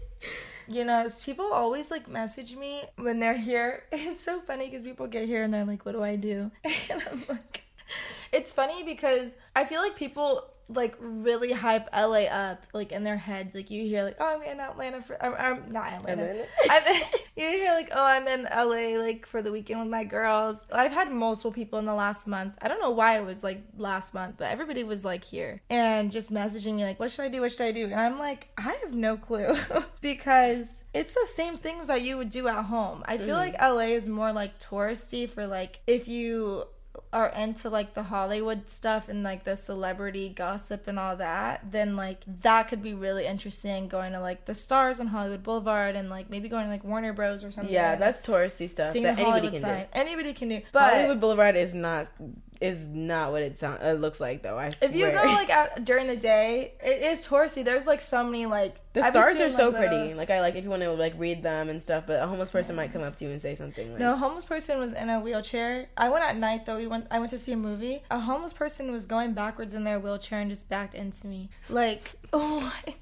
You 0.72 0.86
know, 0.86 1.08
people 1.26 1.52
always 1.52 1.90
like 1.90 2.08
message 2.08 2.56
me 2.56 2.84
when 2.96 3.20
they're 3.20 3.36
here. 3.38 3.86
It's 3.92 4.24
so 4.24 4.40
funny 4.42 4.66
because 4.66 4.84
people 4.84 5.08
get 5.08 5.26
here 5.26 5.42
and 5.42 5.52
they're 5.52 5.66
like, 5.66 5.84
"What 5.84 5.94
do 5.94 6.04
I 6.04 6.16
do?" 6.16 6.52
And 6.64 7.02
I'm 7.12 7.24
like, 7.28 7.64
it's 8.32 8.54
funny 8.54 8.84
because 8.84 9.36
I 9.56 9.65
feel 9.65 9.82
like 9.82 9.95
people 9.95 10.49
like 10.69 10.95
really 10.99 11.52
hype 11.52 11.89
LA 11.93 12.25
up 12.25 12.65
like 12.73 12.91
in 12.91 13.04
their 13.04 13.17
heads. 13.17 13.56
Like 13.56 13.71
you 13.71 13.84
hear 13.84 14.04
like, 14.04 14.17
"Oh, 14.19 14.36
I'm 14.36 14.41
in 14.43 14.60
Atlanta 14.60 15.02
for," 15.02 15.21
I'm, 15.23 15.34
I'm 15.38 15.71
not 15.71 15.91
Atlanta. 15.91 16.23
Atlanta? 16.23 16.45
I'm, 16.69 16.84
you 17.36 17.47
hear 17.47 17.73
like, 17.73 17.89
"Oh, 17.91 18.04
I'm 18.04 18.28
in 18.28 18.43
LA 18.43 19.02
like 19.02 19.25
for 19.25 19.41
the 19.41 19.52
weekend 19.52 19.80
with 19.80 19.89
my 19.89 20.04
girls." 20.04 20.67
I've 20.71 20.91
had 20.91 21.12
multiple 21.12 21.52
people 21.52 21.80
in 21.80 21.86
the 21.86 21.93
last 21.93 22.28
month. 22.28 22.54
I 22.62 22.67
don't 22.67 22.80
know 22.80 22.91
why 22.91 23.17
it 23.17 23.25
was 23.25 23.43
like 23.43 23.63
last 23.78 24.13
month, 24.13 24.36
but 24.38 24.52
everybody 24.52 24.84
was 24.84 25.04
like 25.04 25.23
here 25.23 25.62
and 25.69 26.12
just 26.12 26.32
messaging 26.32 26.75
me 26.75 26.84
like, 26.84 26.99
"What 26.99 27.10
should 27.10 27.25
I 27.25 27.30
do? 27.30 27.41
What 27.41 27.52
should 27.52 27.65
I 27.65 27.71
do?" 27.71 27.86
And 27.86 27.95
I'm 27.95 28.19
like, 28.19 28.49
I 28.58 28.78
have 28.84 28.93
no 28.93 29.17
clue 29.17 29.56
because 30.02 30.86
it's 30.93 31.15
the 31.15 31.25
same 31.25 31.58
things 31.58 31.88
that 31.88 32.04
you 32.04 32.17
would 32.17 32.30
do 32.30 32.47
at 32.47 32.65
home. 32.65 33.04
I 33.08 33.17
feel 33.17 33.36
mm-hmm. 33.36 33.54
like 33.54 33.62
LA 33.62 33.95
is 33.95 34.08
more 34.08 34.32
like 34.32 34.60
touristy 34.60 35.28
for 35.28 35.47
like 35.47 35.82
if 35.88 36.08
you 36.08 36.65
are 37.12 37.30
into 37.30 37.69
like 37.69 37.95
the 37.95 38.04
Hollywood 38.04 38.69
stuff 38.69 39.10
and 39.10 39.24
like 39.24 39.43
the 39.43 39.56
celebrity 39.56 40.30
gossip 40.30 40.88
and 40.88 41.00
all 41.00 41.15
that, 41.15 41.72
then 41.72 41.95
like 41.95 42.19
that 42.41 42.67
could 42.67 42.84
be 42.84 42.93
really 42.93 43.26
interesting 43.26 43.88
going 43.88 44.13
to 44.13 44.19
like 44.19 44.45
the 44.45 44.54
stars 44.54 45.00
on 45.00 45.08
Hollywood 45.08 45.41
Boulevard 45.41 45.95
and 45.95 46.10
like 46.10 46.30
maybe 46.30 46.50
going 46.50 46.65
to 46.65 46.69
like 46.69 46.84
Warner 46.84 47.13
Bros 47.13 47.43
or 47.43 47.52
something. 47.52 47.74
Yeah, 47.74 47.95
that's 47.95 48.26
touristy 48.26 48.69
stuff 48.69 48.93
seeing 48.93 49.04
that 49.06 49.15
the 49.15 49.24
anybody 49.24 49.48
Hollywood 49.48 49.54
can 49.54 49.62
sign. 49.62 49.82
do. 49.82 49.88
Anybody 49.93 50.34
can 50.34 50.50
do. 50.50 50.62
But 50.72 50.93
Hollywood 50.93 51.19
Boulevard 51.19 51.56
is 51.56 51.74
not 51.74 52.08
is 52.62 52.89
not 52.89 53.32
what 53.32 53.41
it 53.41 53.58
sounds. 53.58 53.80
it 53.82 54.02
looks 54.02 54.19
like 54.19 54.41
though. 54.41 54.58
I 54.58 54.72
swear. 54.72 54.89
if 54.89 54.95
you 54.95 55.10
go 55.10 55.24
like 55.24 55.50
out 55.50 55.86
during 55.86 56.08
the 56.08 56.17
day, 56.17 56.74
it 56.84 57.02
is 57.02 57.26
touristy. 57.26 57.63
There's 57.63 57.88
like 57.88 58.02
so 58.02 58.24
many 58.24 58.45
like 58.45 58.76
the 58.93 59.02
I've 59.02 59.12
stars 59.12 59.39
are 59.39 59.50
so 59.50 59.69
like, 59.69 59.78
pretty. 59.88 60.13
Like 60.13 60.30
I 60.30 60.41
like 60.41 60.56
if 60.56 60.63
you 60.63 60.69
want 60.69 60.82
to 60.84 60.91
like 60.91 61.13
read 61.17 61.41
them 61.41 61.69
and 61.69 61.82
stuff, 61.82 62.04
but 62.06 62.22
a 62.22 62.28
homeless 62.28 62.52
person 62.52 62.76
might 62.76 62.91
come 62.91 63.02
up 63.02 63.15
to 63.17 63.26
you 63.26 63.32
and 63.32 63.41
say 63.41 63.56
something 63.56 63.91
like 63.91 64.00
No, 64.00 64.13
a 64.13 64.17
homeless 64.17 64.45
person 64.45 64.78
was 64.80 64.93
in 64.93 65.10
a 65.10 65.19
wheelchair. 65.19 65.88
I 65.95 66.10
went 66.10 66.26
at 66.26 66.36
night 66.38 66.65
though. 66.65 66.78
We 66.78 66.88
went. 66.88 67.08
I 67.12 67.19
went 67.19 67.32
to 67.32 67.38
see 67.39 67.54
a 67.54 67.58
movie. 67.58 68.04
A 68.12 68.19
homeless 68.19 68.54
person 68.54 68.91
was 68.91 69.06
going 69.06 69.34
backwards 69.34 69.74
in 69.74 69.84
their 69.86 70.00
wheelchair 70.00 70.39
and 70.39 70.50
just 70.50 70.67
backed 70.69 70.95
into 70.95 71.28
me. 71.28 71.50
Like, 71.69 72.12
oh, 72.34 72.60
my- 72.62 72.95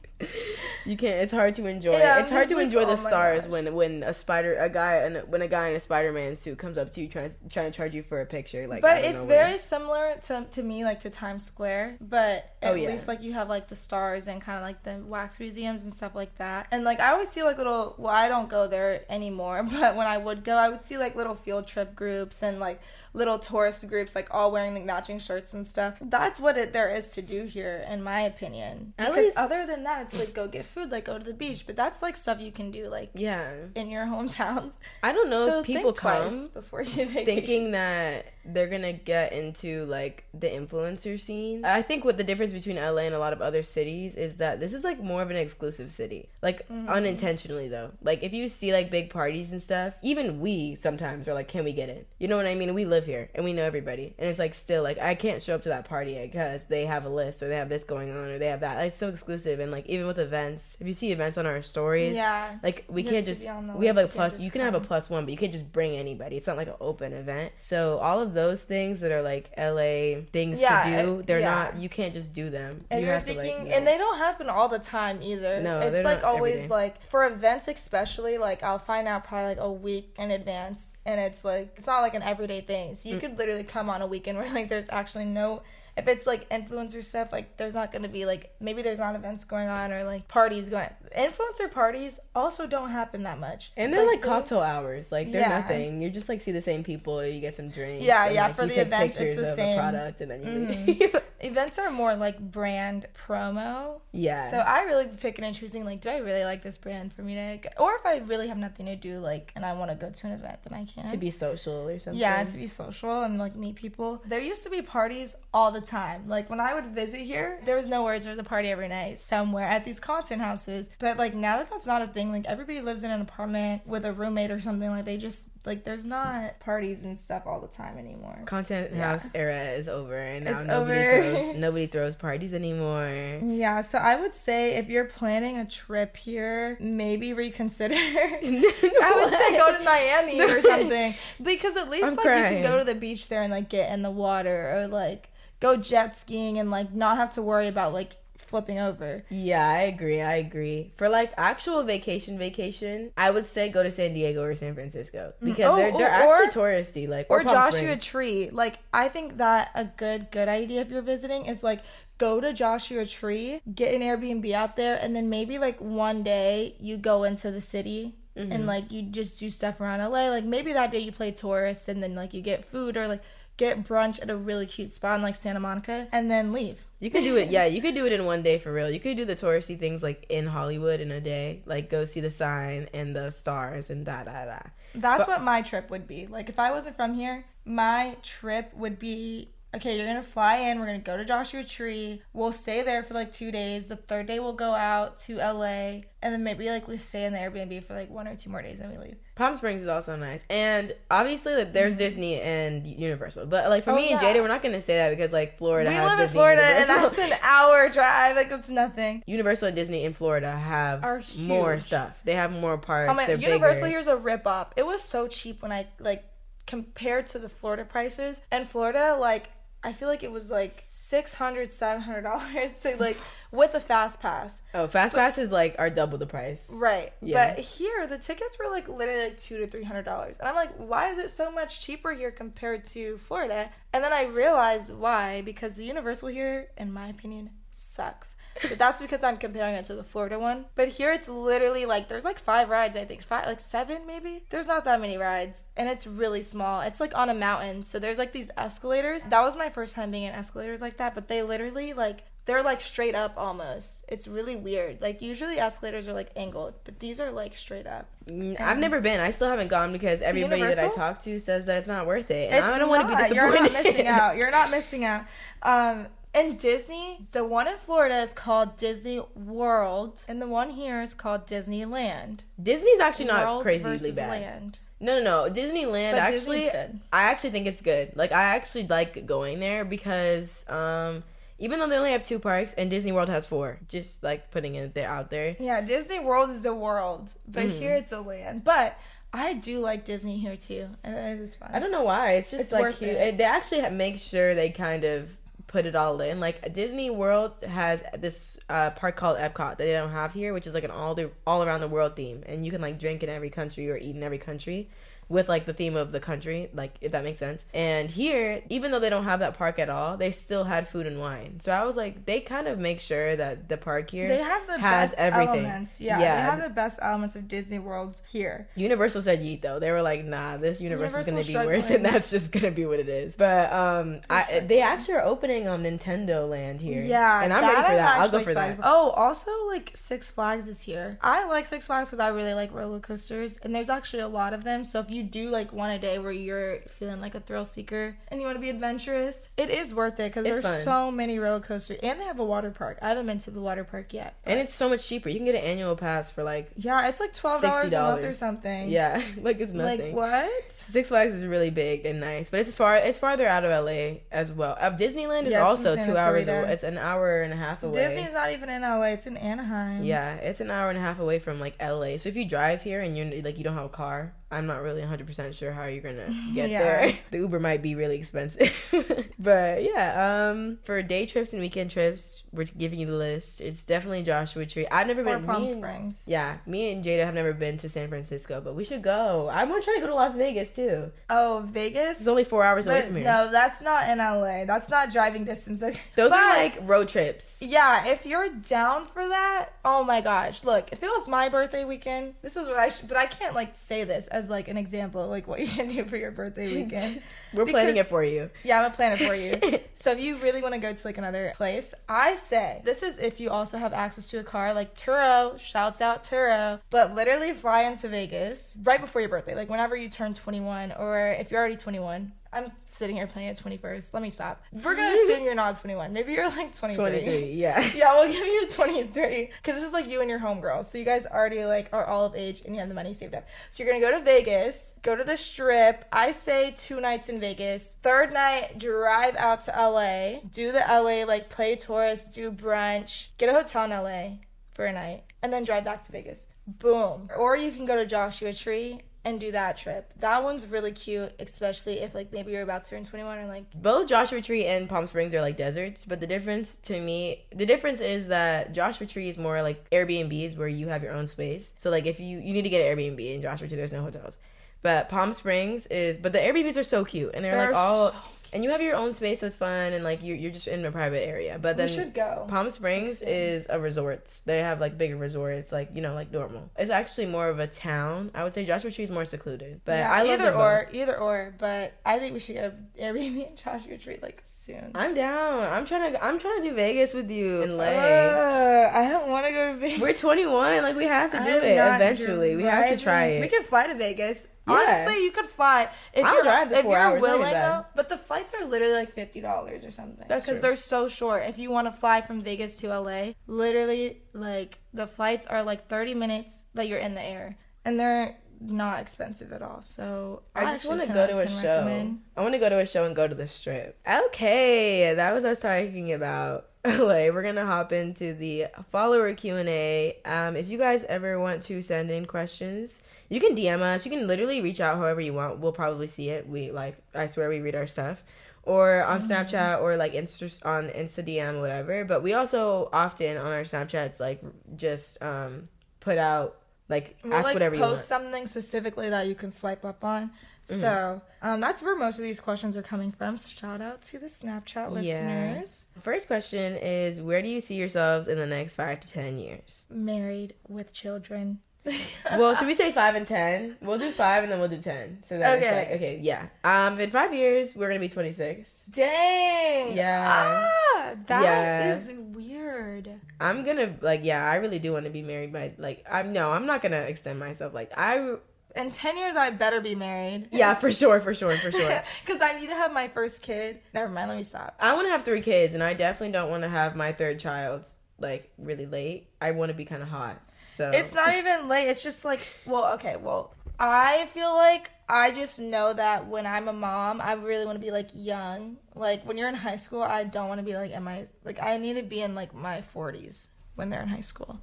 You 0.86 0.96
can't. 0.96 1.22
It's 1.22 1.34
hard 1.34 1.54
to 1.56 1.68
enjoy. 1.68 1.92
Yeah, 1.92 2.22
it's 2.22 2.32
hard 2.32 2.48
to 2.48 2.56
like, 2.56 2.64
enjoy 2.64 2.84
oh 2.84 2.96
the 2.96 3.02
my 3.02 3.10
stars 3.10 3.42
gosh. 3.44 3.52
when 3.52 3.76
when 3.76 4.04
a 4.04 4.14
spider, 4.14 4.56
a 4.56 4.70
guy, 4.70 4.96
and 4.96 5.18
when 5.30 5.42
a 5.42 5.48
guy 5.48 5.68
in 5.70 5.76
a 5.76 5.80
Spider 5.80 6.14
Man 6.14 6.36
suit 6.36 6.58
comes 6.58 6.78
up 6.78 6.92
to 6.92 7.02
you 7.02 7.08
trying 7.10 7.34
trying 7.50 7.70
to 7.70 7.76
charge 7.76 7.94
you 7.94 8.04
for 8.04 8.22
a 8.22 8.26
picture. 8.26 8.68
Like, 8.68 8.82
but 8.82 9.04
it's 9.04 9.26
very 9.26 9.58
similar 9.58 10.16
to 10.24 10.46
to 10.50 10.64
me 10.64 10.86
like 10.86 11.02
to 11.02 11.10
Times 11.10 11.44
Square. 11.46 11.98
But 12.00 12.56
oh, 12.64 12.68
at 12.68 12.72
Oh, 12.72 12.76
yeah. 12.76 12.90
least 12.90 13.08
like 13.08 13.22
you 13.22 13.34
have 13.34 13.50
like 13.50 13.68
the 13.68 13.76
stars 13.76 14.28
and 14.30 14.42
kind 14.42 14.58
of 14.58 14.64
like 14.64 14.84
the 14.84 15.04
wax 15.06 15.40
museums 15.40 15.84
and 15.84 15.94
stuff 15.94 16.16
like 16.16 16.36
that. 16.38 16.68
And 16.72 16.84
like 16.86 17.00
I 17.02 17.12
always 17.12 17.30
see 17.30 17.44
like 17.44 17.58
little. 17.58 17.94
Well, 17.98 18.14
I 18.14 18.30
don't 18.30 18.50
go 18.50 18.68
there 18.68 19.04
anymore. 19.12 19.68
But 19.78 19.96
when 19.98 20.08
I 20.08 20.18
would 20.18 20.44
go, 20.46 20.56
I 20.56 20.70
would 20.70 20.86
see 20.86 20.98
like 20.98 21.16
little 21.16 21.36
field 21.36 21.68
trip 21.68 21.96
groups 21.96 22.42
and 22.42 22.60
like 22.60 22.82
little 23.13 23.39
tourist 23.39 23.88
groups 23.89 24.15
like 24.15 24.28
all 24.32 24.52
wearing 24.52 24.74
like 24.74 24.86
matching 24.86 25.20
shirts 25.20 25.54
and 25.54 25.65
stuff. 25.65 25.98
That's 26.02 26.39
what 26.39 26.58
it 26.58 26.74
there 26.74 26.89
is 26.89 27.12
to 27.13 27.22
do 27.22 27.43
here, 27.46 27.86
in 27.89 28.04
my 28.04 28.22
opinion. 28.22 28.93
At 28.98 29.10
because 29.10 29.26
least- 29.26 29.38
other 29.38 29.65
than 29.65 29.84
that, 29.84 30.08
it's 30.08 30.20
like 30.20 30.34
go 30.34 30.48
get 30.48 30.65
food, 30.65 30.91
like 30.91 31.06
go 31.06 31.17
to 31.17 31.24
the 31.24 31.34
beach. 31.34 31.65
But 31.65 31.76
that's 31.76 32.02
like 32.02 32.17
stuff 32.17 32.39
you 32.39 32.52
can 32.52 32.72
do 32.72 32.88
like 32.88 33.12
Yeah, 33.13 33.52
in 33.76 33.89
your 33.89 34.06
hometowns. 34.13 34.78
I 35.04 35.12
don't 35.12 35.30
know 35.30 35.48
so 35.48 35.60
if 35.60 35.65
people 35.65 35.93
come 35.93 36.48
before 36.54 36.82
you 36.82 36.91
vacation. 37.06 37.26
thinking 37.26 37.72
that 37.72 38.26
they're 38.48 38.68
gonna 38.68 38.94
get 38.94 39.34
into 39.34 39.86
like 39.86 40.26
the 40.34 40.48
influencer 40.48 41.20
scene. 41.20 41.66
I 41.66 41.82
think 41.82 42.06
what 42.06 42.18
the 42.18 42.24
difference 42.24 42.54
between 42.54 42.78
LA 42.78 43.02
and 43.04 43.16
a 43.16 43.20
lot 43.20 43.34
of 43.34 43.42
other 43.42 43.64
cities 43.64 44.16
is 44.16 44.38
that 44.38 44.60
this 44.60 44.74
is 44.74 44.84
like 44.84 45.02
more 45.02 45.22
of 45.22 45.30
an 45.30 45.38
exclusive 45.38 45.92
city. 45.92 46.30
Like 46.42 46.68
Mm-hmm. 46.68 46.90
unintentionally 46.90 47.68
though. 47.68 47.92
Like 48.02 48.24
if 48.24 48.34
you 48.34 48.50
see 48.50 48.74
like 48.74 48.90
big 48.92 49.10
parties 49.10 49.52
and 49.52 49.62
stuff, 49.62 49.94
even 50.02 50.40
we 50.40 50.76
sometimes 50.76 51.28
are 51.28 51.34
like, 51.34 51.48
Can 51.48 51.64
we 51.64 51.74
get 51.74 51.90
in? 51.90 52.06
You 52.20 52.28
know 52.28 52.38
what 52.38 52.46
I 52.48 52.56
mean? 52.56 52.74
We 52.74 52.86
live 52.86 53.06
here 53.06 53.30
and 53.36 53.44
we 53.46 53.54
know 53.54 53.64
everybody. 53.64 54.16
And 54.18 54.30
it's 54.30 54.40
like 54.40 54.54
still 54.54 54.84
like 54.84 54.98
I 55.00 55.16
can't 55.16 55.42
show 55.42 55.56
up 55.56 55.62
to 55.64 55.70
that 55.70 55.86
party 55.86 56.20
because 56.22 56.66
they 56.66 56.86
have 56.86 57.06
a 57.06 57.10
list 57.10 57.42
or 57.44 57.48
they 57.50 57.56
have 57.56 57.70
this 57.70 57.84
going 57.84 58.10
on 58.12 58.18
or 58.30 58.40
they 58.40 58.48
have 58.48 58.62
that. 58.62 58.78
Like, 58.78 58.88
it's 58.90 58.98
so 58.98 59.10
exclusive 59.10 59.60
and 59.60 59.72
like 59.72 59.86
even 59.88 60.08
with 60.08 60.20
events, 60.20 60.78
if 60.80 60.88
you 60.88 60.94
see 60.94 61.12
events 61.12 61.38
on 61.38 61.46
our 61.46 61.62
stories, 61.62 62.16
Yeah. 62.16 62.58
like 62.64 62.86
we 62.90 63.02
You 63.04 63.10
can't 63.10 63.26
just 63.26 63.42
be 63.42 63.48
on 63.50 63.68
the 63.68 63.74
we 63.74 63.88
have 63.88 63.96
like 63.96 64.12
plus 64.12 64.40
you 64.40 64.52
can 64.52 64.62
have 64.62 64.76
a 64.76 64.80
plus 64.80 65.10
one 65.10 65.26
but 65.26 65.32
you 65.32 65.38
can't 65.38 65.52
just 65.52 65.72
bring 65.72 65.96
anybody 65.96 66.38
it's 66.38 66.48
not 66.48 66.58
like 66.58 66.68
an 66.68 66.74
open 66.82 67.14
event 67.14 67.52
so 67.60 67.98
all 68.00 68.20
of 68.22 68.34
those 68.41 68.62
things 68.63 69.00
that 69.02 69.12
are 69.12 69.21
like 69.34 69.45
la 69.58 70.21
things 70.38 70.62
Yeah, 70.62 70.84
to 70.84 70.89
do 71.04 71.19
uh, 71.19 71.21
they're 71.28 71.39
yeah. 71.47 71.56
not 71.56 71.78
you 71.84 71.89
can't 71.89 72.13
just 72.13 72.30
do 72.41 72.50
them 72.50 72.86
And 72.91 73.04
you 73.04 73.10
are 73.12 73.19
thinking, 73.19 73.58
like, 73.58 73.67
know. 73.67 73.73
and 73.76 73.88
they 73.89 73.97
don't 73.97 74.17
happen 74.17 74.47
all 74.50 74.69
the 74.69 74.80
time 74.80 75.17
either. 75.21 75.60
No, 75.62 75.80
it's 75.80 76.06
like 76.06 76.23
always 76.23 76.69
like 76.69 76.95
for 77.12 77.26
events, 77.26 77.67
especially 77.67 78.38
like 78.38 78.60
I'll 78.63 78.80
find 78.93 79.08
out 79.08 79.23
probably 79.26 79.47
like 79.54 79.60
a 79.60 79.71
week 79.71 80.13
in 80.19 80.30
advance, 80.32 80.93
and 81.06 81.19
it's 81.19 81.43
like 81.43 81.73
it's 81.78 81.88
not 81.88 82.02
like 82.02 82.13
an 82.13 82.23
everyday 82.23 82.62
thing. 82.62 82.95
So 82.95 83.10
you 83.10 83.15
Mm. 83.15 83.21
could 83.21 83.38
literally 83.38 83.63
come 83.63 83.89
on 83.89 84.02
a 84.02 84.08
weekend 84.08 84.38
where 84.38 84.52
like 84.54 84.69
there's 84.69 84.89
actually 84.89 85.26
no. 85.26 85.63
If 85.98 86.08
it's 86.08 86.28
like 86.28 86.48
influencer 86.50 87.04
stuff, 87.04 87.32
like 87.32 87.58
there's 87.58 87.74
not 87.74 87.92
going 87.92 88.04
to 88.04 88.10
be 88.10 88.26
like 88.26 88.54
maybe 88.60 88.82
there's 88.84 89.00
not 89.00 89.16
events 89.16 89.46
going 89.46 89.68
on 89.68 89.92
or 89.92 90.04
like 90.04 90.28
parties 90.28 90.70
going. 90.70 90.90
Influencer 91.18 91.72
parties 91.72 92.20
also 92.36 92.68
don't 92.68 92.92
happen 92.92 93.24
that 93.24 93.40
much. 93.40 93.72
and 93.76 93.92
they're 93.92 94.06
like 94.06 94.22
they- 94.22 94.28
cocktail 94.28 94.60
hours 94.62 95.12
like 95.12 95.32
they're 95.32 95.42
Yeah. 95.42 95.60
nothing 95.60 96.02
you 96.02 96.10
just 96.10 96.30
like 96.30 96.42
see 96.42 96.52
the 96.52 96.62
same 96.62 96.84
people 96.84 97.26
you 97.26 97.42
get 97.42 97.56
some 97.56 97.70
drinks 97.70 98.04
Yeah, 98.04 98.26
and, 98.26 98.36
yeah, 98.36 98.48
like, 98.48 98.56
for 98.56 98.66
the 98.68 98.80
events, 98.82 99.20
it's 99.20 99.36
the 99.38 99.56
same. 99.56 99.78
product 99.78 100.22
and 100.22 100.30
then 100.32 100.42
you 100.88 101.08
Mhm. 101.08 101.22
Events 101.40 101.78
are 101.78 101.92
more 101.92 102.16
like 102.16 102.40
brand 102.40 103.06
promo. 103.16 104.02
yeah 104.12 104.50
So 104.50 104.58
I 104.58 104.84
really 104.84 105.06
picking 105.06 105.46
and 105.46 105.56
choosing 105.56 105.86
like, 105.86 106.02
do 106.02 106.10
I 106.10 106.18
really 106.18 106.44
like 106.44 106.64
this 106.64 106.78
brand 106.80 107.14
for 107.14 107.22
me 107.22 107.36
to, 107.36 107.58
go? 107.62 107.70
or 107.84 107.96
if 107.96 108.06
I 108.06 108.18
really 108.18 108.48
have 108.48 108.58
nothing 108.58 108.88
to 108.88 108.96
do, 108.96 109.20
like, 109.20 109.52
and 109.56 109.64
I 109.66 109.74
want 109.74 109.92
to 109.92 109.96
go 109.96 110.10
to 110.10 110.28
an 110.28 110.34
event, 110.34 110.60
then 110.64 110.74
I 110.80 110.86
can. 110.86 111.10
to 111.12 111.18
be 111.18 111.30
social 111.32 111.88
or 111.88 112.00
something 112.00 112.20
yeah, 112.20 112.44
to 112.44 112.58
be 112.58 112.66
social 112.68 113.22
and 113.24 113.38
like 113.38 113.56
meet 113.56 113.76
people. 113.76 114.22
There 114.26 114.40
used 114.40 114.64
to 114.64 114.70
be 114.72 114.82
parties 114.82 115.36
all 115.54 115.72
the 115.72 115.82
time. 115.88 116.28
Like 116.28 116.50
when 116.50 116.60
I 116.60 116.73
would 116.73 116.88
visit 116.88 117.21
here, 117.21 117.60
there 117.65 117.76
was 117.76 117.88
no 117.88 118.04
worries. 118.04 118.23
There 118.23 118.32
was 118.34 118.39
a 118.39 118.43
party 118.43 118.69
every 118.69 118.88
night 118.88 119.19
somewhere 119.19 119.65
at 119.67 119.86
these 119.86 120.00
content 120.00 120.41
houses. 120.41 120.89
But 121.00 121.17
like 121.17 121.34
now 121.34 121.58
that 121.58 121.69
that's 121.69 121.88
not 121.88 122.02
a 122.02 122.08
thing, 122.08 122.32
like 122.32 122.45
everybody 122.45 122.82
lives 122.82 123.04
in 123.04 123.12
an 123.12 123.21
apartment 123.21 123.86
with 123.88 124.06
a 124.06 124.13
roommate 124.13 124.52
or 124.52 124.60
something. 124.60 124.89
Like 124.89 125.06
they 125.06 125.17
just 125.17 125.50
like 125.65 125.84
there's 125.84 126.06
not 126.06 126.60
parties 126.62 127.04
and 127.04 127.19
stuff 127.19 127.43
all 127.45 127.60
the 127.60 127.67
time 127.67 127.97
anymore. 127.97 128.39
content 128.45 128.91
Yeah. 128.93 129.12
house 129.12 129.28
era 129.36 129.71
is 129.71 129.89
over 129.89 130.17
and 130.17 130.45
now 130.45 130.52
It's 130.54 130.63
nobody 130.63 131.00
over. 131.00 131.21
throws 131.38 131.56
nobody 131.67 131.88
throws 131.88 132.15
parties 132.15 132.54
anymore 132.54 133.39
Yeah, 133.43 133.82
so 133.82 133.97
I 133.97 134.15
would 134.15 134.34
say 134.34 134.76
if 134.78 134.88
you're 134.89 135.06
planning 135.06 135.58
a 135.58 135.65
trip 135.65 136.15
here, 136.15 136.78
maybe 136.80 137.34
reconsider. 137.34 137.95
I 137.97 139.21
would 139.23 139.34
say 139.34 139.58
go 139.58 139.78
to 139.78 139.84
Miami 139.84 140.39
or 140.41 140.62
something 140.62 141.15
because 141.41 141.76
at 141.78 141.89
least 141.89 142.06
I'm 142.06 142.15
like 142.15 142.26
you 142.26 142.32
can 142.32 142.63
go 142.63 142.78
to 142.80 142.84
the 142.86 142.95
beach 142.95 143.28
there 143.28 143.41
and 143.41 143.52
like 143.52 143.69
get 143.69 143.91
in 143.91 144.02
the 144.02 144.12
water 144.12 144.71
or 144.78 144.88
like 144.88 145.30
go 145.60 145.76
jet 145.78 146.17
skiing 146.17 146.58
and 146.60 146.70
like 146.72 146.93
not 146.93 147.17
have 147.17 147.32
to 147.32 147.41
worry 147.41 147.67
about 147.67 147.93
like 147.93 148.17
flipping 148.38 148.80
over. 148.80 149.24
Yeah, 149.30 149.67
I 149.67 149.82
agree. 149.82 150.22
I 150.22 150.36
agree. 150.36 150.93
For 150.96 151.10
like 151.10 151.34
actual 151.38 151.84
vacation, 151.84 152.38
vacation, 152.38 153.12
I 153.17 153.30
would 153.30 153.46
say 153.46 153.67
go 153.70 153.84
to 153.84 153.91
San 153.91 154.13
Diego 154.13 154.41
or 154.43 154.56
San 154.56 154.74
Francisco 154.74 155.34
because 155.43 155.65
Oh, 155.70 155.76
they're 155.76 155.91
they're 155.91 156.26
or- 156.28 156.43
actually 156.46 156.62
touristy. 156.62 157.08
Like 157.10 157.28
Or 157.30 157.43
Palm 157.43 157.54
Joshua 157.56 157.80
Springs. 157.80 158.06
Tree. 158.06 158.50
Like 158.52 158.80
I 158.93 159.10
think 159.10 159.38
that 159.38 159.72
a 159.76 159.86
good 159.86 160.32
good 160.32 160.48
idea 160.48 160.82
if 160.82 160.89
you're 160.89 161.02
visiting 161.02 161.46
is 161.46 161.62
like 161.63 161.82
go 162.17 162.39
to 162.39 162.54
Joshua 162.54 163.06
Tree, 163.06 163.60
get 163.76 163.93
an 163.93 164.02
Airbnb 164.02 164.52
out 164.54 164.76
there, 164.76 164.98
and 165.02 165.15
then 165.15 165.30
maybe 165.30 165.58
like 165.60 165.80
one 165.82 166.24
day 166.24 166.76
you 166.80 166.98
go 166.98 167.24
into 167.24 167.52
the 167.52 167.62
city 167.62 168.15
Mm-hmm. 168.38 168.52
and 168.52 168.67
like 168.67 168.91
you 168.91 169.02
just 169.02 169.39
do 169.39 169.50
stuff 169.50 169.82
around 169.82 170.00
LA. 170.00 170.30
Like 170.30 170.43
maybe 170.43 170.72
that 170.74 170.91
day 170.91 171.00
you 171.00 171.12
play 171.12 171.32
tourists 171.32 171.89
and 171.89 172.04
then 172.04 172.13
like 172.13 172.36
you 172.36 172.41
get 172.43 172.63
food 172.63 172.96
or 172.96 173.08
like 173.08 173.24
get 173.58 173.84
brunch 173.84 174.22
at 174.22 174.30
a 174.30 174.38
really 174.38 174.65
cute 174.65 174.93
spot 174.93 175.17
in 175.17 175.24
like 175.24 175.36
Santa 175.36 175.60
Monica 175.60 176.08
and 176.12 176.30
then 176.32 176.54
leave. 176.54 176.86
You 177.00 177.10
could 177.10 177.24
do 177.24 177.36
it. 177.36 177.50
Yeah, 177.58 177.65
you 177.65 177.82
could 177.82 177.96
do 177.96 178.06
it 178.06 178.12
in 178.12 178.26
one 178.26 178.43
day 178.43 178.60
for 178.60 178.72
real. 178.72 178.89
You 178.89 179.00
could 179.00 179.17
do 179.17 179.26
the 179.26 179.36
touristy 179.36 179.78
things 179.78 180.04
like 180.04 180.26
in 180.30 180.48
Hollywood 180.48 181.00
in 181.00 181.12
a 181.12 181.22
day, 181.22 181.63
like 181.65 181.89
go 181.89 182.06
see 182.06 182.22
the 182.22 182.30
sign 182.32 182.89
and 182.93 183.15
the 183.15 183.32
stars 183.32 183.89
and 183.89 184.06
da 184.06 184.24
da 184.24 184.46
da. 184.46 184.60
That's 184.96 185.28
what 185.28 185.43
my 185.43 185.62
trip 185.62 185.89
would 185.89 186.08
be. 186.08 186.28
Like 186.28 186.50
if 186.50 186.60
I 186.60 186.72
wasn't 186.72 186.96
from 186.96 187.13
here, 187.13 187.46
my 187.65 188.15
trip 188.22 188.74
would 188.76 189.00
be 189.00 189.50
okay, 189.76 189.98
you're 189.98 190.08
gonna 190.08 190.24
fly 190.24 190.58
in. 190.58 190.80
We're 190.80 190.88
gonna 190.88 191.00
go 191.00 191.17
to 191.17 191.26
Joshua 191.26 191.63
Tree. 191.63 192.22
We'll 192.34 192.52
stay 192.52 192.82
there 192.84 193.04
for 193.04 193.13
like 193.13 193.32
two 193.32 193.52
days. 193.52 193.88
The 193.88 193.96
third 193.96 194.28
day 194.28 194.39
we'll 194.39 194.54
go 194.54 194.74
out 194.74 195.20
to 195.20 195.38
LA, 195.38 196.02
and 196.22 196.34
then 196.34 196.43
maybe 196.43 196.70
like 196.70 196.88
we 196.88 196.98
stay 196.98 197.26
in 197.26 197.34
the 197.34 197.39
Airbnb 197.39 197.84
for 197.84 197.93
like 197.93 198.10
one 198.10 198.28
or 198.28 198.36
two 198.36 198.50
more 198.50 198.62
days, 198.62 198.82
and 198.82 198.91
we 198.91 198.98
leave. 198.98 199.17
Palm 199.38 199.56
Springs 199.56 199.82
is 199.84 199.88
also 199.88 200.15
nice, 200.15 200.43
and 200.50 200.93
obviously 201.12 201.54
like, 201.56 201.71
there's 201.71 201.95
Disney 201.95 202.41
and 202.41 202.86
Universal. 202.86 203.45
But 203.45 203.69
like 203.69 203.84
for 203.84 203.91
Mm-hmm. 203.91 203.97
Oh, 204.00 204.02
me 204.02 204.12
and. 204.12 204.19
Jada, 204.21 204.41
we're 204.41 204.47
not 204.47 204.63
gonna 204.63 204.82
say 204.82 204.97
that 204.97 205.12
because 205.12 205.32
like 205.32 205.58
Florida 205.58 205.89
we 205.89 205.95
has 205.95 206.06
live 206.06 206.19
in 206.19 206.28
Florida, 206.30 206.62
and 206.63 206.78
and 206.80 206.88
Universal. 206.89 207.17
that's 207.23 207.32
an 207.34 207.39
hour 207.43 207.89
drive. 207.89 208.36
Like 208.36 208.52
it's 208.52 208.69
nothing. 208.69 209.23
Universal 209.28 209.67
and 209.69 209.76
Disney 209.76 210.04
in 210.04 210.13
Florida 210.13 210.52
have 210.52 211.04
more 211.38 211.80
stuff. 211.80 212.19
They 212.26 212.34
have 212.36 212.52
more 212.52 212.78
parks. 212.78 213.12
Oh 213.12 213.13
my, 213.13 213.26
They're 213.26 213.38
Universal 213.38 213.84
bigger. 213.84 213.91
here's 213.91 214.08
a 214.08 214.17
rip 214.17 214.45
off. 214.47 214.73
It 214.76 214.86
was 214.86 215.02
so 215.04 215.28
cheap 215.28 215.62
when 215.62 215.71
I 215.71 215.88
like 216.00 216.23
compared 216.65 217.28
to 217.28 217.39
the 217.39 217.47
Florida 217.50 217.86
prices. 217.86 218.41
And 218.52 218.67
Florida, 218.69 219.15
like 219.19 219.50
I 219.88 219.93
feel 219.93 220.10
like 220.10 220.21
it 220.21 220.32
was 220.34 220.50
like 220.50 220.84
600 220.86 221.71
700 221.71 222.21
dollars 222.21 222.82
to 222.82 222.97
like 222.97 223.17
with 223.52 223.73
a 223.73 223.80
fast 223.80 224.19
pass. 224.19 224.62
Oh, 224.73 224.88
Fast 224.88 225.15
Pass 225.15 225.38
is 225.38 225.50
like 225.50 225.75
are 225.79 225.90
double 225.90 226.17
the 226.17 226.25
price. 226.25 226.65
Right. 226.69 227.13
Yeah. 227.21 227.56
But 227.56 227.63
here 227.63 228.06
the 228.06 228.17
tickets 228.17 228.58
were 228.60 228.69
like 228.69 228.90
literally 228.90 229.29
like 229.29 229.40
two 229.40 229.60
to 229.60 229.67
three 229.67 229.83
hundred 229.83 230.04
dollars. 230.04 230.40
And 230.40 230.50
I'm 230.50 230.56
like, 230.56 230.75
why 230.75 231.10
is 231.12 231.17
it 231.17 231.31
so 231.31 231.52
much 231.52 231.81
cheaper 231.81 232.12
here 232.12 232.31
compared 232.31 232.83
to 232.88 233.17
Florida? 233.17 233.69
And 233.94 234.04
then 234.04 234.12
I 234.12 234.23
realized 234.25 234.94
why, 234.94 235.42
because 235.44 235.75
the 235.75 235.85
Universal 235.85 236.29
here, 236.29 236.67
in 236.77 236.92
my 236.92 237.08
opinion, 237.08 237.52
sucks. 237.78 238.36
But 238.62 238.80
that's 238.80 239.00
because 239.00 239.23
I'm 239.23 239.38
comparing 239.38 239.75
it 239.75 239.86
to 239.86 239.96
the 239.96 240.04
Florida 240.04 240.40
one. 240.40 240.65
But 240.75 240.88
here 240.90 241.12
it's 241.12 241.30
literally 241.30 241.86
like 241.86 242.08
there's 242.08 242.25
like 242.25 242.40
five 242.40 242.69
rides, 242.69 242.98
I 242.98 243.06
think. 243.06 243.21
Five 243.21 243.46
like 243.46 243.60
seven 243.60 244.08
maybe. 244.08 244.44
There's 244.50 244.67
not 244.67 244.86
that 244.86 245.00
many 245.00 245.17
rides. 245.17 245.65
And 245.75 245.88
it's 245.88 246.08
really 246.08 246.42
small. 246.42 246.82
It's 246.82 247.00
like 247.00 247.15
on 247.15 247.30
a 247.30 247.34
mountain. 247.34 247.84
So 247.84 248.00
there's 248.00 248.17
like 248.17 248.34
these 248.34 248.50
escalators. 248.58 249.23
That 249.25 249.42
was 249.42 249.56
my 249.56 249.69
first 249.69 249.96
time 249.96 250.12
being 250.12 250.23
in 250.23 250.34
escalators 250.34 250.82
like 250.82 250.98
that, 250.98 251.13
but 251.13 251.28
they 251.28 251.44
literally 251.44 251.94
like 251.94 252.23
they're 252.48 252.63
like 252.63 252.80
straight 252.82 253.13
up 253.13 253.34
almost. 253.38 254.06
It's 254.08 254.28
really 254.28 254.56
weird. 254.56 255.02
Like 255.02 255.21
usually 255.21 255.60
escalators 255.60 256.08
are 256.08 256.13
like 256.13 256.32
angled, 256.36 256.73
but 256.86 257.00
these 257.00 257.19
are 257.19 257.30
like 257.30 257.56
straight 257.56 257.86
up. 257.86 258.08
Mm, 258.28 258.60
I've 258.60 258.80
never 258.80 259.02
been. 259.02 259.19
I 259.19 259.32
still 259.32 259.50
haven't 259.50 259.67
gone 259.67 259.92
because 259.92 260.21
everybody 260.21 260.62
that 260.62 260.80
I 260.80 260.84
Universal? 260.84 260.96
talk 260.98 261.21
to 261.23 261.40
says 261.40 261.65
that 261.65 261.78
it's 261.80 261.90
not 261.90 262.08
worth 262.08 262.32
it, 262.32 262.52
and 262.52 262.56
It's 262.56 262.67
I 262.67 262.78
don't 262.80 262.90
want 262.90 263.04
to 263.04 263.15
be 263.15 263.21
disappointed. 263.21 263.36
You're 263.36 263.63
not 263.63 263.71
missing 263.73 264.08
out. 264.08 264.38
You're 264.38 264.52
not 264.52 264.71
missing 264.71 265.06
out. 265.06 265.25
Um, 265.62 266.08
and 266.38 266.60
Disney, 266.60 267.27
the 267.31 267.44
one 267.44 267.67
in 267.67 267.77
Florida 267.77 268.17
is 268.21 268.33
called 268.33 268.77
Disney 268.77 269.21
World, 269.35 270.23
and 270.27 270.42
the 270.42 270.48
one 270.48 270.69
here 270.71 271.02
is 271.02 271.13
called 271.13 271.48
Disneyland. 271.48 272.42
Disney's 272.62 273.00
actually 273.00 273.25
not 273.25 273.46
World 273.46 273.63
crazily 273.63 274.12
bad. 274.12 274.29
Land. 274.29 274.79
No, 275.00 275.19
no, 275.19 275.23
no. 275.46 275.52
Disneyland 275.54 276.12
But 276.13 276.19
actually, 276.21 276.65
good. 276.65 277.00
I 277.13 277.23
actually 277.23 277.52
think 277.52 277.67
it's 277.67 277.81
good. 277.81 278.13
Like 278.15 278.31
I 278.31 278.44
actually 278.44 278.88
like 278.88 279.25
going 279.25 279.60
there 279.60 279.85
because 279.85 280.67
um 280.69 281.23
even 281.60 281.79
though 281.79 281.88
they 281.88 281.98
only 281.98 282.12
have 282.12 282.23
two 282.23 282.40
parks 282.40 282.73
and 282.75 282.90
Disney 282.90 283.12
World 283.12 283.29
has 283.29 283.46
four, 283.48 283.79
just 283.88 284.23
like 284.23 284.52
putting 284.52 284.75
it 284.75 284.94
there 284.94 285.08
out 285.10 285.29
there. 285.29 285.56
Yeah, 285.60 285.81
Disney 285.81 286.19
World 286.19 286.50
is 286.52 286.65
a 286.65 286.73
world, 286.73 287.29
but 287.48 287.65
Mm-hmm. 287.65 287.79
here 287.79 287.96
it's 287.96 288.12
a 288.12 288.21
land. 288.21 288.63
But 288.63 288.98
I 289.33 289.54
do 289.54 289.79
like 289.79 290.06
Disney 290.06 290.38
here 290.40 290.56
too, 290.56 290.88
and 291.04 291.15
it 291.15 291.40
is 291.42 291.56
fun. 291.56 291.69
I 291.73 291.79
don't 291.79 291.92
know 291.92 292.04
why. 292.04 292.33
It's 292.33 292.50
just 292.52 292.63
It's 292.65 292.71
like 292.71 292.98
cute. 292.98 293.12
it. 293.12 293.38
They 293.38 293.44
actually 293.44 293.88
make 293.90 294.17
sure 294.17 294.56
they 294.56 294.69
kind 294.69 295.04
of 295.04 295.29
put 295.68 295.86
it 295.86 295.96
all 295.96 296.20
in. 296.22 296.40
Like 296.40 296.74
Disney 296.74 297.10
World 297.10 297.62
has 297.62 298.04
this 298.18 298.60
uh, 298.70 298.92
park 298.92 299.15
called 299.15 299.38
Epcot 299.38 299.78
that 299.78 299.78
they 299.78 299.92
don't 299.92 300.12
have 300.12 300.34
here, 300.34 300.54
which 300.54 300.65
is 300.65 300.74
like 300.74 300.84
an 300.84 300.92
all 300.92 301.13
the 301.13 301.32
all 301.46 301.63
around 301.63 301.82
the 301.82 301.88
world 301.88 302.15
theme, 302.15 302.44
and 302.46 302.65
you 302.65 302.72
can 302.72 302.82
like 302.82 303.00
drink 303.00 303.24
in 303.24 303.30
every 303.30 303.50
country 303.50 303.90
or 303.92 303.98
eat 303.98 304.15
in 304.15 304.24
every 304.24 304.40
country. 304.40 304.90
With 305.30 305.50
like 305.50 305.65
the 305.65 305.73
theme 305.73 305.98
of 305.98 306.13
the 306.13 306.21
country, 306.21 306.69
like 306.73 306.96
if 307.02 307.12
that 307.12 307.23
makes 307.25 307.40
sense. 307.40 307.65
And 307.73 308.10
here, 308.10 308.62
even 308.69 308.92
though 308.92 309.00
they 309.00 309.10
don't 309.10 309.25
have 309.25 309.42
that 309.42 309.58
park 309.58 309.78
at 309.78 309.90
all, 309.90 310.15
they 310.15 310.32
still 310.32 310.63
had 310.63 310.88
food 310.88 311.06
and 311.06 311.19
wine. 311.19 311.60
So 311.60 311.73
I 311.73 311.84
was 311.84 311.98
like, 311.98 312.25
they 312.25 312.40
kind 312.40 312.65
of 312.65 312.80
make 312.80 313.02
sure 313.02 313.36
that 313.36 313.67
the 313.67 313.75
park 313.75 314.10
here 314.10 314.30
They 314.30 314.42
have 314.42 314.65
the 314.67 314.78
has 314.80 315.12
best 315.12 315.19
everything. 315.19 315.65
elements. 315.65 316.00
Yeah, 316.00 316.19
Yeah. 316.19 316.36
they 316.38 316.42
have 316.44 316.62
the 316.62 316.69
best 316.73 317.00
elements 317.02 317.36
of 317.36 317.50
Disney 317.50 317.78
World 317.78 318.21
here. 318.32 318.69
Universal 318.75 319.21
said 319.23 319.42
yeet 319.44 319.62
though. 319.62 319.80
They 319.80 319.92
were 319.92 320.02
like, 320.02 320.23
nah, 320.23 320.56
this 320.56 320.80
Universal 320.80 321.19
is 321.19 321.25
gonna 321.25 321.44
be 321.44 321.56
worse, 321.56 321.90
and 321.90 322.06
that's 322.06 322.30
just 322.30 322.54
gonna 322.54 322.71
be 322.71 322.86
what 322.86 323.00
it 323.02 323.10
is. 323.10 323.36
But 323.36 323.73
um, 323.73 324.21
I 324.30 324.63
they 324.65 324.80
actually 324.80 325.15
are 325.15 325.23
opening 325.25 325.67
on 325.67 325.84
Nintendo 325.84 326.50
Land 326.50 326.80
here. 326.80 327.02
Yeah, 327.02 327.44
and 327.44 327.52
I'm 327.52 327.63
ready 327.63 327.75
for 327.75 327.96
that. 327.96 328.19
I'll 328.21 328.30
go 328.32 328.44
for 328.44 328.54
that. 328.54 328.80
Oh, 328.82 329.10
also 329.10 329.52
like 329.67 329.92
Six 329.94 330.32
Flags 330.32 330.69
is 330.69 330.84
here. 330.84 331.17
I 331.21 331.46
like 331.48 331.65
Six 331.65 331.88
Flags 331.88 332.10
because 332.12 332.19
I 332.19 332.30
really 332.30 332.54
like 332.54 332.73
roller 332.73 333.02
coasters, 333.02 333.58
and 333.58 333.75
there's 333.75 333.90
actually 333.90 334.21
a 334.23 334.28
lot 334.30 334.54
of 334.54 334.63
them. 334.63 334.86
So 334.86 335.00
if 335.02 335.12
you 335.12 335.17
do 335.24 335.50
like 335.50 335.72
one 335.74 335.92
a 335.92 336.00
day 336.00 336.20
where 336.20 336.32
you're 336.32 336.80
feeling 336.88 337.20
like 337.22 337.36
a 337.36 337.40
thrill 337.40 337.65
seeker 337.65 338.18
and 338.30 338.40
you 338.40 338.46
want 338.46 338.56
to 338.58 338.62
be 338.62 338.70
adventurous, 338.70 339.50
it 339.58 339.70
is 339.70 339.94
worth 339.94 340.20
it 340.20 340.30
because 340.32 340.44
there's 340.44 340.62
fun. 340.62 340.80
so 340.82 341.12
many 341.12 341.40
roller 341.40 341.60
coasters, 341.60 342.00
and 342.04 342.20
they 342.20 342.26
have 342.26 342.40
a 342.40 342.46
water 342.46 342.72
park. 342.72 342.98
I 343.02 343.10
haven't 343.10 343.26
been 343.26 343.38
to 343.40 343.52
the 343.52 343.60
water 343.62 343.84
park 343.84 344.13
yet. 344.13 344.36
And 344.46 344.60
it's 344.60 344.74
so 344.74 344.90
much 344.90 345.08
cheaper. 345.08 345.30
You 345.30 345.38
can 345.38 345.46
get 345.46 345.56
an 345.56 345.62
annual 345.62 345.96
pass 345.96 346.32
for 346.32 346.44
like 346.44 346.70
Yeah, 346.76 347.08
it's 347.08 347.20
like 347.20 347.34
twelve 347.34 347.62
dollars 347.62 347.94
a 347.94 348.02
month 348.02 348.24
or 348.24 348.32
something. 348.32 348.90
yeah, 348.90 349.22
like 349.42 349.60
it's 349.60 349.74
nothing. 349.74 350.15
like 350.15 350.15
what? 350.15 350.72
Six 350.72 351.10
Flags 351.10 351.34
is 351.34 351.46
really 351.46 351.70
big 351.70 352.06
and 352.06 352.20
nice, 352.20 352.50
but 352.50 352.60
it's 352.60 352.74
far 352.74 352.96
it's 352.98 353.20
farther 353.20 353.48
out 353.48 353.63
of 353.65 353.86
LA 353.86 354.20
as 354.32 354.52
well. 354.52 354.78
Uh, 354.80 354.92
Disneyland 354.92 355.46
is 355.46 355.52
Yeah, 355.52 355.63
also 355.63 355.96
two 355.96 356.18
hours. 356.18 356.48
Away. 356.48 356.72
It's 356.74 356.84
an 356.84 356.98
hour 356.98 357.42
and 357.42 357.52
a 357.54 357.56
half 357.56 357.84
away. 357.84 357.94
Disney's 357.94 358.34
not 358.34 358.52
even 358.52 358.70
in 358.70 358.82
LA; 358.82 359.08
it's 359.08 359.28
in 359.28 359.38
Anaheim. 359.38 360.04
Yeah, 360.04 360.36
it's 360.36 360.60
an 360.62 360.70
hour 360.72 360.90
and 360.90 360.98
a 360.98 361.02
half 361.02 361.20
away 361.20 361.40
from 361.40 361.60
like 361.60 361.76
LA. 361.82 362.18
So 362.18 362.30
if 362.30 362.36
you 362.36 362.46
drive 362.46 362.82
here 362.82 363.02
and 363.02 363.18
you're 363.18 363.42
like 363.44 363.58
you 363.58 363.63
don't 363.63 363.74
have 363.76 363.86
a 363.86 363.90
car, 363.90 364.34
I'm 364.50 364.65
not 364.65 364.81
really 364.81 365.02
100% 365.02 365.54
sure 365.54 365.71
how 365.73 365.85
you're 365.85 366.02
gonna 366.02 366.27
get 366.54 366.69
Yeah. 366.69 366.81
there. 366.83 367.17
The 367.31 367.39
Uber 367.39 367.60
might 367.60 367.81
be 367.81 367.95
really 367.95 368.15
expensive. 368.17 368.73
but 369.39 369.83
yeah, 369.83 370.50
um, 370.52 370.77
for 370.83 371.02
day 371.02 371.25
trips 371.25 371.52
and 371.54 371.62
weekend 371.62 371.91
trips, 371.91 372.43
we're 372.54 372.63
giving 372.77 373.00
you 373.00 373.06
the 373.08 373.13
list. 373.17 373.60
It's 373.60 373.83
definitely 373.83 374.23
Joshua 374.23 374.65
Tree. 374.65 374.87
I've 374.87 375.08
never 375.08 375.21
or 375.21 375.25
been. 375.25 375.45
Palm 375.45 375.63
me 375.65 375.71
and- 375.71 375.77
Springs. 375.81 376.23
yeah, 376.27 376.58
me 376.65 376.91
and 376.91 377.04
Jada 377.04 377.25
have 377.25 377.33
never 377.35 377.52
been 377.54 377.77
to 377.77 377.89
San 377.89 378.08
Francisco, 378.08 378.62
but 378.62 378.75
we 378.75 378.83
should 378.85 379.02
go. 379.02 379.50
I'm 379.52 379.67
gonna 379.67 379.81
try 379.81 379.95
to 379.95 380.00
go 380.02 380.08
to 380.08 380.15
Las 380.15 380.35
Vegas 380.35 380.73
too. 380.73 381.12
Oh, 381.29 381.65
Vegas. 381.67 382.19
It's 382.19 382.27
only 382.27 382.45
four 382.45 382.63
hours 382.63 382.87
away 382.87 383.02
from 383.02 383.15
here. 383.15 383.25
no, 383.25 383.52
that's 383.52 383.81
not 383.81 384.08
in 384.10 384.19
LA. 384.19 384.63
That's 384.65 384.89
not 384.89 385.12
driving 385.12 385.43
distance. 385.43 385.83
Okay. 385.83 386.00
Those 386.15 386.31
are 386.31 386.56
like 386.58 386.77
road 386.83 387.10
trips. 387.10 387.60
Yeah, 387.62 388.08
if 388.08 388.25
you're 388.25 388.50
down 388.50 389.06
for 389.08 389.27
that, 389.27 389.73
oh 389.83 390.04
my 390.06 390.21
gosh. 390.21 390.63
Look, 390.63 390.89
if 390.93 391.04
it 391.04 391.08
was 391.10 391.27
my 391.27 391.50
birthday 391.50 391.83
weekend, 391.83 392.35
this 392.41 392.56
is 392.56 392.65
what 392.65 392.77
I 392.77 392.87
should, 392.89 393.10
but 393.10 393.17
I 393.17 393.25
can't 393.25 393.54
like 393.54 393.75
say 393.75 394.04
this 394.06 394.27
as 394.38 394.50
like 394.50 394.67
an 394.67 394.77
example, 394.77 395.27
like 395.27 395.48
what 395.48 395.60
you 395.60 395.67
should 395.67 395.90
do 395.90 396.06
for 396.06 396.15
your 396.15 396.31
birthday 396.31 396.73
weekend. 396.73 397.21
We're 397.54 397.65
planning 397.65 397.98
it 397.98 398.08
for 398.08 398.23
you. 398.23 398.50
Yeah, 398.63 398.77
I'm 398.77 398.83
gonna 398.85 398.96
plan 398.96 399.12
it 399.13 399.19
for 399.19 399.35
you. 399.35 399.79
so 399.96 400.12
if 400.12 400.19
you 400.19 400.38
really 400.38 400.62
want 400.62 400.75
to 400.75 400.79
go 400.79 400.94
to 400.94 401.08
like 401.08 401.17
another 401.17 401.52
place, 401.56 401.94
I 402.08 402.35
say 402.35 402.81
this 402.85 403.04
is 403.04 403.19
if 403.19 403.40
you 403.40 403.50
also 403.50 403.77
have 403.77 403.94
access 403.94 404.29
to 404.29 404.40
a 404.40 404.44
car, 404.44 404.73
like 404.73 404.96
Turo, 404.96 405.60
shouts 405.60 406.02
out 406.02 406.23
Turo, 406.23 406.79
but 406.90 407.15
literally 407.15 407.54
fly 407.54 407.81
into 407.83 408.08
Vegas 408.08 408.77
right 408.83 409.02
before 409.02 409.21
your 409.21 409.29
birthday, 409.29 409.56
like 409.56 409.69
whenever 409.69 409.96
you 409.96 410.10
turn 410.10 410.33
21, 410.33 410.94
or 410.94 411.35
if 411.40 411.52
you're 411.52 411.60
already 411.60 411.75
21. 411.75 412.31
I'm 412.58 412.72
sitting 412.86 413.16
here 413.16 413.28
playing 413.28 413.50
at 413.50 413.58
21st. 413.58 414.10
Let 414.14 414.24
me 414.24 414.32
stop. 414.32 414.64
We're 414.72 414.96
gonna 414.96 415.14
assume 415.24 415.44
you're 415.44 415.54
not 415.54 415.80
21. 415.80 416.12
Maybe 416.12 416.34
you're 416.34 416.50
like 416.50 416.74
23. 416.74 416.96
23, 416.96 417.52
yeah. 417.54 417.92
Yeah, 417.96 418.14
we'll 418.20 418.32
give 418.32 418.46
you 418.46 418.68
23 418.68 419.52
because 419.62 419.76
this 419.76 419.84
is 419.86 419.94
like 419.94 420.08
you 420.08 420.22
and 420.22 420.30
your 420.30 420.40
homegirl. 420.40 420.84
So 420.84 420.98
you 420.98 421.06
guys 421.06 421.28
already 421.28 421.64
like 421.66 421.90
are 421.94 422.06
all 422.06 422.26
of 422.26 422.36
age 422.36 422.64
and 422.66 422.74
you 422.74 422.80
have 422.80 422.90
the 422.90 422.96
money 422.96 423.14
saved 423.14 423.36
up. 423.36 423.46
So 423.70 423.84
you're 423.84 423.94
gonna 423.94 424.04
go 424.04 424.18
to 424.18 424.24
Vegas, 424.24 424.96
go 425.04 425.16
to 425.16 425.24
the 425.24 425.38
strip. 425.38 426.06
I 426.12 426.32
say 426.32 426.74
two 426.76 427.00
nights 427.00 427.30
in 427.30 427.40
Vegas. 427.40 427.98
Third 428.02 428.34
night, 428.34 428.80
drive 428.80 429.36
out 429.36 429.62
to 429.64 429.72
LA, 429.72 430.40
do 430.52 430.72
the 430.72 430.84
LA 430.90 431.26
like 431.26 431.50
play 431.50 431.76
tourist, 431.76 432.32
do 432.32 432.52
brunch, 432.52 433.28
get 433.38 433.50
a 433.50 433.54
hotel 433.54 433.86
in 433.86 433.92
LA 433.92 434.38
for 434.74 434.86
a 434.86 434.94
night, 434.94 435.24
and 435.44 435.54
then 435.54 435.64
drive 435.64 435.86
back 435.86 436.04
to 436.06 436.12
Vegas. 436.12 436.48
Boom. 436.68 437.30
Or 437.38 437.56
you 437.56 437.72
can 437.72 437.86
go 437.86 437.96
to 437.96 438.06
Joshua 438.06 438.52
Tree 438.54 439.02
and 439.28 439.42
do 439.42 439.52
that 439.52 439.75
trip. 439.75 440.13
That 440.21 440.42
one's 440.42 440.65
really 440.65 440.94
cute, 440.94 441.34
especially 441.40 442.00
if 442.00 442.15
like 442.15 442.32
maybe 442.32 442.54
you're 442.54 442.62
about 442.62 442.84
to 442.84 442.90
turn 442.90 443.04
21 443.04 443.40
or 443.40 443.48
like 443.48 443.65
both 443.75 444.08
Joshua 444.08 444.42
Tree 444.42 444.65
and 444.65 444.88
Palm 444.88 445.06
Springs 445.06 445.34
are 445.34 445.42
like 445.42 445.58
deserts, 445.58 446.06
but 446.06 446.21
the 446.21 446.28
difference 446.28 446.78
to 446.78 447.00
me, 447.00 447.46
the 447.54 447.65
difference 447.65 448.00
is 448.00 448.28
that 448.28 448.71
Joshua 448.71 449.06
Tree 449.06 449.28
is 449.28 449.38
more 449.38 449.62
like 449.62 449.90
Airbnbs 449.90 450.58
where 450.58 450.69
you 450.69 450.88
have 450.88 451.04
your 451.04 451.12
own 451.12 451.28
space. 451.28 451.73
So 451.78 451.90
like 451.90 452.06
if 452.06 452.21
you 452.21 452.40
you 452.40 452.54
need 452.54 452.62
to 452.62 452.69
get 452.69 452.82
an 452.82 452.98
Airbnb 452.98 453.36
in 453.36 453.42
Joshua 453.42 453.67
Tree, 453.67 453.75
there's 453.75 453.94
no 453.94 454.02
hotels. 454.02 454.38
But 454.82 455.10
Palm 455.10 455.34
Springs 455.34 455.88
is, 455.88 456.17
but 456.17 456.32
the 456.32 456.40
Airbnbs 456.40 456.78
are 456.78 456.84
so 456.84 457.04
cute 457.04 457.32
and 457.34 457.44
they're, 457.44 457.52
They're 457.52 457.67
like 457.71 457.75
all, 457.75 458.12
so 458.12 458.17
and 458.54 458.63
you 458.63 458.69
have 458.69 458.81
your 458.81 458.95
own 458.95 459.13
space, 459.13 459.39
so 459.41 459.48
it's 459.48 459.56
fun 459.56 459.93
and 459.93 460.04
like 460.04 460.23
you're 460.23 460.35
you're 460.35 460.52
just 460.52 460.67
in 460.67 460.83
a 460.85 460.91
private 460.91 461.27
area. 461.27 461.58
But 461.62 461.77
then 461.77 461.87
we 461.87 461.93
should 461.93 462.13
go. 462.13 462.45
Palm 462.48 462.69
Springs 462.69 463.21
is 463.21 463.67
a 463.69 463.79
resort. 463.79 464.31
They 464.45 464.60
have 464.60 464.79
like 464.79 464.98
bigger 464.98 465.17
resorts, 465.17 465.71
like 465.71 465.89
you 465.93 466.02
know, 466.02 466.13
like 466.13 466.31
normal. 466.31 466.69
It's 466.77 466.89
actually 466.91 467.27
more 467.27 467.50
of 467.50 467.60
a 467.60 467.67
town. 467.67 468.31
I 468.33 468.43
would 468.43 468.54
say 468.54 468.65
Joshua 468.65 468.91
Tree 468.91 469.04
is 469.04 469.12
more 469.12 469.25
secluded, 469.25 469.81
but 469.85 469.93
Yeah, 470.00 470.12
I 470.12 470.19
love 470.23 470.27
either 470.31 470.43
them 470.45 470.54
both. 470.54 470.62
or, 470.62 470.89
either 470.93 471.17
or. 471.17 471.54
But 471.58 471.93
I 472.06 472.19
think 472.19 472.33
we 472.33 472.39
should 472.39 472.56
get 472.56 472.65
an 472.65 472.87
Airbnb 473.00 473.50
in 473.50 473.56
Joshua 473.56 473.98
Tree 473.98 474.19
like 474.21 474.41
soon. 474.43 474.91
I'm 474.95 475.13
down. 475.13 475.63
I'm 475.63 475.85
trying 475.85 476.13
to. 476.13 476.23
I'm 476.23 476.39
trying 476.39 476.62
to 476.62 476.69
do 476.69 476.75
Vegas 476.75 477.13
with 477.13 477.29
you 477.29 477.62
and 477.63 477.77
Lay. 477.77 477.98
Uh, 477.98 478.89
I 478.98 479.10
don't 479.10 479.29
want 479.29 479.45
to 479.45 479.52
go 479.52 479.71
to 479.73 479.77
Vegas. 479.77 480.00
We're 480.02 480.13
21. 480.13 480.83
Like 480.83 480.95
we 480.95 481.06
have 481.06 481.31
to 481.31 481.37
do 481.37 481.43
I'm 481.43 481.63
it 481.63 481.77
eventually. 481.77 482.56
We 482.56 482.63
have 482.63 482.89
to 482.89 482.98
try 482.98 483.25
it. 483.25 483.41
We 483.41 483.48
can 483.48 483.63
fly 483.63 483.87
to 483.87 483.95
Vegas. 483.95 484.48
Yeah. 484.68 484.74
Honestly, 484.74 485.24
you 485.24 485.32
could 485.32 485.48
fly. 485.48 485.90
If 486.13 486.26
I'll 486.26 486.34
you're, 486.36 486.44
drive 486.44 486.72
if 486.72 486.82
four 486.82 486.92
you're 486.94 487.02
hours, 487.02 487.22
willing, 487.22 487.54
though, 487.54 487.86
but 487.96 488.10
the 488.10 488.18
flights 488.18 488.38
flights 488.38 488.54
are 488.54 488.65
literally 488.68 488.94
like 488.94 489.13
fifty 489.13 489.42
dollars 489.42 489.84
or 489.84 489.92
something. 489.92 490.26
That's 490.28 490.46
because 490.46 490.62
they're 490.62 490.76
so 490.76 491.08
short. 491.08 491.44
If 491.48 491.58
you 491.58 491.72
want 491.72 491.88
to 491.88 491.92
fly 491.92 492.22
from 492.22 492.42
Vegas 492.42 492.78
to 492.78 492.88
LA, 493.00 493.34
literally 493.48 494.22
like 494.34 494.80
the 494.94 495.08
flights 495.08 495.46
are 495.46 495.63
like 495.63 495.88
thirty 495.88 496.13
minutes 496.13 496.65
that 496.74 496.88
you're 496.88 497.00
in 497.00 497.15
the 497.15 497.24
air, 497.24 497.58
and 497.86 498.00
they're 498.00 498.38
not 498.60 499.00
expensive 499.02 499.52
at 499.52 499.62
all. 499.62 499.82
So 499.82 500.44
I 500.56 500.65
just 500.65 500.88
want 500.88 501.02
to 501.02 501.08
go 501.08 501.28
to 501.28 501.34
a 501.34 501.48
show. 501.48 501.78
recommend. 501.80 502.22
I 502.36 502.42
want 502.42 502.54
to 502.54 502.60
go 502.60 502.70
to 502.70 502.80
a 502.80 502.86
show 502.86 503.06
and 503.06 503.15
go 503.15 503.28
to 503.28 503.36
the 503.36 503.48
strip. 503.48 504.00
Okay, 504.08 505.13
that 505.13 505.34
was 505.34 505.46
us 505.46 505.60
talking 505.60 506.13
about 506.13 506.70
LA. 506.86 507.30
We're 507.30 507.44
gonna 507.44 507.65
hop 507.65 507.92
into 507.92 508.34
the 508.34 508.68
follower 508.92 509.34
Q 509.34 509.58
and 509.58 509.70
A. 509.70 510.18
Um, 510.26 510.56
if 510.56 510.70
you 510.70 510.78
guys 510.78 511.04
ever 511.06 511.40
want 511.40 511.62
to 511.63 511.82
send 511.82 512.12
in 512.12 512.26
questions, 512.26 513.04
you 513.30 513.40
can 513.40 513.56
DM 513.56 513.82
us. 513.82 514.06
You 514.06 514.12
can 514.12 514.28
literally 514.28 514.62
reach 514.62 514.80
out 514.82 514.98
however 514.98 515.21
you 515.21 515.34
want. 515.34 515.60
We'll 515.60 515.71
probably 515.71 516.08
see 516.08 516.30
it. 516.30 516.48
We 516.48 516.71
like, 516.71 516.98
I 517.13 517.28
swear, 517.28 517.50
we 517.50 517.60
read 517.60 517.75
our 517.75 517.88
stuff. 517.88 518.23
Or 518.63 519.04
on 519.04 519.21
Mm-hmm. 519.21 519.32
Snapchat 519.32 519.82
or 519.82 519.96
like 519.96 520.13
Insta 520.13 520.65
on 520.65 520.90
Insta 520.90 521.25
DM 521.25 521.62
whatever. 521.62 522.04
But 522.04 522.21
we 522.21 522.34
also 522.34 522.90
often 522.92 523.38
on 523.38 523.52
our 523.52 523.62
Snapchats 523.62 524.19
like 524.19 524.42
just 524.75 525.21
um 525.23 525.63
put 526.02 526.17
out 526.17 526.58
like 526.90 527.17
We'll, 527.23 527.34
ask 527.34 527.46
like, 527.46 527.54
whatever 527.54 527.75
post 527.75 527.80
you 527.80 527.82
want. 527.84 527.96
Post 527.96 528.08
something 528.10 528.48
specifically 528.48 529.10
that 529.10 529.28
you 529.28 529.36
can 529.36 529.52
swipe 529.52 529.86
up 529.86 530.04
on. 530.04 530.32
Mm-hmm. 530.67 530.82
So 530.82 531.21
um, 531.42 531.62
that's 531.62 531.82
where 531.82 531.96
most 531.96 532.17
of 532.17 532.23
these 532.23 532.42
questions 532.42 532.75
are 532.75 532.82
coming 532.82 533.13
from. 533.13 533.38
Shout 533.38 533.80
out 533.80 534.02
to 534.04 534.19
the 534.19 534.25
Snapchat 534.25 534.92
listeners. 534.92 535.86
First 536.02 536.28
question 536.28 536.75
is 536.75 537.21
where 537.21 537.42
do 537.42 537.48
you 537.48 537.62
see 537.62 537.75
yourselves 537.75 538.28
in 538.28 538.38
the 538.38 538.46
next 538.46 538.75
five 538.75 539.00
to 539.00 539.08
ten 539.08 539.38
years? 539.38 539.88
Married 539.90 540.56
with 540.67 540.92
children. 540.92 541.60
well, 542.31 542.54
should 542.56 542.67
we 542.67 542.73
say 542.73 542.92
five 542.92 543.15
and 543.15 543.25
ten? 543.25 543.77
We'll 543.81 543.98
do 544.00 544.12
five 544.12 544.44
and 544.44 544.52
then 544.52 544.60
we'll 544.60 544.69
do 544.69 544.79
ten. 544.81 545.19
So 545.23 545.38
that 545.38 545.58
Okay. 545.60 545.75
like 545.75 545.92
okay, 545.92 546.19
yeah. 546.21 546.48
Um, 546.63 547.00
in 547.00 547.10
five 547.12 547.33
years 547.33 547.75
we're 547.75 547.88
gonna 547.88 548.00
be 548.00 548.10
twenty 548.10 548.31
six. 548.31 548.79
Dang. 548.90 549.96
Yeah. 549.96 550.69
Ah, 550.69 551.12
that 551.27 551.85
is 551.88 552.10
Yeah. 552.10 552.15
weird. 552.19 553.10
I'm 553.40 553.63
gonna 553.63 553.96
like 554.02 554.21
yeah. 554.23 554.50
I 554.50 554.56
really 554.56 554.79
do 554.79 554.94
want 554.94 555.06
to 555.06 555.12
be 555.12 555.21
married 555.21 555.54
by 555.54 555.73
like 555.77 556.06
I'm 556.10 556.33
no. 556.33 556.52
I'm 556.52 556.65
not 556.65 556.81
gonna 556.81 557.02
extend 557.02 557.40
myself 557.40 557.73
like 557.73 557.92
I. 557.98 558.35
In 558.75 558.92
10 558.92 559.17
years, 559.17 559.35
I 559.35 559.50
better 559.50 559.81
be 559.81 559.96
married. 559.96 560.50
Yeah, 560.52 560.75
for 560.75 560.92
sure, 560.92 561.19
for 561.19 561.33
sure, 561.33 561.50
for 561.58 561.71
sure. 561.71 562.04
Because 562.23 562.42
I 562.44 562.60
need 562.60 562.67
to 562.67 562.75
have 562.75 562.94
my 562.94 563.08
first 563.08 563.42
kid. 563.42 563.79
Never 563.92 564.08
mind, 564.08 564.29
let 564.29 564.38
me 564.38 564.44
stop. 564.44 564.75
I 564.79 564.94
want 564.94 565.08
to 565.08 565.12
have 565.12 565.23
three 565.23 565.42
kids, 565.42 565.73
and 565.73 565.81
I 565.81 565.96
definitely 565.96 566.33
don't 566.33 566.52
want 566.52 566.62
to 566.62 566.69
have 566.69 566.96
my 566.96 567.12
third 567.12 567.40
child 567.40 567.88
like 568.19 568.52
really 568.60 568.85
late. 568.85 569.29
I 569.42 569.52
want 569.52 569.69
to 569.69 569.73
be 569.73 569.83
kind 569.85 570.04
of 570.04 570.10
hot. 570.10 570.40
So 570.78 570.92
It's 570.92 571.15
not 571.15 571.36
even 571.36 571.67
late. 571.67 571.88
It's 571.88 572.04
just 572.04 572.23
like, 572.23 572.42
well, 572.67 572.94
okay, 572.94 573.15
well, 573.15 573.56
I 573.80 574.28
feel 574.28 574.54
like 574.54 574.92
I 575.10 575.32
just 575.32 575.58
know 575.60 575.92
that 575.92 576.28
when 576.28 576.46
I'm 576.46 576.67
a 576.67 576.73
mom, 576.73 577.19
I 577.19 577.34
really 577.34 577.65
want 577.65 577.78
to 577.78 577.84
be 577.84 577.90
like 577.90 578.12
young. 578.13 578.78
Like 578.94 579.23
when 579.23 579.40
you're 579.40 579.50
in 579.50 579.56
high 579.56 579.78
school, 579.78 580.04
I 580.04 580.23
don't 580.23 580.48
want 580.48 580.60
to 580.60 580.63
be 580.63 580.75
like 580.75 580.92
in 580.92 581.02
my 581.02 581.25
like 581.44 581.58
I 581.60 581.80
need 581.80 581.96
to 581.96 582.04
be 582.04 582.21
in 582.21 582.36
like 582.36 582.54
my 582.54 582.84
40s 582.96 583.48
when 583.73 583.90
they're 583.90 584.04
in 584.04 584.10
high 584.10 584.19
school. 584.19 584.62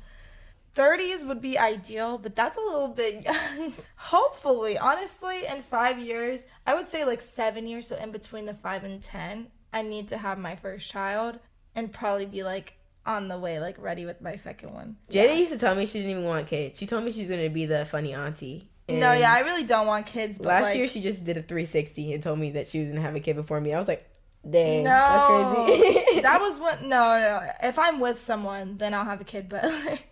30s 0.77 1.27
would 1.27 1.41
be 1.41 1.59
ideal, 1.59 2.17
but 2.19 2.37
that's 2.37 2.59
a 2.59 2.61
little 2.61 2.89
bit 2.89 3.25
young. 3.57 3.73
Hopefully, 3.97 4.79
honestly, 4.79 5.47
in 5.47 5.63
5 5.63 5.99
years, 5.99 6.47
I 6.65 6.75
would 6.75 6.87
say 6.87 7.05
like 7.05 7.23
7 7.23 7.67
years 7.67 7.89
so 7.89 7.97
in 7.97 8.13
between 8.13 8.47
the 8.47 8.55
5 8.55 8.85
and 8.85 9.03
10, 9.03 9.49
I 9.73 9.83
need 9.83 10.07
to 10.09 10.19
have 10.19 10.39
my 10.39 10.55
first 10.55 10.89
child 10.89 11.41
and 11.75 11.93
probably 11.93 12.27
be 12.27 12.45
like 12.45 12.75
on 13.07 13.29
the 13.29 13.39
way 13.39 13.61
like 13.61 13.77
ready 13.79 14.07
with 14.07 14.21
my 14.21 14.37
second 14.37 14.73
one. 14.73 14.97
Jada 15.11 15.37
used 15.37 15.53
to 15.53 15.59
tell 15.59 15.75
me 15.75 15.87
she 15.87 15.99
didn't 15.99 16.11
even 16.13 16.25
want 16.25 16.47
kids. 16.47 16.79
She 16.79 16.87
told 16.87 17.05
me 17.05 17.13
she 17.13 17.21
was 17.21 17.31
gonna 17.31 17.51
be 17.51 17.67
the 17.67 17.85
funny 17.85 18.15
auntie. 18.15 18.71
No, 18.89 19.13
yeah, 19.13 19.33
I 19.33 19.41
really 19.41 19.65
don't 19.65 19.87
want 19.87 20.07
kids. 20.07 20.39
But 20.39 20.49
Last 20.49 20.65
like, 20.65 20.77
year 20.77 20.89
she 20.89 21.01
just 21.01 21.25
did 21.25 21.37
a 21.37 21.43
360 21.43 22.13
and 22.13 22.23
told 22.23 22.39
me 22.39 22.51
that 22.53 22.69
she 22.69 22.81
was 22.81 22.89
gonna 22.89 23.01
have 23.01 23.15
a 23.15 23.21
kid 23.21 23.37
before 23.37 23.61
me. 23.61 23.73
I 23.73 23.79
was 23.79 23.89
like, 23.89 24.09
dang, 24.49 24.85
no, 24.85 24.91
that's 24.91 25.67
crazy. 25.67 26.21
that 26.21 26.41
was 26.41 26.59
what. 26.61 26.83
No, 26.83 26.89
no, 26.89 27.41
no. 27.41 27.51
If 27.63 27.79
I'm 27.79 28.01
with 28.01 28.21
someone, 28.21 28.77
then 28.77 28.93
I'll 28.93 29.05
have 29.05 29.21
a 29.21 29.25
kid. 29.25 29.49
But 29.49 29.65
like, 29.65 30.07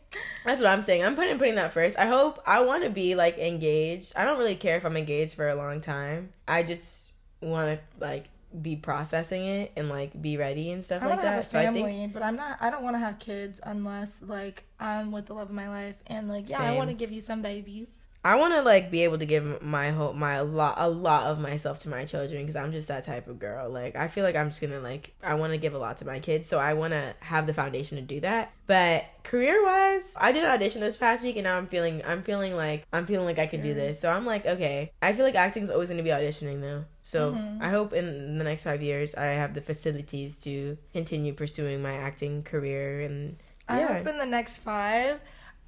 That's 0.45 0.61
what 0.61 0.71
I'm 0.71 0.83
saying. 0.83 1.05
I'm 1.05 1.15
putting 1.15 1.39
putting 1.39 1.57
that 1.57 1.73
first. 1.73 1.99
I 1.99 2.07
hope 2.07 2.43
I 2.47 2.61
want 2.61 2.85
to 2.85 2.91
be 2.91 3.15
like 3.15 3.39
engaged. 3.39 4.15
I 4.17 4.25
don't 4.25 4.39
really 4.39 4.57
care 4.57 4.77
if 4.77 4.85
I'm 4.85 4.97
engaged 4.97 5.35
for 5.35 5.49
a 5.49 5.55
long 5.55 5.81
time. 5.81 6.31
I 6.49 6.63
just 6.63 7.13
want 7.41 7.79
to 7.79 8.05
like 8.05 8.27
be 8.61 8.77
processing 8.77 9.47
it 9.47 9.73
and 9.77 9.89
like 9.89 10.21
be 10.21 10.37
ready 10.37 10.71
and 10.71 10.85
stuff 10.85 11.03
I 11.03 11.07
like 11.07 11.21
to 11.21 11.27
have 11.27 11.35
a 11.35 11.37
that. 11.43 11.51
So 11.51 11.59
I 11.59 11.65
family, 11.65 11.83
think 11.83 12.13
but 12.13 12.23
I'm 12.23 12.37
not. 12.37 12.59
I 12.61 12.71
don't 12.71 12.83
want 12.83 12.95
to 12.95 13.01
have 13.01 13.19
kids 13.19 13.61
unless 13.63 14.23
like 14.23 14.65
I'm 14.79 15.13
with 15.13 15.27
the 15.27 15.35
love 15.35 15.49
of 15.49 15.55
my 15.55 15.69
life, 15.69 15.97
and 16.07 16.29
like 16.29 16.49
yeah, 16.49 16.61
I 16.63 16.77
want 16.77 16.91
to 16.91 16.95
give 16.95 17.13
you 17.13 17.21
some 17.21 17.43
babies. 17.43 17.91
I 18.25 18.37
want 18.37 18.55
to 18.55 18.63
like 18.63 18.91
be 18.91 19.03
able 19.03 19.19
to 19.19 19.27
give 19.27 19.61
my 19.63 19.91
whole 19.91 20.13
my 20.13 20.35
a 20.35 20.45
lot 20.45 20.75
a 20.77 20.89
lot 20.89 21.27
of 21.27 21.41
myself 21.41 21.81
to 21.81 21.89
my 21.89 22.05
children 22.05 22.43
because 22.43 22.55
I'm 22.55 22.71
just 22.71 22.87
that 22.87 23.05
type 23.05 23.27
of 23.27 23.41
girl. 23.41 23.69
Like 23.69 23.97
I 23.97 24.07
feel 24.07 24.23
like 24.23 24.37
I'm 24.37 24.51
just 24.51 24.61
gonna 24.61 24.79
like 24.79 25.13
I 25.25 25.35
want 25.35 25.53
to 25.53 25.59
give 25.59 25.75
a 25.75 25.79
lot 25.79 25.99
to 25.99 26.07
my 26.07 26.21
kids, 26.21 26.49
so 26.49 26.59
I 26.59 26.75
want 26.75 26.93
to 26.93 27.15
have 27.19 27.49
the 27.49 27.55
foundation 27.55 27.97
to 27.97 28.03
do 28.03 28.21
that. 28.21 28.53
But 28.69 29.07
career 29.25 29.65
wise, 29.65 30.15
I 30.17 30.31
did 30.31 30.45
an 30.45 30.51
audition 30.51 30.81
this 30.81 30.97
past 30.97 31.25
week, 31.25 31.35
and 31.35 31.45
now 31.45 31.59
I'm 31.59 31.67
feeling 31.67 32.01
I'm 32.07 32.23
feeling 32.23 32.55
like 32.55 32.87
I'm 32.93 33.07
feeling 33.07 33.27
like 33.27 33.41
I 33.41 33.49
could 33.49 33.63
do 33.63 33.75
this. 33.75 33.99
So 33.99 34.09
I'm 34.11 34.25
like, 34.25 34.47
okay, 34.47 34.93
I 35.03 35.15
feel 35.15 35.25
like 35.25 35.35
acting's 35.35 35.71
always 35.71 35.89
gonna 35.89 36.05
be 36.05 36.11
auditioning 36.11 36.61
though. 36.61 36.85
So 37.03 37.33
mm-hmm. 37.33 37.61
I 37.61 37.71
hope 37.71 37.93
in 37.93 38.39
the 38.39 38.45
next 38.45 38.63
five 38.63 38.83
years 38.83 39.17
I 39.17 39.25
have 39.25 39.55
the 39.55 39.61
facilities 39.61 40.41
to 40.43 40.79
continue 40.93 41.33
pursuing 41.33 41.83
my 41.83 41.95
acting 41.95 42.45
career 42.45 43.01
and. 43.01 43.37
I 43.69 43.81
hope 43.81 44.07
in 44.07 44.19
the 44.19 44.27
next 44.27 44.59
five, 44.59 45.19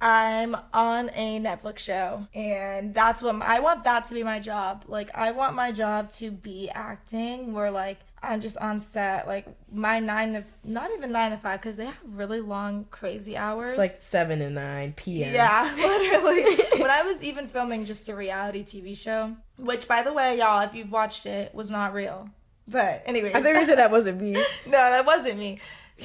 I'm 0.01 0.55
on 0.73 1.09
a 1.15 1.39
Netflix 1.39 1.79
show, 1.79 2.27
and 2.33 2.93
that's 2.93 3.21
what 3.21 3.41
I 3.41 3.59
want 3.61 3.85
that 3.85 4.05
to 4.05 4.13
be 4.13 4.23
my 4.23 4.39
job. 4.39 4.83
Like, 4.87 5.09
I 5.15 5.31
want 5.31 5.55
my 5.55 5.71
job 5.71 6.09
to 6.11 6.31
be 6.31 6.69
acting, 6.69 7.53
where 7.53 7.71
like 7.71 7.99
I'm 8.21 8.41
just 8.41 8.57
on 8.57 8.79
set, 8.79 9.27
like 9.27 9.45
my 9.71 9.99
nine 9.99 10.33
to 10.33 10.43
not 10.63 10.91
even 10.91 11.11
nine 11.11 11.31
to 11.31 11.37
five, 11.37 11.61
because 11.61 11.77
they 11.77 11.85
have 11.85 11.95
really 12.05 12.41
long, 12.41 12.85
crazy 12.91 13.37
hours. 13.37 13.69
It's 13.69 13.77
like 13.77 13.95
seven 13.97 14.39
to 14.39 14.49
nine 14.49 14.93
p.m. 14.93 15.33
Yeah, 15.33 15.73
literally. 15.77 16.79
when 16.81 16.91
I 16.91 17.03
was 17.03 17.23
even 17.23 17.47
filming 17.47 17.85
just 17.85 18.09
a 18.09 18.15
reality 18.15 18.63
TV 18.63 18.97
show, 18.97 19.35
which 19.57 19.87
by 19.87 20.01
the 20.01 20.11
way, 20.11 20.37
y'all, 20.37 20.61
if 20.61 20.75
you've 20.75 20.91
watched 20.91 21.25
it, 21.25 21.53
was 21.55 21.71
not 21.71 21.93
real. 21.93 22.29
But 22.67 23.03
anyways, 23.05 23.35
I 23.35 23.41
think 23.41 23.57
you 23.59 23.65
said 23.65 23.77
that 23.77 23.91
wasn't 23.91 24.19
me. 24.19 24.33
no, 24.65 24.71
that 24.71 25.05
wasn't 25.05 25.37
me. 25.37 25.59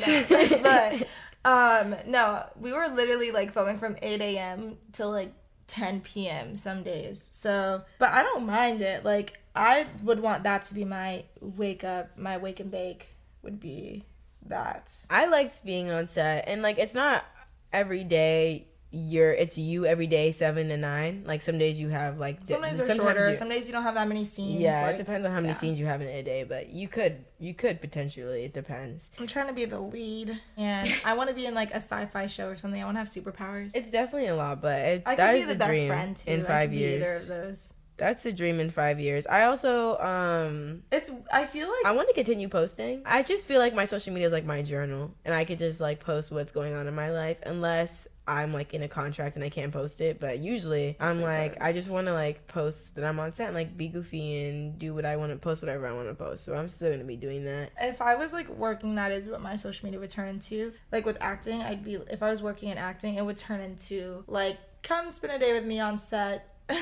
No, 0.06 0.24
but 0.62 1.08
um, 1.44 1.94
no, 2.06 2.44
we 2.58 2.72
were 2.72 2.88
literally 2.88 3.30
like 3.30 3.52
filming 3.52 3.78
from 3.78 3.96
8 4.02 4.20
a.m. 4.20 4.76
till 4.92 5.10
like 5.10 5.32
10 5.66 6.00
p.m. 6.00 6.56
some 6.56 6.82
days. 6.82 7.28
So, 7.32 7.82
but 7.98 8.10
I 8.10 8.22
don't 8.22 8.44
mind 8.44 8.82
it. 8.82 9.04
Like, 9.04 9.38
I 9.54 9.86
would 10.02 10.20
want 10.20 10.42
that 10.44 10.62
to 10.64 10.74
be 10.74 10.84
my 10.84 11.24
wake 11.40 11.84
up, 11.84 12.16
my 12.18 12.36
wake 12.36 12.60
and 12.60 12.70
bake 12.70 13.08
would 13.42 13.60
be 13.60 14.04
that. 14.46 14.92
I 15.08 15.26
liked 15.26 15.64
being 15.64 15.90
on 15.90 16.06
set, 16.06 16.44
and 16.46 16.62
like 16.62 16.78
it's 16.78 16.94
not 16.94 17.24
every 17.72 18.04
day. 18.04 18.66
You're 18.92 19.32
it's 19.32 19.56
you 19.56 19.86
every 19.86 20.08
day 20.08 20.32
seven 20.32 20.68
to 20.68 20.76
nine. 20.76 21.22
Like 21.24 21.42
some 21.42 21.58
days 21.58 21.78
you 21.80 21.90
have 21.90 22.18
like 22.18 22.44
di- 22.44 22.54
Some 22.54 22.62
days 22.62 22.74
are 22.80 22.86
sometimes 22.86 22.98
shorter. 22.98 23.28
you- 23.28 23.34
Some 23.34 23.48
days 23.48 23.68
you 23.68 23.72
don't 23.72 23.84
have 23.84 23.94
that 23.94 24.08
many 24.08 24.24
scenes. 24.24 24.60
yeah, 24.60 24.86
like- 24.86 24.96
it 24.96 24.98
depends 24.98 25.24
on 25.24 25.30
how 25.30 25.36
many 25.38 25.48
yeah. 25.52 25.58
scenes 25.58 25.78
you 25.78 25.86
have 25.86 26.02
in 26.02 26.08
a 26.08 26.22
day, 26.24 26.42
but 26.42 26.70
you 26.70 26.88
could 26.88 27.24
you 27.38 27.54
could 27.54 27.80
potentially. 27.80 28.44
It 28.44 28.52
depends. 28.52 29.10
I'm 29.18 29.28
trying 29.28 29.46
to 29.46 29.52
be 29.52 29.64
the 29.64 29.78
lead, 29.78 30.36
and 30.56 30.92
I 31.04 31.14
want 31.14 31.28
to 31.28 31.34
be 31.36 31.46
in 31.46 31.54
like 31.54 31.70
a 31.70 31.76
sci-fi 31.76 32.26
show 32.26 32.48
or 32.48 32.56
something. 32.56 32.82
I 32.82 32.84
want 32.84 32.96
to 32.96 32.98
have 32.98 33.08
superpowers. 33.08 33.76
It's 33.76 33.92
definitely 33.92 34.28
a 34.28 34.34
lot, 34.36 34.60
but 34.60 34.78
it, 34.80 35.02
I 35.06 35.14
that 35.14 35.32
could 35.34 35.38
be 35.40 35.44
the 35.46 35.52
a 35.52 35.54
best 35.54 35.70
dream 35.70 35.86
friend 35.88 36.16
too. 36.16 36.30
in 36.30 36.40
I 36.40 36.44
five 36.44 36.70
could 36.70 36.76
be 36.78 36.84
Either 36.84 36.96
of 36.96 37.00
years. 37.02 37.28
those. 37.28 37.74
That's 37.96 38.24
a 38.24 38.32
dream 38.32 38.60
in 38.60 38.70
five 38.70 38.98
years. 38.98 39.26
I 39.26 39.44
also 39.44 39.98
um 39.98 40.82
It's. 40.90 41.12
I 41.32 41.44
feel 41.44 41.68
like 41.68 41.84
I 41.84 41.92
want 41.92 42.08
to 42.08 42.14
continue 42.14 42.48
posting. 42.48 43.02
I 43.06 43.22
just 43.22 43.46
feel 43.46 43.58
like 43.60 43.74
my 43.74 43.84
social 43.84 44.12
media 44.12 44.26
is 44.26 44.32
like 44.32 44.46
my 44.46 44.62
journal, 44.62 45.14
and 45.24 45.32
I 45.34 45.44
could 45.44 45.58
just 45.58 45.80
like 45.80 46.00
post 46.00 46.32
what's 46.32 46.50
going 46.50 46.72
on 46.74 46.88
in 46.88 46.94
my 46.94 47.10
life, 47.10 47.36
unless 47.44 48.08
I'm 48.30 48.52
like 48.52 48.74
in 48.74 48.82
a 48.84 48.88
contract 48.88 49.34
and 49.34 49.44
I 49.44 49.48
can't 49.48 49.72
post 49.72 50.00
it. 50.00 50.20
But 50.20 50.38
usually, 50.38 50.96
I'm 51.00 51.20
like, 51.20 51.60
I 51.62 51.72
just 51.72 51.88
want 51.88 52.06
to 52.06 52.12
like 52.12 52.46
post 52.46 52.94
that 52.94 53.04
I'm 53.04 53.18
on 53.18 53.32
set 53.32 53.48
and 53.48 53.56
like 53.56 53.76
be 53.76 53.88
goofy 53.88 54.44
and 54.44 54.78
do 54.78 54.94
what 54.94 55.04
I 55.04 55.16
want 55.16 55.32
to 55.32 55.38
post, 55.38 55.62
whatever 55.62 55.86
I 55.88 55.92
want 55.92 56.08
to 56.08 56.14
post. 56.14 56.44
So 56.44 56.54
I'm 56.54 56.68
still 56.68 56.92
gonna 56.92 57.02
be 57.02 57.16
doing 57.16 57.44
that. 57.46 57.72
if 57.80 58.00
I 58.00 58.14
was 58.14 58.32
like 58.32 58.48
working, 58.48 58.94
that 58.94 59.10
is 59.10 59.28
what 59.28 59.40
my 59.40 59.56
social 59.56 59.84
media 59.84 59.98
would 59.98 60.10
turn 60.10 60.28
into. 60.28 60.72
Like 60.92 61.04
with 61.04 61.18
acting, 61.20 61.60
I'd 61.60 61.84
be 61.84 61.94
if 61.94 62.22
I 62.22 62.30
was 62.30 62.40
working 62.40 62.68
in 62.68 62.78
acting, 62.78 63.16
it 63.16 63.24
would 63.24 63.36
turn 63.36 63.60
into 63.60 64.22
like 64.28 64.58
come 64.82 65.10
spend 65.10 65.32
a 65.32 65.38
day 65.38 65.52
with 65.52 65.64
me 65.64 65.80
on 65.80 65.98
set. 65.98 66.46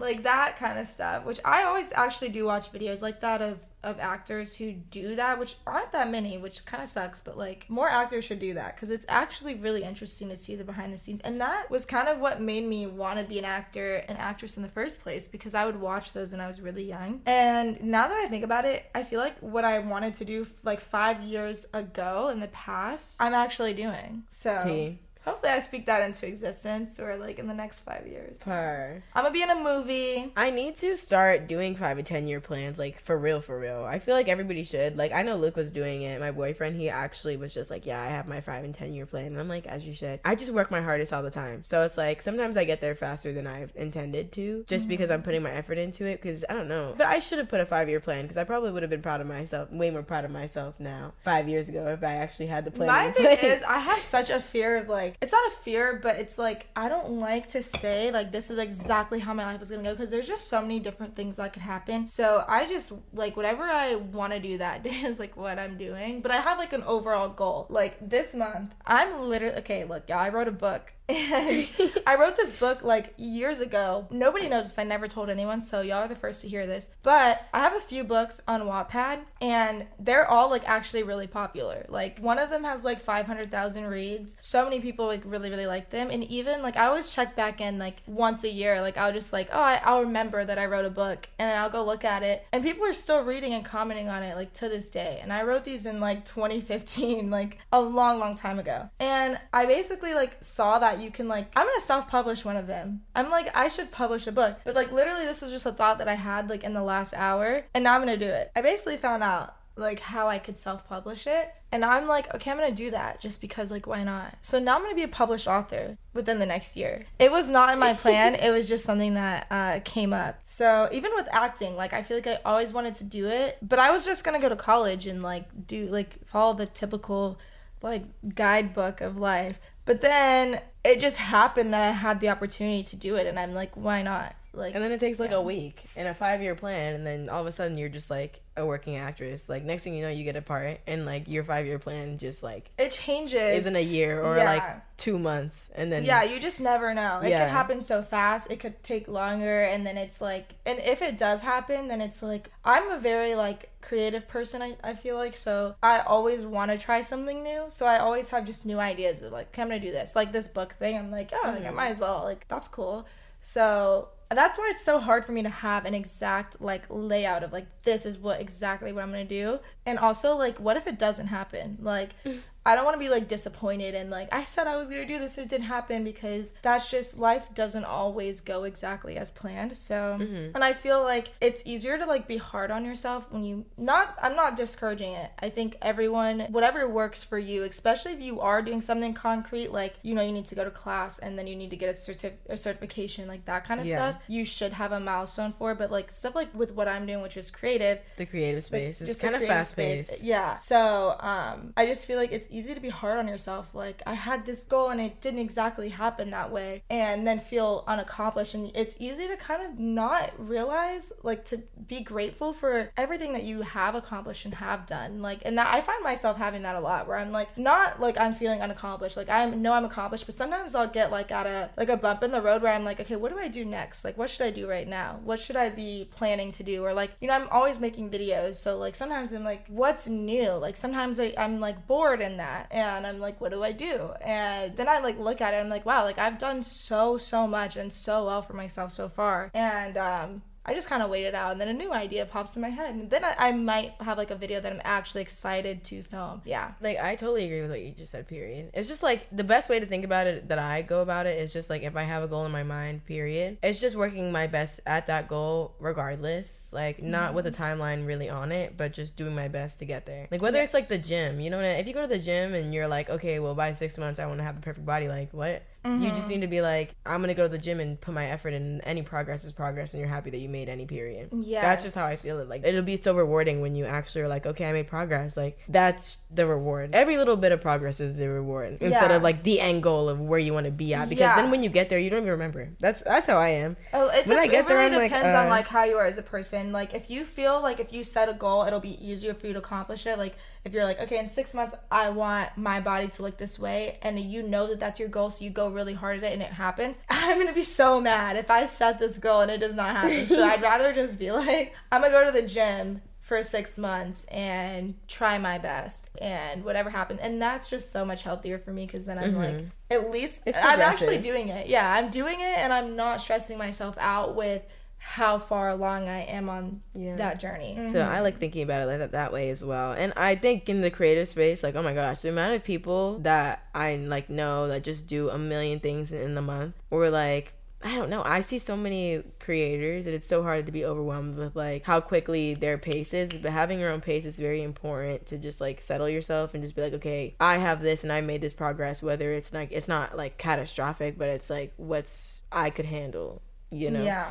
like 0.00 0.24
that 0.24 0.56
kind 0.56 0.80
of 0.80 0.86
stuff 0.88 1.24
which 1.24 1.38
i 1.44 1.62
always 1.62 1.92
actually 1.92 2.28
do 2.28 2.44
watch 2.44 2.72
videos 2.72 3.02
like 3.02 3.20
that 3.20 3.40
of 3.40 3.62
of 3.84 3.98
actors 4.00 4.56
who 4.56 4.72
do 4.72 5.14
that 5.14 5.38
which 5.38 5.56
aren't 5.66 5.92
that 5.92 6.10
many 6.10 6.36
which 6.36 6.64
kind 6.64 6.82
of 6.82 6.88
sucks 6.88 7.20
but 7.20 7.38
like 7.38 7.64
more 7.68 7.88
actors 7.88 8.24
should 8.24 8.40
do 8.40 8.54
that 8.54 8.74
because 8.74 8.90
it's 8.90 9.06
actually 9.08 9.54
really 9.54 9.84
interesting 9.84 10.28
to 10.28 10.36
see 10.36 10.56
the 10.56 10.64
behind 10.64 10.92
the 10.92 10.98
scenes 10.98 11.20
and 11.20 11.40
that 11.40 11.70
was 11.70 11.84
kind 11.84 12.08
of 12.08 12.18
what 12.18 12.40
made 12.40 12.64
me 12.64 12.86
want 12.88 13.18
to 13.18 13.24
be 13.24 13.38
an 13.38 13.44
actor 13.44 14.04
and 14.08 14.18
actress 14.18 14.56
in 14.56 14.64
the 14.64 14.68
first 14.68 15.00
place 15.00 15.28
because 15.28 15.54
i 15.54 15.64
would 15.64 15.80
watch 15.80 16.12
those 16.12 16.32
when 16.32 16.40
i 16.40 16.46
was 16.46 16.60
really 16.60 16.82
young 16.82 17.20
and 17.24 17.80
now 17.80 18.08
that 18.08 18.16
i 18.18 18.26
think 18.26 18.42
about 18.42 18.64
it 18.64 18.90
i 18.96 19.02
feel 19.02 19.20
like 19.20 19.38
what 19.38 19.64
i 19.64 19.78
wanted 19.78 20.14
to 20.14 20.24
do 20.24 20.44
like 20.64 20.80
five 20.80 21.22
years 21.22 21.66
ago 21.72 22.30
in 22.30 22.40
the 22.40 22.48
past 22.48 23.16
i'm 23.20 23.34
actually 23.34 23.74
doing 23.74 24.24
so 24.28 24.64
T. 24.66 24.98
hopefully 25.28 25.52
I 25.52 25.60
speak 25.60 25.86
that 25.86 26.02
into 26.02 26.26
existence 26.26 26.98
or 26.98 27.16
like 27.16 27.38
in 27.38 27.46
the 27.46 27.54
next 27.54 27.80
five 27.80 28.06
years. 28.06 28.42
Per. 28.42 29.02
I'm 29.14 29.24
gonna 29.24 29.32
be 29.32 29.42
in 29.42 29.50
a 29.50 29.62
movie. 29.62 30.32
I 30.36 30.50
need 30.50 30.76
to 30.76 30.96
start 30.96 31.48
doing 31.48 31.76
five 31.76 31.98
and 31.98 32.06
ten 32.06 32.26
year 32.26 32.40
plans, 32.40 32.78
like 32.78 33.00
for 33.00 33.16
real, 33.16 33.40
for 33.40 33.58
real. 33.58 33.84
I 33.84 33.98
feel 33.98 34.14
like 34.14 34.28
everybody 34.28 34.64
should. 34.64 34.96
Like 34.96 35.12
I 35.12 35.22
know 35.22 35.36
Luke 35.36 35.56
was 35.56 35.70
doing 35.70 36.02
it. 36.02 36.20
My 36.20 36.30
boyfriend, 36.30 36.76
he 36.76 36.88
actually 36.88 37.36
was 37.36 37.54
just 37.54 37.70
like, 37.70 37.86
"Yeah, 37.86 38.00
I 38.00 38.06
have 38.06 38.26
my 38.26 38.40
five 38.40 38.64
and 38.64 38.74
ten 38.74 38.92
year 38.92 39.06
plan." 39.06 39.26
And 39.26 39.40
I'm 39.40 39.48
like, 39.48 39.66
"As 39.66 39.86
you 39.86 39.92
should." 39.92 40.20
I 40.24 40.34
just 40.34 40.52
work 40.52 40.70
my 40.70 40.80
hardest 40.80 41.12
all 41.12 41.22
the 41.22 41.30
time, 41.30 41.64
so 41.64 41.82
it's 41.82 41.96
like 41.96 42.22
sometimes 42.22 42.56
I 42.56 42.64
get 42.64 42.80
there 42.80 42.94
faster 42.94 43.32
than 43.32 43.46
I 43.46 43.66
intended 43.74 44.32
to, 44.32 44.64
just 44.66 44.84
mm-hmm. 44.84 44.88
because 44.88 45.10
I'm 45.10 45.22
putting 45.22 45.42
my 45.42 45.52
effort 45.52 45.78
into 45.78 46.06
it. 46.06 46.20
Because 46.22 46.44
I 46.48 46.54
don't 46.54 46.68
know, 46.68 46.94
but 46.96 47.06
I 47.06 47.18
should 47.18 47.38
have 47.38 47.48
put 47.48 47.60
a 47.60 47.66
five 47.66 47.88
year 47.88 48.00
plan 48.00 48.22
because 48.22 48.36
I 48.36 48.44
probably 48.44 48.72
would 48.72 48.82
have 48.82 48.90
been 48.90 49.02
proud 49.02 49.20
of 49.20 49.26
myself, 49.26 49.70
way 49.70 49.90
more 49.90 50.02
proud 50.02 50.24
of 50.24 50.30
myself 50.30 50.74
now, 50.78 51.12
five 51.22 51.48
years 51.48 51.68
ago 51.68 51.88
if 51.88 52.02
I 52.02 52.14
actually 52.16 52.46
had 52.46 52.64
the 52.64 52.70
plan. 52.70 52.88
My 52.88 53.10
thing 53.10 53.36
place. 53.38 53.58
is, 53.58 53.62
I 53.62 53.78
have 53.78 54.00
such 54.00 54.30
a 54.30 54.40
fear 54.40 54.76
of 54.76 54.88
like, 54.88 55.17
it's 55.20 55.32
not 55.32 55.46
a 55.48 55.54
fear, 55.56 55.98
but 56.00 56.16
it's 56.16 56.38
like, 56.38 56.68
I 56.76 56.88
don't 56.88 57.18
like 57.18 57.48
to 57.48 57.62
say, 57.62 58.10
like, 58.12 58.30
this 58.30 58.50
is 58.50 58.58
exactly 58.58 59.18
how 59.18 59.34
my 59.34 59.44
life 59.44 59.60
is 59.60 59.70
gonna 59.70 59.82
go 59.82 59.90
because 59.90 60.10
there's 60.10 60.28
just 60.28 60.48
so 60.48 60.62
many 60.62 60.78
different 60.78 61.16
things 61.16 61.36
that 61.36 61.52
could 61.52 61.62
happen. 61.62 62.06
So 62.06 62.44
I 62.46 62.66
just, 62.66 62.92
like, 63.12 63.36
whatever 63.36 63.64
I 63.64 63.96
wanna 63.96 64.38
do 64.38 64.58
that 64.58 64.82
day 64.84 64.90
is 64.90 65.18
like 65.18 65.36
what 65.36 65.58
I'm 65.58 65.76
doing. 65.76 66.20
But 66.20 66.30
I 66.30 66.36
have 66.36 66.58
like 66.58 66.72
an 66.72 66.84
overall 66.84 67.28
goal. 67.30 67.66
Like, 67.68 67.96
this 68.08 68.34
month, 68.34 68.74
I'm 68.86 69.22
literally, 69.22 69.56
okay, 69.56 69.84
look, 69.84 70.08
y'all, 70.08 70.18
I 70.18 70.28
wrote 70.28 70.48
a 70.48 70.52
book. 70.52 70.92
And 71.08 71.68
I 72.06 72.16
wrote 72.16 72.36
this 72.36 72.58
book 72.60 72.82
like 72.82 73.14
years 73.16 73.60
ago. 73.60 74.06
Nobody 74.10 74.48
knows 74.48 74.64
this. 74.64 74.78
I 74.78 74.84
never 74.84 75.08
told 75.08 75.30
anyone, 75.30 75.62
so 75.62 75.80
y'all 75.80 76.04
are 76.04 76.08
the 76.08 76.14
first 76.14 76.42
to 76.42 76.48
hear 76.48 76.66
this. 76.66 76.90
But 77.02 77.46
I 77.54 77.60
have 77.60 77.74
a 77.74 77.80
few 77.80 78.04
books 78.04 78.42
on 78.46 78.62
Wattpad, 78.62 79.20
and 79.40 79.86
they're 79.98 80.26
all 80.26 80.50
like 80.50 80.68
actually 80.68 81.02
really 81.02 81.26
popular. 81.26 81.86
Like 81.88 82.18
one 82.18 82.38
of 82.38 82.50
them 82.50 82.64
has 82.64 82.84
like 82.84 83.00
500,000 83.00 83.86
reads. 83.86 84.36
So 84.40 84.64
many 84.64 84.80
people 84.80 85.06
like 85.06 85.22
really 85.24 85.48
really 85.48 85.66
like 85.66 85.90
them, 85.90 86.10
and 86.10 86.24
even 86.24 86.62
like 86.62 86.76
I 86.76 86.86
always 86.86 87.08
check 87.08 87.34
back 87.34 87.60
in 87.60 87.78
like 87.78 88.02
once 88.06 88.44
a 88.44 88.50
year. 88.50 88.80
Like 88.82 88.98
I'll 88.98 89.12
just 89.12 89.32
like 89.32 89.48
oh 89.52 89.60
I, 89.60 89.80
I'll 89.84 90.02
remember 90.02 90.44
that 90.44 90.58
I 90.58 90.66
wrote 90.66 90.84
a 90.84 90.90
book, 90.90 91.28
and 91.38 91.48
then 91.50 91.58
I'll 91.58 91.70
go 91.70 91.84
look 91.84 92.04
at 92.04 92.22
it, 92.22 92.46
and 92.52 92.62
people 92.62 92.84
are 92.84 92.92
still 92.92 93.24
reading 93.24 93.54
and 93.54 93.64
commenting 93.64 94.08
on 94.08 94.22
it 94.22 94.36
like 94.36 94.52
to 94.54 94.68
this 94.68 94.90
day. 94.90 95.20
And 95.22 95.32
I 95.32 95.42
wrote 95.42 95.64
these 95.64 95.86
in 95.86 96.00
like 96.00 96.26
2015, 96.26 97.30
like 97.30 97.58
a 97.72 97.80
long 97.80 98.18
long 98.18 98.34
time 98.34 98.58
ago, 98.58 98.90
and 99.00 99.38
I 99.54 99.64
basically 99.64 100.12
like 100.12 100.36
saw 100.42 100.78
that 100.78 100.97
you 101.00 101.10
can 101.10 101.28
like 101.28 101.50
I'm 101.56 101.66
gonna 101.66 101.80
self-publish 101.80 102.44
one 102.44 102.56
of 102.56 102.66
them. 102.66 103.02
I'm 103.14 103.30
like 103.30 103.54
I 103.56 103.68
should 103.68 103.90
publish 103.90 104.26
a 104.26 104.32
book, 104.32 104.58
but 104.64 104.74
like 104.74 104.92
literally 104.92 105.24
this 105.24 105.42
was 105.42 105.52
just 105.52 105.66
a 105.66 105.72
thought 105.72 105.98
that 105.98 106.08
I 106.08 106.14
had 106.14 106.48
like 106.50 106.64
in 106.64 106.74
the 106.74 106.82
last 106.82 107.14
hour, 107.14 107.64
and 107.74 107.84
now 107.84 107.94
I'm 107.94 108.00
gonna 108.00 108.16
do 108.16 108.26
it. 108.26 108.50
I 108.54 108.62
basically 108.62 108.96
found 108.96 109.22
out 109.22 109.54
like 109.76 110.00
how 110.00 110.28
I 110.28 110.38
could 110.38 110.58
self-publish 110.58 111.26
it, 111.26 111.54
and 111.70 111.84
I'm 111.84 112.06
like 112.06 112.34
okay 112.34 112.50
I'm 112.50 112.56
gonna 112.56 112.72
do 112.72 112.90
that 112.90 113.20
just 113.20 113.40
because 113.40 113.70
like 113.70 113.86
why 113.86 114.04
not? 114.04 114.34
So 114.40 114.58
now 114.58 114.76
I'm 114.76 114.82
gonna 114.82 114.94
be 114.94 115.02
a 115.02 115.08
published 115.08 115.46
author 115.46 115.96
within 116.14 116.38
the 116.38 116.46
next 116.46 116.76
year. 116.76 117.06
It 117.18 117.30
was 117.30 117.48
not 117.48 117.72
in 117.72 117.78
my 117.78 117.94
plan. 117.94 118.34
it 118.42 118.50
was 118.50 118.68
just 118.68 118.84
something 118.84 119.14
that 119.14 119.46
uh, 119.50 119.80
came 119.84 120.12
up. 120.12 120.40
So 120.44 120.88
even 120.92 121.12
with 121.14 121.28
acting, 121.32 121.76
like 121.76 121.92
I 121.92 122.02
feel 122.02 122.16
like 122.16 122.26
I 122.26 122.38
always 122.44 122.72
wanted 122.72 122.96
to 122.96 123.04
do 123.04 123.26
it, 123.26 123.58
but 123.62 123.78
I 123.78 123.90
was 123.90 124.04
just 124.04 124.24
gonna 124.24 124.40
go 124.40 124.48
to 124.48 124.56
college 124.56 125.06
and 125.06 125.22
like 125.22 125.66
do 125.66 125.86
like 125.86 126.26
follow 126.26 126.54
the 126.54 126.66
typical 126.66 127.38
like 127.82 128.04
guidebook 128.34 129.00
of 129.00 129.18
life. 129.18 129.60
But 129.84 130.00
then 130.00 130.60
it 130.88 131.00
just 131.00 131.18
happened 131.18 131.72
that 131.74 131.82
I 131.82 131.90
had 131.90 132.20
the 132.20 132.30
opportunity 132.30 132.82
to 132.82 132.96
do 132.96 133.16
it, 133.16 133.26
and 133.26 133.38
I'm 133.38 133.52
like, 133.52 133.76
why 133.76 134.02
not? 134.02 134.34
Like, 134.58 134.74
And 134.74 134.82
then 134.82 134.92
it 134.92 135.00
takes 135.00 135.18
like 135.20 135.30
a 135.30 135.40
week 135.40 135.84
and 135.96 136.08
a 136.08 136.14
five 136.14 136.42
year 136.42 136.54
plan, 136.54 136.94
and 136.94 137.06
then 137.06 137.28
all 137.28 137.40
of 137.40 137.46
a 137.46 137.52
sudden 137.52 137.78
you're 137.78 137.88
just 137.88 138.10
like 138.10 138.40
a 138.56 138.66
working 138.66 138.96
actress. 138.96 139.48
Like 139.48 139.64
next 139.64 139.84
thing 139.84 139.94
you 139.94 140.02
know, 140.02 140.10
you 140.10 140.24
get 140.24 140.36
a 140.36 140.42
part, 140.42 140.80
and 140.86 141.06
like 141.06 141.28
your 141.28 141.44
five 141.44 141.64
year 141.66 141.78
plan 141.78 142.18
just 142.18 142.42
like 142.42 142.70
it 142.76 142.90
changes. 142.90 143.60
isn't 143.60 143.76
a 143.76 143.80
year 143.80 144.22
or 144.22 144.36
Yeah. 144.36 144.44
like 144.44 144.96
two 144.96 145.18
months, 145.18 145.70
and 145.74 145.92
then 145.92 146.04
yeah, 146.04 146.24
you 146.24 146.40
just 146.40 146.60
never 146.60 146.92
know. 146.92 147.20
It 147.20 147.30
Yeah. 147.30 147.44
could 147.44 147.52
happen 147.52 147.80
so 147.80 148.02
fast. 148.02 148.50
It 148.50 148.58
could 148.58 148.82
take 148.82 149.06
longer, 149.06 149.62
and 149.62 149.86
then 149.86 149.96
it's 149.96 150.20
like, 150.20 150.54
and 150.66 150.78
if 150.80 151.00
it 151.02 151.16
does 151.16 151.40
happen, 151.42 151.88
then 151.88 152.00
it's 152.00 152.22
like 152.22 152.50
I'm 152.64 152.90
a 152.90 152.98
very 152.98 153.34
like 153.36 153.70
creative 153.80 154.26
person. 154.26 154.60
I, 154.60 154.76
I 154.82 154.94
feel 154.94 155.16
like 155.16 155.36
so 155.36 155.76
I 155.82 156.00
always 156.00 156.42
want 156.42 156.72
to 156.72 156.78
try 156.78 157.00
something 157.02 157.42
new. 157.44 157.66
So 157.68 157.86
I 157.86 157.98
always 157.98 158.28
have 158.30 158.44
just 158.44 158.66
new 158.66 158.78
ideas 158.80 159.22
of 159.22 159.32
like, 159.32 159.48
okay, 159.48 159.62
I'm 159.62 159.68
gonna 159.68 159.80
do 159.80 159.92
this. 159.92 160.16
Like 160.16 160.32
this 160.32 160.48
book 160.48 160.72
thing, 160.74 160.98
I'm 160.98 161.10
like, 161.12 161.30
oh, 161.32 161.40
like, 161.44 161.62
I 161.62 161.66
mm-hmm. 161.66 161.76
might 161.76 161.88
as 161.90 162.00
well. 162.00 162.24
Like 162.24 162.46
that's 162.48 162.66
cool. 162.66 163.06
So 163.40 164.08
that's 164.36 164.58
why 164.58 164.68
it's 164.70 164.84
so 164.84 164.98
hard 164.98 165.24
for 165.24 165.32
me 165.32 165.42
to 165.42 165.48
have 165.48 165.84
an 165.84 165.94
exact 165.94 166.60
like 166.60 166.84
layout 166.88 167.42
of 167.42 167.52
like 167.52 167.66
this 167.84 168.04
is 168.04 168.18
what 168.18 168.40
exactly 168.40 168.92
what 168.92 169.02
I'm 169.02 169.10
gonna 169.10 169.24
do. 169.24 169.60
And 169.86 169.98
also 169.98 170.36
like 170.36 170.58
what 170.60 170.76
if 170.76 170.86
it 170.86 170.98
doesn't 170.98 171.28
happen? 171.28 171.78
Like 171.80 172.10
mm. 172.24 172.38
I 172.66 172.74
don't 172.74 172.84
want 172.84 172.96
to 172.96 172.98
be 172.98 173.08
like 173.08 173.28
disappointed 173.28 173.94
and 173.94 174.10
like 174.10 174.28
I 174.30 174.44
said 174.44 174.66
I 174.66 174.76
was 174.76 174.90
gonna 174.90 175.06
do 175.06 175.18
this 175.18 175.38
and 175.38 175.46
it 175.46 175.48
didn't 175.48 175.66
happen 175.68 176.04
because 176.04 176.52
that's 176.60 176.90
just 176.90 177.16
life 177.18 177.46
doesn't 177.54 177.84
always 177.84 178.42
go 178.42 178.64
exactly 178.64 179.16
as 179.16 179.30
planned. 179.30 179.74
So 179.76 180.18
and 180.20 180.62
I 180.62 180.74
feel 180.74 181.02
like 181.02 181.28
it's 181.40 181.62
easier 181.64 181.96
to 181.96 182.04
like 182.04 182.28
be 182.28 182.36
hard 182.36 182.70
on 182.70 182.84
yourself 182.84 183.32
when 183.32 183.42
you 183.44 183.64
not 183.78 184.14
I'm 184.20 184.36
not 184.36 184.54
discouraging 184.56 185.12
it. 185.14 185.30
I 185.38 185.48
think 185.48 185.76
everyone 185.80 186.40
whatever 186.50 186.86
works 186.86 187.24
for 187.24 187.38
you, 187.38 187.62
especially 187.62 188.12
if 188.12 188.20
you 188.20 188.40
are 188.40 188.60
doing 188.60 188.82
something 188.82 189.14
concrete 189.14 189.72
like 189.72 189.94
you 190.02 190.14
know 190.14 190.22
you 190.22 190.32
need 190.32 190.46
to 190.46 190.54
go 190.54 190.64
to 190.64 190.70
class 190.70 191.18
and 191.18 191.38
then 191.38 191.46
you 191.46 191.56
need 191.56 191.70
to 191.70 191.76
get 191.76 191.88
a 191.88 191.92
certif- 191.96 192.32
a 192.50 192.56
certification 192.56 193.28
like 193.28 193.46
that 193.46 193.64
kind 193.64 193.80
of 193.80 193.86
Yeah. 193.86 193.94
stuff. 194.10 194.22
You 194.28 194.44
should 194.44 194.74
have 194.74 194.92
a 194.92 195.00
milestone 195.00 195.52
for, 195.52 195.74
but 195.74 195.90
like 195.90 196.10
stuff 196.10 196.34
like 196.34 196.52
with 196.54 196.72
what 196.72 196.86
I'm 196.88 197.06
doing 197.06 197.22
which 197.22 197.38
is 197.38 197.50
creative, 197.50 198.00
the 198.16 198.26
creative 198.26 198.62
space 198.62 199.00
is 199.00 199.18
kind 199.18 199.34
of 199.34 199.42
fast 199.46 199.74
paced. 199.74 200.22
Yeah. 200.22 200.58
So 200.58 201.16
um, 201.20 201.72
I 201.76 201.86
just 201.86 202.04
feel 202.06 202.18
like 202.18 202.32
it's 202.32 202.47
easy 202.50 202.74
to 202.74 202.80
be 202.80 202.88
hard 202.88 203.18
on 203.18 203.28
yourself. 203.28 203.74
Like 203.74 204.02
I 204.06 204.14
had 204.14 204.46
this 204.46 204.64
goal 204.64 204.90
and 204.90 205.00
it 205.00 205.20
didn't 205.20 205.40
exactly 205.40 205.90
happen 205.90 206.30
that 206.30 206.50
way, 206.50 206.82
and 206.90 207.26
then 207.26 207.40
feel 207.40 207.84
unaccomplished. 207.86 208.54
And 208.54 208.70
it's 208.74 208.94
easy 208.98 209.26
to 209.28 209.36
kind 209.36 209.62
of 209.62 209.78
not 209.78 210.32
realize, 210.38 211.12
like, 211.22 211.44
to 211.46 211.62
be 211.86 212.00
grateful 212.00 212.52
for 212.52 212.90
everything 212.96 213.32
that 213.32 213.44
you 213.44 213.62
have 213.62 213.94
accomplished 213.94 214.44
and 214.44 214.54
have 214.54 214.86
done. 214.86 215.20
Like, 215.22 215.40
and 215.44 215.58
that 215.58 215.72
I 215.72 215.80
find 215.80 216.02
myself 216.02 216.36
having 216.36 216.62
that 216.62 216.76
a 216.76 216.80
lot, 216.80 217.06
where 217.06 217.18
I'm 217.18 217.32
like, 217.32 217.56
not 217.58 218.00
like 218.00 218.18
I'm 218.18 218.34
feeling 218.34 218.60
unaccomplished. 218.60 219.16
Like 219.16 219.28
I 219.28 219.44
know 219.46 219.72
I'm 219.72 219.84
accomplished, 219.84 220.26
but 220.26 220.34
sometimes 220.34 220.74
I'll 220.74 220.88
get 220.88 221.10
like 221.10 221.30
at 221.30 221.46
a 221.46 221.70
like 221.76 221.88
a 221.88 221.96
bump 221.96 222.22
in 222.22 222.30
the 222.30 222.42
road 222.42 222.62
where 222.62 222.72
I'm 222.72 222.84
like, 222.84 223.00
okay, 223.00 223.16
what 223.16 223.32
do 223.32 223.38
I 223.38 223.48
do 223.48 223.64
next? 223.64 224.04
Like, 224.04 224.16
what 224.16 224.30
should 224.30 224.46
I 224.46 224.50
do 224.50 224.68
right 224.68 224.88
now? 224.88 225.20
What 225.22 225.38
should 225.38 225.56
I 225.56 225.68
be 225.68 226.08
planning 226.10 226.52
to 226.52 226.62
do? 226.62 226.84
Or 226.84 226.92
like, 226.92 227.12
you 227.20 227.28
know, 227.28 227.34
I'm 227.34 227.48
always 227.50 227.78
making 227.78 228.10
videos, 228.10 228.54
so 228.54 228.78
like 228.78 228.94
sometimes 228.94 229.32
I'm 229.32 229.44
like, 229.44 229.66
what's 229.68 230.08
new? 230.08 230.52
Like 230.52 230.76
sometimes 230.76 231.20
I, 231.20 231.34
I'm 231.36 231.60
like 231.60 231.86
bored 231.86 232.20
in 232.20 232.37
that, 232.38 232.68
and 232.70 233.06
I'm 233.06 233.20
like, 233.20 233.40
what 233.40 233.50
do 233.52 233.62
I 233.62 233.72
do? 233.72 234.10
And 234.20 234.76
then 234.76 234.88
I 234.88 234.98
like 235.00 235.18
look 235.18 235.40
at 235.40 235.54
it, 235.54 235.58
and 235.58 235.64
I'm 235.66 235.70
like, 235.70 235.86
wow, 235.86 236.04
like 236.04 236.18
I've 236.18 236.38
done 236.38 236.62
so 236.62 237.18
so 237.18 237.46
much 237.46 237.76
and 237.76 237.92
so 237.92 238.26
well 238.26 238.42
for 238.42 238.54
myself 238.54 238.92
so 238.92 239.08
far, 239.08 239.50
and 239.54 239.96
um. 239.96 240.42
I 240.68 240.74
just 240.74 240.88
kind 240.88 241.02
of 241.02 241.10
wait 241.10 241.24
it 241.24 241.34
out, 241.34 241.52
and 241.52 241.60
then 241.60 241.68
a 241.68 241.72
new 241.72 241.92
idea 241.92 242.26
pops 242.26 242.56
in 242.56 242.62
my 242.62 242.68
head, 242.68 242.94
and 242.94 243.10
then 243.10 243.24
I, 243.24 243.34
I 243.38 243.52
might 243.52 243.94
have 244.00 244.18
like 244.18 244.30
a 244.30 244.36
video 244.36 244.60
that 244.60 244.72
I'm 244.72 244.80
actually 244.84 245.22
excited 245.22 245.84
to 245.84 246.02
film. 246.02 246.42
Yeah, 246.44 246.72
Like 246.80 246.98
I 246.98 247.16
totally 247.16 247.44
agree 247.44 247.62
with 247.62 247.70
what 247.70 247.80
you 247.80 247.92
just 247.92 248.12
said. 248.12 248.28
Period. 248.28 248.70
It's 248.74 248.88
just 248.88 249.02
like 249.02 249.26
the 249.32 249.44
best 249.44 249.70
way 249.70 249.80
to 249.80 249.86
think 249.86 250.04
about 250.04 250.26
it 250.26 250.48
that 250.48 250.58
I 250.58 250.82
go 250.82 251.00
about 251.02 251.26
it 251.26 251.38
is 251.38 251.52
just 251.52 251.70
like 251.70 251.82
if 251.82 251.96
I 251.96 252.02
have 252.02 252.22
a 252.22 252.28
goal 252.28 252.44
in 252.44 252.52
my 252.52 252.62
mind. 252.62 253.04
Period. 253.06 253.58
It's 253.62 253.80
just 253.80 253.96
working 253.96 254.30
my 254.32 254.46
best 254.46 254.80
at 254.86 255.06
that 255.06 255.28
goal, 255.28 255.74
regardless. 255.80 256.72
Like 256.72 257.02
not 257.02 257.34
with 257.34 257.46
a 257.46 257.50
mm-hmm. 257.50 257.62
timeline 257.62 258.06
really 258.06 258.28
on 258.28 258.52
it, 258.52 258.76
but 258.76 258.92
just 258.92 259.16
doing 259.16 259.34
my 259.34 259.48
best 259.48 259.78
to 259.78 259.84
get 259.84 260.06
there. 260.06 260.28
Like 260.30 260.42
whether 260.42 260.60
it's 260.60 260.74
like 260.74 260.88
the 260.88 260.98
gym, 260.98 261.40
you 261.40 261.50
know, 261.50 261.56
what 261.56 261.66
I- 261.66 261.78
if 261.80 261.86
you 261.86 261.94
go 261.94 262.02
to 262.02 262.06
the 262.06 262.18
gym 262.18 262.54
and 262.54 262.74
you're 262.74 262.88
like, 262.88 263.08
okay, 263.10 263.38
well 263.38 263.54
by 263.54 263.72
six 263.72 263.98
months 263.98 264.18
I 264.18 264.26
want 264.26 264.38
to 264.38 264.44
have 264.44 264.58
a 264.58 264.60
perfect 264.60 264.86
body. 264.86 265.08
Like 265.08 265.32
what? 265.32 265.62
You 265.96 266.10
just 266.10 266.28
need 266.28 266.40
to 266.42 266.46
be 266.46 266.60
like, 266.60 266.94
I'm 267.06 267.20
gonna 267.20 267.34
go 267.34 267.44
to 267.44 267.48
the 267.48 267.58
gym 267.58 267.80
and 267.80 268.00
put 268.00 268.14
my 268.14 268.26
effort 268.26 268.52
in. 268.52 268.80
Any 268.82 269.02
progress 269.02 269.44
is 269.44 269.52
progress, 269.52 269.94
and 269.94 270.00
you're 270.00 270.08
happy 270.08 270.30
that 270.30 270.38
you 270.38 270.48
made 270.48 270.68
any. 270.68 270.86
Period. 270.86 271.28
Yeah, 271.32 271.62
that's 271.62 271.82
just 271.82 271.96
how 271.96 272.06
I 272.06 272.16
feel 272.16 272.38
it. 272.40 272.48
Like 272.48 272.64
it'll 272.64 272.82
be 272.82 272.96
so 272.96 273.14
rewarding 273.14 273.60
when 273.60 273.74
you 273.74 273.84
actually 273.84 274.22
are 274.22 274.28
like, 274.28 274.46
okay, 274.46 274.68
I 274.68 274.72
made 274.72 274.86
progress. 274.88 275.36
Like 275.36 275.58
that's 275.68 276.18
the 276.30 276.46
reward. 276.46 276.94
Every 276.94 277.16
little 277.16 277.36
bit 277.36 277.52
of 277.52 277.60
progress 277.60 278.00
is 278.00 278.16
the 278.16 278.28
reward 278.28 278.78
instead 278.80 279.10
Yeah. 279.10 279.16
of 279.16 279.22
like 279.22 279.42
the 279.42 279.60
end 279.60 279.82
goal 279.82 280.08
of 280.08 280.20
where 280.20 280.38
you 280.38 280.54
want 280.54 280.66
to 280.66 280.72
be 280.72 280.94
at. 280.94 281.08
Because 281.08 281.20
Yeah. 281.22 281.36
then 281.36 281.50
when 281.50 281.62
you 281.62 281.68
get 281.68 281.88
there, 281.88 281.98
you 281.98 282.10
don't 282.10 282.20
even 282.20 282.30
remember. 282.32 282.70
That's 282.80 283.00
that's 283.02 283.26
how 283.26 283.36
I 283.38 283.48
am. 283.50 283.76
Oh, 283.92 284.06
When 284.08 284.26
dep- 284.28 284.38
I 284.38 284.46
get 284.46 284.70
it 284.70 284.74
really 284.74 284.96
like, 284.96 285.10
depends 285.10 285.34
on 285.34 285.46
uh, 285.46 285.50
like 285.50 285.68
how 285.68 285.84
you 285.84 285.96
are 285.96 286.06
as 286.06 286.18
a 286.18 286.22
person. 286.22 286.72
Like 286.72 286.94
if 286.94 287.10
you 287.10 287.24
feel 287.24 287.60
like 287.60 287.80
if 287.80 287.92
you 287.92 288.02
set 288.04 288.28
a 288.28 288.34
goal, 288.34 288.64
it'll 288.64 288.80
be 288.80 288.96
easier 289.06 289.34
for 289.34 289.46
you 289.46 289.52
to 289.52 289.58
accomplish 289.58 290.06
it. 290.06 290.18
Like 290.18 290.36
if 290.68 290.74
you're 290.74 290.84
like, 290.84 291.00
okay, 291.00 291.18
in 291.18 291.26
six 291.26 291.54
months, 291.54 291.74
I 291.90 292.10
want 292.10 292.56
my 292.56 292.80
body 292.80 293.08
to 293.08 293.22
look 293.22 293.38
this 293.38 293.58
way, 293.58 293.98
and 294.02 294.20
you 294.20 294.42
know 294.42 294.66
that 294.68 294.78
that's 294.78 295.00
your 295.00 295.08
goal, 295.08 295.30
so 295.30 295.44
you 295.44 295.50
go 295.50 295.70
really 295.70 295.94
hard 295.94 296.18
at 296.18 296.24
it, 296.24 296.32
and 296.34 296.42
it 296.42 296.52
happens. 296.52 296.98
I'm 297.10 297.38
gonna 297.38 297.54
be 297.54 297.64
so 297.64 298.00
mad 298.00 298.36
if 298.36 298.50
I 298.50 298.66
set 298.66 299.00
this 299.00 299.18
goal 299.18 299.40
and 299.40 299.50
it 299.50 299.58
does 299.58 299.74
not 299.74 299.96
happen. 299.96 300.28
so 300.28 300.44
I'd 300.44 300.62
rather 300.62 300.92
just 300.92 301.18
be 301.18 301.32
like, 301.32 301.74
I'm 301.90 302.02
gonna 302.02 302.12
go 302.12 302.26
to 302.26 302.32
the 302.32 302.46
gym 302.46 303.00
for 303.22 303.42
six 303.42 303.76
months 303.76 304.24
and 304.26 304.94
try 305.06 305.36
my 305.36 305.58
best 305.58 306.08
and 306.18 306.64
whatever 306.64 306.88
happens 306.88 307.20
and 307.20 307.42
that's 307.42 307.68
just 307.68 307.92
so 307.92 308.02
much 308.02 308.22
healthier 308.22 308.58
for 308.58 308.72
me 308.72 308.86
because 308.86 309.04
then 309.04 309.18
i'm 309.18 309.34
like 309.34 309.54
mm-hmm. 309.54 309.66
at 309.90 310.10
least 310.10 310.44
i'm 310.46 310.80
actually 310.80 311.18
doing 311.18 311.48
it 311.48 311.66
yeah 311.66 311.92
i'm 311.92 312.10
doing 312.10 312.40
it 312.40 312.56
and 312.56 312.72
i'm 312.72 312.96
not 312.96 313.20
stressing 313.20 313.58
myself 313.58 313.98
out 314.00 314.34
with 314.34 314.62
how 314.98 315.38
far 315.38 315.70
along 315.70 316.08
I 316.08 316.20
am 316.22 316.48
on 316.48 316.82
Yeah. 316.94 317.16
that 317.16 317.40
journey. 317.40 317.74
So 317.76 317.98
mm-hmm. 317.98 318.12
I 318.12 318.20
like 318.20 318.36
thinking 318.38 318.62
about 318.62 318.82
it 318.82 318.86
like 318.86 318.98
that, 318.98 319.12
that 319.12 319.32
way 319.32 319.48
as 319.50 319.64
well. 319.64 319.92
And 319.92 320.12
I 320.16 320.34
think 320.34 320.68
in 320.68 320.80
the 320.80 320.90
creative 320.90 321.28
space, 321.28 321.62
like, 321.62 321.74
oh 321.76 321.82
my 321.82 321.94
gosh, 321.94 322.20
the 322.20 322.28
amount 322.28 322.54
of 322.54 322.64
people 322.64 323.18
that 323.20 323.64
I 323.74 323.96
like 323.96 324.28
know 324.28 324.68
that 324.68 324.84
just 324.84 325.06
do 325.08 325.30
a 325.30 325.38
million 325.38 325.80
things 325.80 326.12
in 326.12 326.36
a 326.36 326.42
month, 326.42 326.74
or 326.90 327.08
like, 327.10 327.54
I 327.80 327.94
don't 327.94 328.10
know. 328.10 328.24
I 328.24 328.40
see 328.40 328.58
so 328.58 328.76
many 328.76 329.22
creators, 329.38 330.06
and 330.06 330.14
it's 330.14 330.26
so 330.26 330.42
hard 330.42 330.66
to 330.66 330.72
be 330.72 330.84
overwhelmed 330.84 331.36
with 331.36 331.54
like 331.54 331.84
how 331.84 332.00
quickly 332.00 332.54
their 332.54 332.76
pace 332.76 333.14
is. 333.14 333.32
But 333.32 333.52
having 333.52 333.78
your 333.78 333.90
own 333.90 334.00
pace 334.00 334.26
is 334.26 334.36
very 334.36 334.62
important 334.62 335.26
to 335.26 335.38
just 335.38 335.60
like 335.60 335.80
settle 335.80 336.08
yourself 336.08 336.54
and 336.54 336.62
just 336.62 336.74
be 336.74 336.82
like, 336.82 336.94
okay, 336.94 337.36
I 337.38 337.58
have 337.58 337.80
this, 337.80 338.02
and 338.02 338.12
I 338.12 338.20
made 338.20 338.40
this 338.40 338.52
progress. 338.52 339.00
Whether 339.00 339.32
it's 339.32 339.52
like 339.52 339.70
it's 339.70 339.86
not 339.86 340.16
like 340.16 340.38
catastrophic, 340.38 341.16
but 341.16 341.28
it's 341.28 341.48
like 341.48 341.72
what's 341.76 342.42
I 342.50 342.70
could 342.70 342.86
handle, 342.86 343.42
you 343.70 343.92
know? 343.92 344.02
Yeah. 344.02 344.28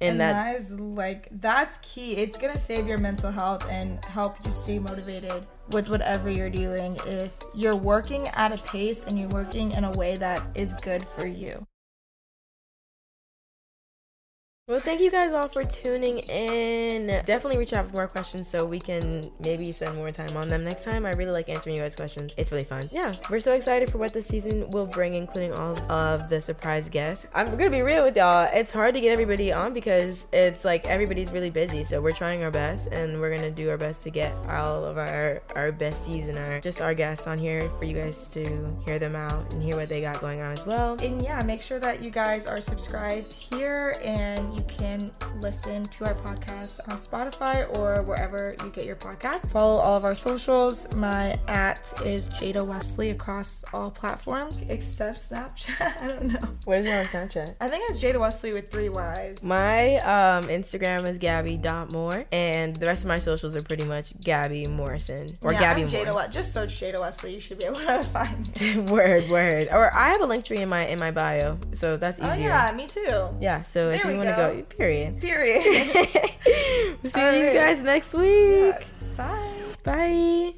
And, 0.00 0.12
And, 0.12 0.20
that 0.20 0.32
that 0.32 0.56
is 0.56 0.72
like 0.72 1.28
that's 1.32 1.78
key. 1.78 2.16
It's 2.16 2.38
gonna 2.38 2.58
save 2.58 2.86
your 2.86 2.98
mental 2.98 3.30
health 3.30 3.68
and 3.70 4.02
help 4.06 4.36
you 4.46 4.52
stay 4.52 4.78
motivated 4.78 5.46
with 5.72 5.88
whatever 5.88 6.30
you're 6.30 6.50
doing 6.50 6.96
if 7.06 7.38
you're 7.54 7.76
working 7.76 8.28
at 8.28 8.52
a 8.52 8.58
pace 8.58 9.04
and 9.04 9.18
you're 9.18 9.28
working 9.28 9.72
in 9.72 9.84
a 9.84 9.92
way 9.92 10.16
that 10.16 10.42
is 10.54 10.74
good 10.74 11.06
for 11.06 11.26
you. 11.26 11.66
Well, 14.70 14.78
thank 14.78 15.00
you 15.00 15.10
guys 15.10 15.34
all 15.34 15.48
for 15.48 15.64
tuning 15.64 16.18
in. 16.18 17.08
Definitely 17.24 17.58
reach 17.58 17.72
out 17.72 17.88
for 17.88 17.96
more 17.96 18.06
questions 18.06 18.46
so 18.46 18.64
we 18.64 18.78
can 18.78 19.28
maybe 19.40 19.72
spend 19.72 19.96
more 19.96 20.12
time 20.12 20.36
on 20.36 20.46
them 20.46 20.62
next 20.62 20.84
time. 20.84 21.04
I 21.04 21.10
really 21.10 21.32
like 21.32 21.50
answering 21.50 21.74
you 21.74 21.82
guys' 21.82 21.96
questions. 21.96 22.36
It's 22.36 22.52
really 22.52 22.62
fun. 22.62 22.84
Yeah, 22.92 23.16
we're 23.28 23.40
so 23.40 23.54
excited 23.54 23.90
for 23.90 23.98
what 23.98 24.12
this 24.12 24.28
season 24.28 24.70
will 24.70 24.86
bring, 24.86 25.16
including 25.16 25.54
all 25.54 25.76
of 25.90 26.28
the 26.28 26.40
surprise 26.40 26.88
guests. 26.88 27.26
I'm 27.34 27.50
gonna 27.56 27.68
be 27.68 27.82
real 27.82 28.04
with 28.04 28.16
y'all. 28.16 28.48
It's 28.54 28.70
hard 28.70 28.94
to 28.94 29.00
get 29.00 29.10
everybody 29.10 29.52
on 29.52 29.74
because 29.74 30.28
it's 30.32 30.64
like 30.64 30.86
everybody's 30.86 31.32
really 31.32 31.50
busy. 31.50 31.82
So 31.82 32.00
we're 32.00 32.12
trying 32.12 32.44
our 32.44 32.52
best, 32.52 32.92
and 32.92 33.20
we're 33.20 33.34
gonna 33.34 33.50
do 33.50 33.70
our 33.70 33.76
best 33.76 34.04
to 34.04 34.10
get 34.10 34.32
all 34.48 34.84
of 34.84 34.98
our 34.98 35.42
our 35.56 35.72
besties 35.72 36.28
and 36.28 36.38
our 36.38 36.60
just 36.60 36.80
our 36.80 36.94
guests 36.94 37.26
on 37.26 37.38
here 37.38 37.68
for 37.80 37.86
you 37.86 38.00
guys 38.00 38.28
to 38.34 38.72
hear 38.86 39.00
them 39.00 39.16
out 39.16 39.52
and 39.52 39.60
hear 39.60 39.74
what 39.74 39.88
they 39.88 40.00
got 40.00 40.20
going 40.20 40.40
on 40.40 40.52
as 40.52 40.64
well. 40.64 40.96
And 41.02 41.20
yeah, 41.20 41.42
make 41.42 41.60
sure 41.60 41.80
that 41.80 42.02
you 42.02 42.10
guys 42.12 42.46
are 42.46 42.60
subscribed 42.60 43.32
here 43.32 43.96
and 44.04 44.54
you 44.54 44.59
can 44.62 45.10
listen 45.40 45.84
to 45.84 46.06
our 46.06 46.14
podcast 46.14 46.80
on 46.88 46.98
Spotify 46.98 47.68
or 47.78 48.02
wherever 48.02 48.52
you 48.62 48.70
get 48.70 48.84
your 48.84 48.96
podcast. 48.96 49.50
Follow 49.50 49.80
all 49.80 49.96
of 49.96 50.04
our 50.04 50.14
socials. 50.14 50.92
My 50.94 51.38
at 51.48 51.92
is 52.04 52.30
Jada 52.30 52.66
Wesley 52.66 53.10
across 53.10 53.64
all 53.72 53.90
platforms 53.90 54.62
except 54.68 55.18
Snapchat. 55.18 55.96
I 56.02 56.08
don't 56.08 56.24
know. 56.24 56.48
What 56.64 56.78
is 56.78 56.86
it 56.86 56.92
on 56.92 57.04
Snapchat? 57.06 57.56
I 57.60 57.68
think 57.68 57.90
it's 57.90 58.02
Jada 58.02 58.20
Wesley 58.20 58.52
with 58.52 58.70
three 58.70 58.88
Y's. 58.88 59.44
My 59.44 59.96
um, 59.98 60.48
Instagram 60.48 61.08
is 61.08 61.18
Gabby.Moore, 61.18 62.26
and 62.32 62.76
the 62.76 62.86
rest 62.86 63.04
of 63.04 63.08
my 63.08 63.18
socials 63.18 63.56
are 63.56 63.62
pretty 63.62 63.84
much 63.84 64.18
Gabby 64.20 64.66
Morrison 64.66 65.26
or 65.42 65.52
yeah, 65.52 65.60
Gabby 65.60 65.82
I'm 65.82 65.88
Jada 65.88 66.12
Moore. 66.12 66.26
Just 66.30 66.52
search 66.52 66.80
Jada 66.80 67.00
Wesley. 67.00 67.34
You 67.34 67.40
should 67.40 67.58
be 67.58 67.64
able 67.64 67.80
to 67.80 68.02
find 68.12 68.90
word, 68.90 69.28
word. 69.30 69.68
Or 69.72 69.94
I 69.96 70.10
have 70.10 70.20
a 70.20 70.26
Linktree 70.26 70.58
in 70.58 70.68
my 70.68 70.86
in 70.86 70.98
my 70.98 71.10
bio, 71.10 71.58
so 71.72 71.96
that's 71.96 72.20
easier. 72.20 72.32
Oh 72.32 72.36
yeah, 72.36 72.72
me 72.74 72.86
too. 72.86 73.28
Yeah, 73.40 73.62
so 73.62 73.90
if 73.90 74.04
you 74.04 74.16
want 74.16 74.28
to 74.28 74.36
go. 74.36 74.49
Period. 74.68 75.20
Period. 75.20 75.62
we'll 77.02 77.10
see 77.10 77.20
you 77.20 77.26
Alright. 77.26 77.54
guys 77.54 77.82
next 77.82 78.14
week. 78.14 78.74
Bye. 79.16 79.52
Bye. 79.82 80.54